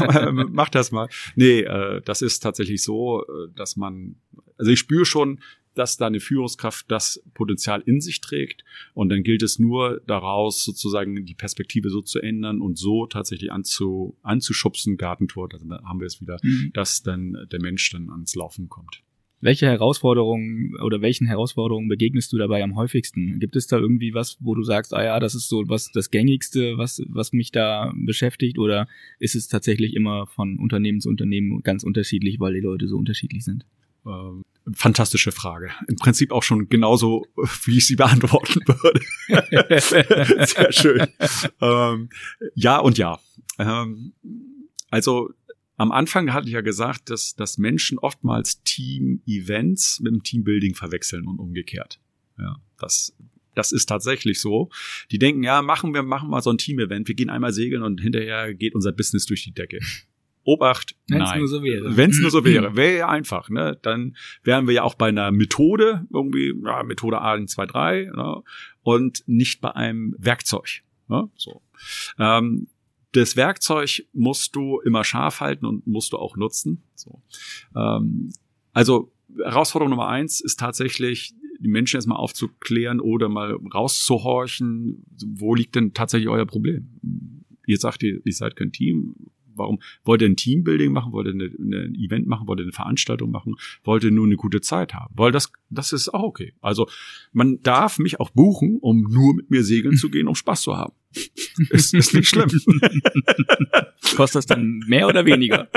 mach 0.52 0.70
das 0.70 0.92
mal. 0.92 1.10
Nee, 1.36 1.62
äh, 1.62 2.02
das 2.02 2.22
ist 2.22 2.39
tatsächlich 2.39 2.84
so, 2.84 3.24
äh, 3.24 3.52
dass 3.56 3.76
man, 3.76 4.16
also 4.58 4.72
ich 4.72 4.80
spüre 4.80 5.06
schon, 5.06 5.39
dass 5.74 5.98
da 5.98 6.08
eine 6.08 6.20
Führungskraft 6.20 6.89
das 6.89 7.24
Potenzial 7.34 7.82
in 7.86 8.02
sich 8.02 8.22
trägt 8.22 8.64
und 8.94 9.10
dann 9.10 9.24
gilt 9.24 9.42
es 9.42 9.60
nur 9.60 10.02
daraus 10.06 10.64
sozusagen 10.64 11.26
die 11.26 11.34
Perspektive 11.34 11.89
so 11.89 12.02
zu 12.02 12.20
ändern 12.20 12.62
und 12.62 12.78
so 12.78 13.06
tatsächlich 13.06 13.52
anzu, 13.52 14.18
anzuschubsen, 14.22 14.98
Gartentor, 14.98 15.50
da 15.50 15.58
haben 15.84 16.00
wir 16.00 16.08
es 16.08 16.22
wieder, 16.22 16.39
mhm. 16.44 16.72
dass 16.74 17.04
dann 17.04 17.48
der 17.52 17.62
Mensch 17.62 17.89
dann 17.92 18.10
ans 18.10 18.36
Laufen 18.36 18.70
kommt. 18.70 19.02
Welche 19.42 19.66
Herausforderungen 19.66 20.76
oder 20.82 21.02
welchen 21.02 21.26
Herausforderungen 21.28 21.88
begegnest 21.88 22.32
du 22.32 22.38
dabei 22.38 22.64
am 22.64 22.76
häufigsten? 22.76 23.39
Gibt 23.39 23.56
es 23.56 23.68
da 23.68 23.78
irgendwie 23.78 24.14
was, 24.14 24.38
wo 24.39 24.54
du 24.54 24.64
sagst, 24.64 24.94
ah 24.94 25.04
ja, 25.04 25.20
das 25.20 25.34
ist 25.34 25.50
so 25.50 25.64
was 25.68 25.92
das 25.92 26.12
gängigste, 26.12 26.78
was 26.78 27.02
was 27.08 27.34
mich 27.34 27.52
da 27.52 27.92
beschäftigt 27.96 28.60
oder 28.60 28.88
ist 29.20 29.36
es 29.36 29.48
tatsächlich 29.48 29.96
immer 29.96 30.28
von 30.28 30.60
Unternehmen 30.60 31.02
zu 31.02 31.10
Unternehmen 31.10 31.64
ganz 31.64 31.84
unterschiedlich, 31.84 32.39
weil 32.39 32.54
die 32.54 32.60
Leute 32.60 32.88
so 32.88 32.98
unterschiedlich 32.98 33.44
sind? 33.44 33.66
Ähm, 34.06 34.44
fantastische 34.74 35.32
Frage. 35.32 35.72
Im 35.88 35.96
Prinzip 35.96 36.32
auch 36.32 36.44
schon 36.44 36.70
genauso, 36.70 37.26
wie 37.66 37.78
ich 37.78 37.88
sie 37.88 37.96
beantworten 37.96 38.62
würde. 38.68 39.82
Sehr 39.82 40.72
schön. 40.72 41.08
Ähm, 41.62 42.10
ja 42.56 42.78
und 42.80 42.98
ja. 42.98 43.20
Ähm, 43.60 44.14
also 44.89 45.30
am 45.82 45.92
Anfang 45.92 46.32
hatte 46.32 46.46
ich 46.46 46.54
ja 46.54 46.62
gesagt, 46.62 47.10
dass, 47.10 47.36
dass 47.36 47.58
Menschen 47.58 47.98
oftmals 47.98 48.62
Team-Events 48.62 50.00
mit 50.02 50.14
dem 50.14 50.22
Teambuilding 50.22 50.76
verwechseln 50.76 51.26
und 51.26 51.40
umgekehrt. 51.40 52.00
Ja, 52.38 52.58
das, 52.78 53.16
das 53.56 53.72
ist 53.72 53.88
tatsächlich 53.88 54.40
so. 54.40 54.70
Die 55.10 55.18
denken, 55.18 55.42
ja, 55.42 55.64
machen 55.64 55.96
wir, 55.96 56.04
machen 56.04 56.30
mal 56.30 56.44
so 56.44 56.52
ein 56.52 56.60
Team-Event. 56.60 57.08
Wir 57.08 57.16
gehen 57.16 57.32
einmal 57.32 57.52
segeln 57.52 57.82
und 57.82 58.00
hinterher 58.00 58.54
geht 58.54 58.76
unser 58.76 58.92
Business 58.92 59.26
durch 59.26 59.44
die 59.44 59.54
Decke. 59.54 59.80
Obacht, 60.44 60.96
Wenn's 61.08 61.30
nein. 61.30 61.40
Nur 61.40 61.48
so 61.48 61.64
wäre. 61.64 61.98
Wenn 61.98 62.12
es 62.12 62.20
nur 62.20 62.30
so 62.30 62.46
wäre, 62.46 62.76
wäre 62.76 62.98
ja 62.98 63.10
einfach. 63.10 63.50
Ne? 63.50 63.80
Dann 63.82 64.16
wären 64.44 64.68
wir 64.68 64.76
ja 64.76 64.84
auch 64.84 64.94
bei 64.94 65.08
einer 65.08 65.32
Methode, 65.32 66.06
irgendwie, 66.14 66.54
ja, 66.64 66.84
Methode 66.84 67.22
A, 67.22 67.44
2, 67.44 67.66
3, 67.66 68.12
ne? 68.16 68.44
und 68.84 69.24
nicht 69.26 69.62
bei 69.62 69.76
einem 69.76 70.16
Werkzeug. 70.20 70.84
Ne? 71.08 71.28
So. 71.36 71.64
Ähm, 72.20 72.68
das 73.14 73.36
Werkzeug 73.36 74.05
musst 74.14 74.55
du 74.55 74.80
immer 74.82 75.03
scharf 75.03 75.39
halten 75.41 75.66
und 75.66 75.86
musst 75.86 76.14
du 76.14 76.18
auch 76.18 76.38
nutzen. 76.38 76.84
So. 76.95 77.22
Ähm, 77.76 78.32
also 78.74 79.12
Herausforderung 79.38 79.91
Nummer 79.91 80.07
eins 80.07 80.41
ist 80.41 80.59
tatsächlich, 80.59 81.34
die 81.59 81.68
Menschen 81.68 81.97
erstmal 81.97 82.18
aufzuklären 82.18 82.99
oder 82.99 83.30
mal 83.30 83.53
rauszuhorchen, 83.74 85.03
wo 85.26 85.53
liegt 85.53 85.76
denn 85.76 85.93
tatsächlich 85.93 86.30
euer 86.30 86.45
Problem? 86.45 86.89
Ihr 87.68 87.78
sagt, 87.78 88.01
ihr, 88.03 88.20
ihr 88.26 88.34
seid 88.34 88.55
kein 88.55 88.72
Team, 88.72 89.16
warum 89.53 89.80
wollt 90.03 90.22
ihr 90.22 90.30
ein 90.30 90.36
Teambuilding 90.36 90.91
machen, 90.91 91.12
wollt 91.12 91.28
ihr 91.28 91.34
eine, 91.34 91.45
ein 91.45 91.95
Event 91.95 92.26
machen, 92.26 92.47
wollt 92.47 92.59
ihr 92.59 92.64
eine 92.64 92.72
Veranstaltung 92.72 93.30
machen, 93.30 93.55
wollt 93.84 94.03
ihr 94.03 94.12
nur 94.12 94.26
eine 94.26 94.38
gute 94.38 94.62
Zeit 94.62 94.93
haben? 94.93 95.14
Weil 95.16 95.32
das, 95.32 95.51
das 95.70 95.93
ist 95.93 96.14
auch 96.14 96.24
okay. 96.24 96.53
Also 96.62 96.88
man 97.32 97.62
darf 97.62 97.99
mich 97.99 98.20
auch 98.20 98.32
buchen, 98.32 98.80
um 98.82 99.03
nur 99.03 99.36
mit 99.36 99.51
mir 99.51 99.64
segeln 99.64 99.97
zu 99.97 100.09
gehen, 100.09 100.28
um 100.28 100.36
Spaß 100.36 100.62
zu 100.64 100.78
haben 100.78 100.93
ist, 101.70 101.93
ist 101.93 102.14
nicht 102.14 102.30
schlimm. 102.30 102.49
Kostet 104.16 104.39
das 104.39 104.45
dann 104.45 104.80
mehr 104.88 105.07
oder 105.07 105.26
weniger? 105.26 105.70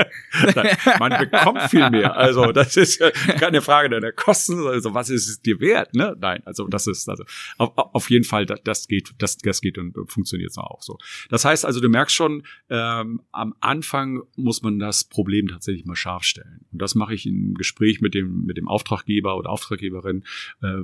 Man 0.99 1.11
bekommt 1.19 1.61
viel 1.63 1.89
mehr. 1.89 2.15
Also 2.17 2.51
das 2.51 2.75
ist 2.75 3.01
keine 3.39 3.61
Frage 3.61 3.89
der 3.99 4.11
Kosten. 4.11 4.67
Also 4.67 4.93
was 4.93 5.09
ist 5.09 5.27
es 5.27 5.41
dir 5.41 5.59
wert? 5.59 5.93
Ne? 5.93 6.15
Nein, 6.19 6.41
also 6.45 6.67
das 6.67 6.87
ist 6.87 7.07
also 7.07 7.23
auf, 7.57 7.71
auf 7.75 8.09
jeden 8.09 8.25
Fall 8.25 8.45
das 8.45 8.87
geht, 8.87 9.11
das, 9.19 9.37
das 9.37 9.61
geht 9.61 9.77
und 9.77 9.93
funktioniert 10.11 10.51
auch 10.57 10.81
so. 10.81 10.97
Das 11.29 11.45
heißt 11.45 11.65
also, 11.65 11.79
du 11.79 11.89
merkst 11.89 12.15
schon, 12.15 12.43
ähm, 12.69 13.21
am 13.31 13.55
Anfang 13.59 14.21
muss 14.35 14.61
man 14.61 14.79
das 14.79 15.03
Problem 15.03 15.47
tatsächlich 15.47 15.85
mal 15.85 15.95
scharf 15.95 16.23
stellen. 16.23 16.65
Und 16.71 16.81
das 16.81 16.95
mache 16.95 17.13
ich 17.13 17.25
im 17.25 17.53
Gespräch 17.55 18.01
mit 18.01 18.13
dem 18.13 18.45
mit 18.45 18.57
dem 18.57 18.67
Auftraggeber 18.67 19.37
oder 19.37 19.49
Auftraggeberin. 19.49 20.23
Äh, 20.61 20.83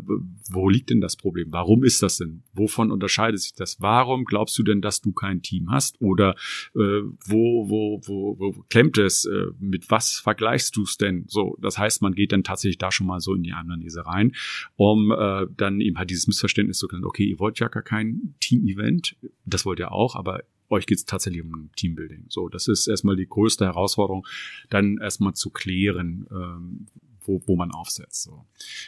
wo 0.49 0.69
liegt 0.69 0.89
denn 0.89 1.01
das 1.01 1.15
Problem? 1.15 1.47
Warum 1.51 1.83
ist 1.83 2.01
das 2.01 2.17
denn? 2.17 2.43
Wovon 2.53 2.91
unterscheidet 2.91 3.41
sich 3.41 3.53
das? 3.53 3.77
Warum 3.79 4.25
glaubst 4.25 4.40
glaubst 4.41 4.57
du 4.57 4.63
denn, 4.63 4.81
dass 4.81 5.01
du 5.01 5.11
kein 5.11 5.43
Team 5.43 5.69
hast? 5.69 6.01
Oder 6.01 6.31
äh, 6.73 7.03
wo, 7.27 7.69
wo, 7.69 8.01
wo, 8.03 8.39
wo 8.39 8.65
klemmt 8.69 8.97
es? 8.97 9.25
Äh, 9.25 9.51
mit 9.59 9.91
was 9.91 10.15
vergleichst 10.15 10.75
du 10.75 10.81
es 10.81 10.97
denn? 10.97 11.25
So, 11.27 11.55
das 11.61 11.77
heißt, 11.77 12.01
man 12.01 12.15
geht 12.15 12.31
dann 12.31 12.43
tatsächlich 12.43 12.79
da 12.79 12.91
schon 12.91 13.05
mal 13.05 13.19
so 13.19 13.35
in 13.35 13.43
die 13.43 13.53
Analyse 13.53 14.03
rein, 14.03 14.33
um 14.77 15.11
äh, 15.11 15.45
dann 15.55 15.79
eben 15.79 15.99
halt 15.99 16.09
dieses 16.09 16.25
Missverständnis 16.25 16.79
zu 16.79 16.87
können, 16.87 17.05
okay, 17.05 17.23
ihr 17.23 17.37
wollt 17.37 17.59
ja 17.59 17.67
gar 17.67 17.83
kein 17.83 18.33
Team-Event, 18.39 19.15
das 19.45 19.63
wollt 19.63 19.77
ihr 19.77 19.91
auch, 19.91 20.15
aber 20.15 20.41
euch 20.69 20.87
geht 20.87 20.97
es 20.97 21.05
tatsächlich 21.05 21.43
um 21.43 21.69
Teambuilding. 21.75 22.25
So, 22.29 22.49
das 22.49 22.67
ist 22.67 22.87
erstmal 22.87 23.15
die 23.15 23.27
größte 23.27 23.65
Herausforderung, 23.65 24.25
dann 24.71 24.97
erstmal 24.97 25.33
zu 25.33 25.51
klären, 25.51 26.25
ähm, 26.31 26.87
wo, 27.25 27.41
wo 27.45 27.55
man 27.55 27.71
aufsetzt. 27.71 28.23
So. 28.23 28.45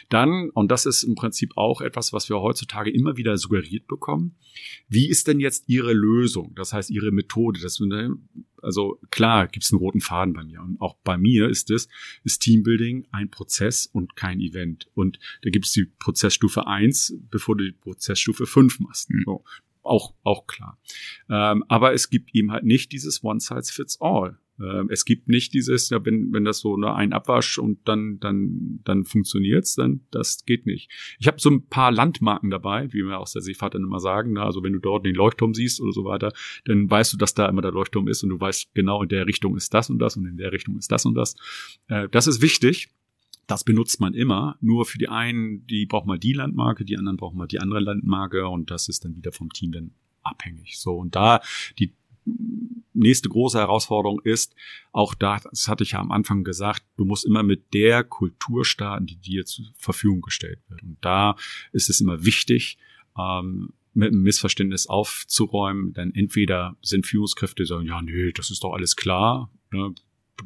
Dann, 0.08 0.50
und 0.50 0.70
das 0.70 0.86
ist 0.86 1.02
im 1.02 1.14
Prinzip 1.14 1.56
auch 1.56 1.80
etwas, 1.80 2.12
was 2.12 2.28
wir 2.28 2.40
heutzutage 2.40 2.90
immer 2.90 3.16
wieder 3.16 3.36
suggeriert 3.36 3.86
bekommen, 3.86 4.36
wie 4.88 5.08
ist 5.08 5.28
denn 5.28 5.40
jetzt 5.40 5.64
Ihre 5.68 5.92
Lösung? 5.92 6.54
Das 6.54 6.72
heißt, 6.72 6.90
Ihre 6.90 7.10
Methode. 7.10 7.60
Das, 7.60 7.80
also 8.62 9.00
klar 9.10 9.48
gibt 9.48 9.64
es 9.64 9.72
einen 9.72 9.78
roten 9.78 10.00
Faden 10.00 10.34
bei 10.34 10.44
mir. 10.44 10.60
Und 10.60 10.80
auch 10.80 10.96
bei 11.04 11.16
mir 11.16 11.48
ist 11.48 11.70
es, 11.70 11.88
ist 12.24 12.40
Teambuilding 12.40 13.06
ein 13.10 13.30
Prozess 13.30 13.86
und 13.86 14.16
kein 14.16 14.40
Event. 14.40 14.88
Und 14.94 15.18
da 15.42 15.50
gibt 15.50 15.66
es 15.66 15.72
die 15.72 15.84
Prozessstufe 15.84 16.66
eins, 16.66 17.14
bevor 17.30 17.56
du 17.56 17.64
die 17.64 17.72
Prozessstufe 17.72 18.46
fünf 18.46 18.80
machst. 18.80 19.10
Mhm. 19.10 19.22
So 19.24 19.44
auch, 19.84 20.14
auch 20.22 20.46
klar. 20.46 20.78
Ähm, 21.28 21.64
aber 21.68 21.92
es 21.92 22.10
gibt 22.10 22.34
ihm 22.34 22.52
halt 22.52 22.64
nicht 22.64 22.92
dieses 22.92 23.22
One 23.22 23.40
Size 23.40 23.72
Fits 23.72 24.00
All. 24.00 24.38
Ähm, 24.60 24.88
es 24.90 25.04
gibt 25.04 25.28
nicht 25.28 25.52
dieses, 25.52 25.90
ja, 25.90 26.04
wenn, 26.04 26.32
wenn 26.32 26.44
das 26.44 26.60
so 26.60 26.76
ne, 26.76 26.94
ein 26.94 27.12
Abwasch 27.12 27.58
und 27.58 27.88
dann, 27.88 28.18
dann, 28.20 28.80
dann 28.84 29.04
funktioniert's, 29.04 29.74
dann 29.74 30.02
das 30.10 30.44
geht 30.44 30.66
nicht. 30.66 30.90
Ich 31.18 31.26
habe 31.26 31.40
so 31.40 31.50
ein 31.50 31.66
paar 31.66 31.90
Landmarken 31.90 32.50
dabei, 32.50 32.92
wie 32.92 33.02
wir 33.02 33.18
aus 33.18 33.32
der 33.32 33.42
Seefahrt 33.42 33.74
dann 33.74 33.82
immer 33.82 34.00
sagen. 34.00 34.34
Ne? 34.34 34.42
Also 34.42 34.62
wenn 34.62 34.72
du 34.72 34.78
dort 34.78 35.04
den 35.04 35.14
Leuchtturm 35.14 35.54
siehst 35.54 35.80
oder 35.80 35.92
so 35.92 36.04
weiter, 36.04 36.32
dann 36.66 36.88
weißt 36.88 37.12
du, 37.12 37.16
dass 37.16 37.34
da 37.34 37.48
immer 37.48 37.62
der 37.62 37.72
Leuchtturm 37.72 38.06
ist 38.06 38.22
und 38.22 38.30
du 38.30 38.40
weißt 38.40 38.74
genau, 38.74 39.02
in 39.02 39.08
der 39.08 39.26
Richtung 39.26 39.56
ist 39.56 39.74
das 39.74 39.90
und 39.90 39.98
das 39.98 40.16
und 40.16 40.26
in 40.26 40.36
der 40.36 40.52
Richtung 40.52 40.78
ist 40.78 40.92
das 40.92 41.04
und 41.04 41.14
das. 41.14 41.34
Äh, 41.88 42.08
das 42.10 42.26
ist 42.26 42.40
wichtig. 42.40 42.88
Das 43.46 43.64
benutzt 43.64 44.00
man 44.00 44.14
immer. 44.14 44.56
Nur 44.60 44.86
für 44.86 44.98
die 44.98 45.08
einen, 45.08 45.66
die 45.66 45.86
braucht 45.86 46.06
man 46.06 46.20
die 46.20 46.32
Landmarke, 46.32 46.84
die 46.84 46.96
anderen 46.96 47.16
brauchen 47.16 47.36
mal 47.36 47.46
die 47.46 47.60
andere 47.60 47.80
Landmarke 47.80 48.48
und 48.48 48.70
das 48.70 48.88
ist 48.88 49.04
dann 49.04 49.16
wieder 49.16 49.32
vom 49.32 49.52
Team 49.52 49.72
dann 49.72 49.90
abhängig. 50.22 50.78
So 50.78 50.96
und 50.96 51.14
da 51.14 51.40
die 51.78 51.92
nächste 52.94 53.28
große 53.28 53.58
Herausforderung 53.58 54.20
ist, 54.22 54.54
auch 54.92 55.14
da, 55.14 55.40
das 55.40 55.68
hatte 55.68 55.84
ich 55.84 55.92
ja 55.92 55.98
am 55.98 56.10
Anfang 56.10 56.44
gesagt, 56.44 56.84
du 56.96 57.04
musst 57.04 57.26
immer 57.26 57.42
mit 57.42 57.74
der 57.74 58.04
Kultur 58.04 58.64
starten, 58.64 59.06
die 59.06 59.16
dir 59.16 59.44
zur 59.44 59.66
Verfügung 59.76 60.22
gestellt 60.22 60.60
wird. 60.68 60.82
Und 60.82 60.96
da 61.00 61.36
ist 61.72 61.90
es 61.90 62.00
immer 62.00 62.24
wichtig, 62.24 62.78
ähm, 63.18 63.74
mit 63.92 64.08
einem 64.08 64.22
Missverständnis 64.22 64.86
aufzuräumen, 64.86 65.92
denn 65.92 66.14
entweder 66.14 66.76
sind 66.82 67.06
Führungskräfte, 67.06 67.62
die 67.62 67.68
sagen, 67.68 67.86
ja, 67.86 68.02
nee, 68.02 68.32
das 68.32 68.50
ist 68.50 68.64
doch 68.64 68.72
alles 68.72 68.96
klar, 68.96 69.50
ne? 69.70 69.94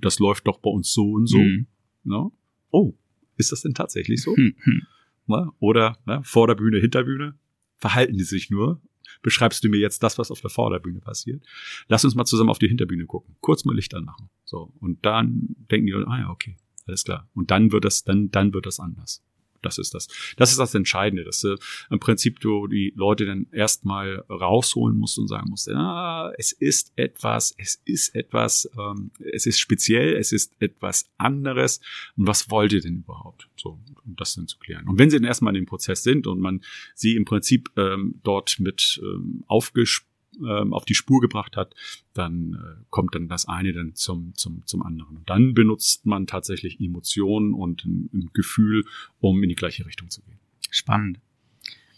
das 0.01 0.18
läuft 0.18 0.46
doch 0.46 0.59
bei 0.59 0.70
uns 0.70 0.92
so 0.92 1.12
und 1.12 1.26
so. 1.26 1.38
Mhm. 1.38 1.66
Ne? 2.05 2.30
Oh, 2.70 2.94
ist 3.36 3.52
das 3.52 3.62
denn 3.62 3.74
tatsächlich 3.74 4.22
so? 4.22 4.34
Mhm. 4.36 4.86
Ne? 5.26 5.50
Oder 5.58 5.98
ne, 6.06 6.20
vor 6.24 6.46
der 6.46 6.54
Bühne, 6.54 6.78
hinter 6.78 7.04
Bühne, 7.04 7.34
verhalten 7.76 8.16
die 8.16 8.24
sich 8.24 8.50
nur 8.50 8.80
beschreibst 9.22 9.64
du 9.64 9.68
mir 9.68 9.78
jetzt 9.78 10.02
das, 10.02 10.18
was 10.18 10.30
auf 10.30 10.40
der 10.40 10.50
Vorderbühne 10.50 11.00
passiert. 11.00 11.44
Lass 11.88 12.04
uns 12.04 12.14
mal 12.14 12.24
zusammen 12.24 12.50
auf 12.50 12.58
die 12.58 12.68
Hinterbühne 12.68 13.06
gucken. 13.06 13.36
Kurz 13.40 13.64
mal 13.64 13.74
Licht 13.74 13.94
anmachen. 13.94 14.30
So. 14.44 14.72
Und 14.80 15.04
dann 15.04 15.56
denken 15.70 15.86
die, 15.86 15.94
ah 15.94 16.18
ja, 16.18 16.30
okay, 16.30 16.56
alles 16.86 17.04
klar. 17.04 17.28
Und 17.34 17.50
dann 17.50 17.72
wird 17.72 17.84
das, 17.84 18.04
dann, 18.04 18.30
dann 18.30 18.52
wird 18.52 18.66
das 18.66 18.80
anders. 18.80 19.24
Das 19.62 19.78
ist 19.78 19.94
das. 19.94 20.09
Das 20.36 20.50
ist 20.50 20.59
das 20.59 20.74
Entscheidende, 20.74 21.24
dass 21.24 21.40
du 21.40 21.56
im 21.90 22.00
Prinzip 22.00 22.40
du 22.40 22.66
die 22.66 22.92
Leute 22.96 23.26
dann 23.26 23.46
erstmal 23.52 24.24
rausholen 24.30 24.96
musst 24.96 25.18
und 25.18 25.28
sagen 25.28 25.50
musst, 25.50 25.66
ja, 25.66 26.30
es 26.36 26.52
ist 26.52 26.92
etwas, 26.96 27.54
es 27.59 27.80
ist 27.84 28.14
etwas, 28.14 28.70
ähm, 28.78 29.11
es 29.32 29.46
ist 29.46 29.59
speziell, 29.59 30.16
es 30.16 30.32
ist 30.32 30.54
etwas 30.61 31.11
anderes. 31.16 31.80
Und 32.16 32.26
was 32.26 32.50
wollt 32.50 32.72
ihr 32.72 32.80
denn 32.80 32.98
überhaupt? 32.98 33.48
So, 33.56 33.80
um 34.04 34.16
das 34.16 34.34
dann 34.34 34.46
zu 34.46 34.59
klären. 34.59 34.88
Und 34.88 34.98
wenn 34.98 35.11
sie 35.11 35.16
dann 35.16 35.26
erstmal 35.26 35.54
in 35.56 35.62
dem 35.62 35.66
Prozess 35.66 36.02
sind 36.02 36.26
und 36.26 36.40
man 36.40 36.62
sie 36.94 37.16
im 37.16 37.24
Prinzip 37.24 37.70
ähm, 37.76 38.20
dort 38.22 38.61
mit 38.61 39.00
ähm, 39.02 39.44
aufgespielt 39.46 40.09
ähm, 40.47 40.72
auf 40.72 40.84
die 40.84 40.95
Spur 40.95 41.20
gebracht 41.20 41.57
hat, 41.57 41.74
dann 42.14 42.55
äh, 42.55 42.84
kommt 42.91 43.14
dann 43.14 43.28
das 43.28 43.47
eine 43.49 43.72
dann 43.72 43.95
zum, 43.95 44.34
zum, 44.34 44.66
zum 44.66 44.82
anderen. 44.82 45.16
Und 45.16 45.30
dann 45.30 45.55
benutzt 45.55 46.07
man 46.07 46.26
tatsächlich 46.26 46.80
Emotionen 46.80 47.55
und 47.55 47.84
ein, 47.84 48.11
ein 48.12 48.30
Gefühl, 48.32 48.84
um 49.20 49.43
in 49.43 49.49
die 49.49 49.55
gleiche 49.55 49.86
Richtung 49.86 50.11
zu 50.11 50.22
gehen. 50.22 50.39
Spannend. 50.70 51.20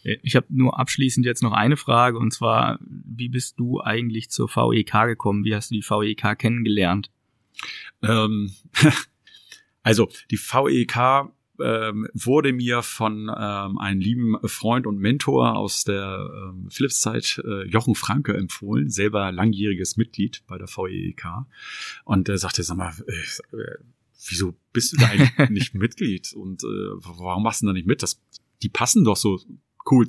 Äh, 0.03 0.17
ich 0.23 0.35
habe 0.35 0.47
nur 0.49 0.79
abschließend 0.79 1.25
jetzt 1.25 1.43
noch 1.43 1.53
eine 1.53 1.77
Frage 1.77 2.17
und 2.17 2.31
zwar, 2.31 2.79
wie 2.81 3.29
bist 3.29 3.59
du 3.59 3.81
eigentlich 3.81 4.29
zur 4.29 4.49
VEK 4.49 5.05
gekommen? 5.05 5.43
Wie 5.43 5.55
hast 5.55 5.71
du 5.71 5.75
die 5.75 5.83
VEK 5.83 6.37
kennengelernt? 6.37 7.11
Ähm, 8.01 8.53
also 9.83 10.09
die 10.29 10.37
VEK 10.37 11.31
ähm, 11.63 12.07
wurde 12.13 12.53
mir 12.53 12.81
von 12.81 13.31
ähm, 13.35 13.77
einem 13.77 13.99
lieben 13.99 14.37
Freund 14.45 14.87
und 14.87 14.99
Mentor 14.99 15.55
aus 15.55 15.83
der 15.83 16.29
ähm, 16.33 16.69
Philips-Zeit, 16.69 17.41
äh, 17.45 17.67
Jochen 17.67 17.95
Franke, 17.95 18.35
empfohlen, 18.35 18.89
selber 18.89 19.31
langjähriges 19.31 19.97
Mitglied 19.97 20.43
bei 20.47 20.57
der 20.57 20.67
VEEK. 20.67 21.25
Und 22.05 22.29
er 22.29 22.37
sagte, 22.37 22.63
sag 22.63 22.77
mal, 22.77 22.93
äh, 23.07 23.75
wieso 24.27 24.55
bist 24.73 24.93
du 24.93 24.97
da 24.97 25.07
eigentlich 25.07 25.31
nicht 25.49 25.75
Mitglied? 25.75 26.33
Und 26.33 26.63
äh, 26.63 26.67
warum 26.67 27.43
machst 27.43 27.61
du 27.61 27.67
da 27.67 27.73
nicht 27.73 27.87
mit? 27.87 28.03
Das, 28.03 28.21
die 28.61 28.69
passen 28.69 29.03
doch 29.03 29.17
so 29.17 29.39
cool 29.89 30.07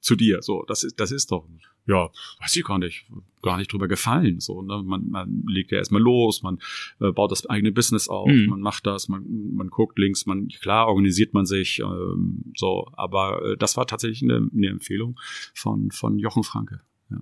zu 0.00 0.16
dir. 0.16 0.42
So, 0.42 0.64
das 0.66 0.84
ist, 0.84 1.00
das 1.00 1.10
ist 1.10 1.30
doch 1.30 1.48
ja, 1.88 2.10
weiß 2.40 2.54
ich 2.54 2.64
gar 2.64 2.78
nicht, 2.78 3.06
gar 3.42 3.56
nicht 3.56 3.72
drüber 3.72 3.88
gefallen. 3.88 4.40
So, 4.40 4.60
ne? 4.60 4.82
man, 4.84 5.08
man 5.08 5.44
legt 5.46 5.72
ja 5.72 5.78
erstmal 5.78 6.02
los, 6.02 6.42
man 6.42 6.58
äh, 7.00 7.10
baut 7.12 7.32
das 7.32 7.46
eigene 7.46 7.72
Business 7.72 8.08
auf, 8.08 8.28
mhm. 8.28 8.46
man 8.46 8.60
macht 8.60 8.86
das, 8.86 9.08
man, 9.08 9.24
man 9.54 9.68
guckt 9.68 9.98
links, 9.98 10.26
man 10.26 10.48
klar 10.48 10.88
organisiert 10.88 11.32
man 11.32 11.46
sich, 11.46 11.80
ähm, 11.80 12.52
so, 12.54 12.90
aber 12.92 13.42
äh, 13.42 13.56
das 13.56 13.76
war 13.78 13.86
tatsächlich 13.86 14.22
eine, 14.22 14.48
eine 14.54 14.68
Empfehlung 14.68 15.18
von 15.54 15.90
von 15.90 16.18
Jochen 16.18 16.44
Franke. 16.44 16.82
Ja. 17.10 17.20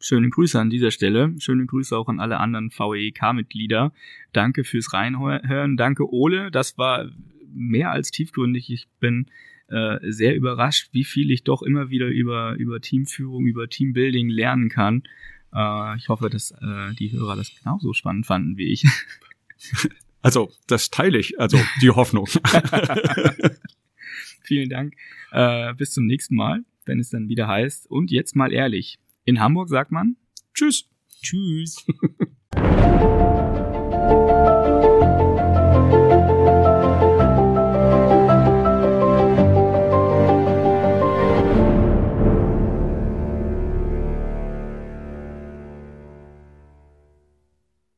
Schöne 0.00 0.30
Grüße 0.30 0.58
an 0.58 0.70
dieser 0.70 0.90
Stelle. 0.90 1.34
Schöne 1.38 1.66
Grüße 1.66 1.96
auch 1.96 2.08
an 2.08 2.20
alle 2.20 2.38
anderen 2.38 2.70
VEK-Mitglieder. 2.70 3.92
Danke 4.32 4.64
fürs 4.64 4.92
Reinhören. 4.94 5.76
Danke, 5.76 6.10
Ole. 6.10 6.50
Das 6.50 6.78
war 6.78 7.10
mehr 7.52 7.90
als 7.90 8.12
tiefgründig. 8.12 8.70
Ich 8.70 8.88
bin 9.00 9.26
äh, 9.68 9.98
sehr 10.02 10.34
überrascht, 10.34 10.88
wie 10.92 11.04
viel 11.04 11.30
ich 11.30 11.44
doch 11.44 11.62
immer 11.62 11.90
wieder 11.90 12.06
über, 12.06 12.54
über 12.54 12.80
Teamführung, 12.80 13.46
über 13.46 13.68
Teambuilding 13.68 14.28
lernen 14.28 14.68
kann. 14.68 15.04
Äh, 15.54 15.96
ich 15.96 16.08
hoffe, 16.08 16.30
dass 16.30 16.52
äh, 16.52 16.94
die 16.98 17.12
Hörer 17.12 17.36
das 17.36 17.52
genauso 17.54 17.92
spannend 17.92 18.26
fanden 18.26 18.56
wie 18.56 18.72
ich. 18.72 18.84
Also, 20.20 20.50
das 20.66 20.90
teile 20.90 21.16
ich, 21.16 21.38
also 21.38 21.60
die 21.80 21.90
Hoffnung. 21.90 22.26
Vielen 24.42 24.68
Dank. 24.68 24.94
Äh, 25.30 25.74
bis 25.74 25.92
zum 25.92 26.06
nächsten 26.06 26.34
Mal, 26.34 26.64
wenn 26.86 26.98
es 26.98 27.10
dann 27.10 27.28
wieder 27.28 27.46
heißt. 27.46 27.88
Und 27.88 28.10
jetzt 28.10 28.34
mal 28.34 28.52
ehrlich. 28.52 28.98
In 29.24 29.40
Hamburg 29.40 29.68
sagt 29.68 29.92
man 29.92 30.16
Tschüss. 30.54 30.88
Tschüss. 31.22 31.86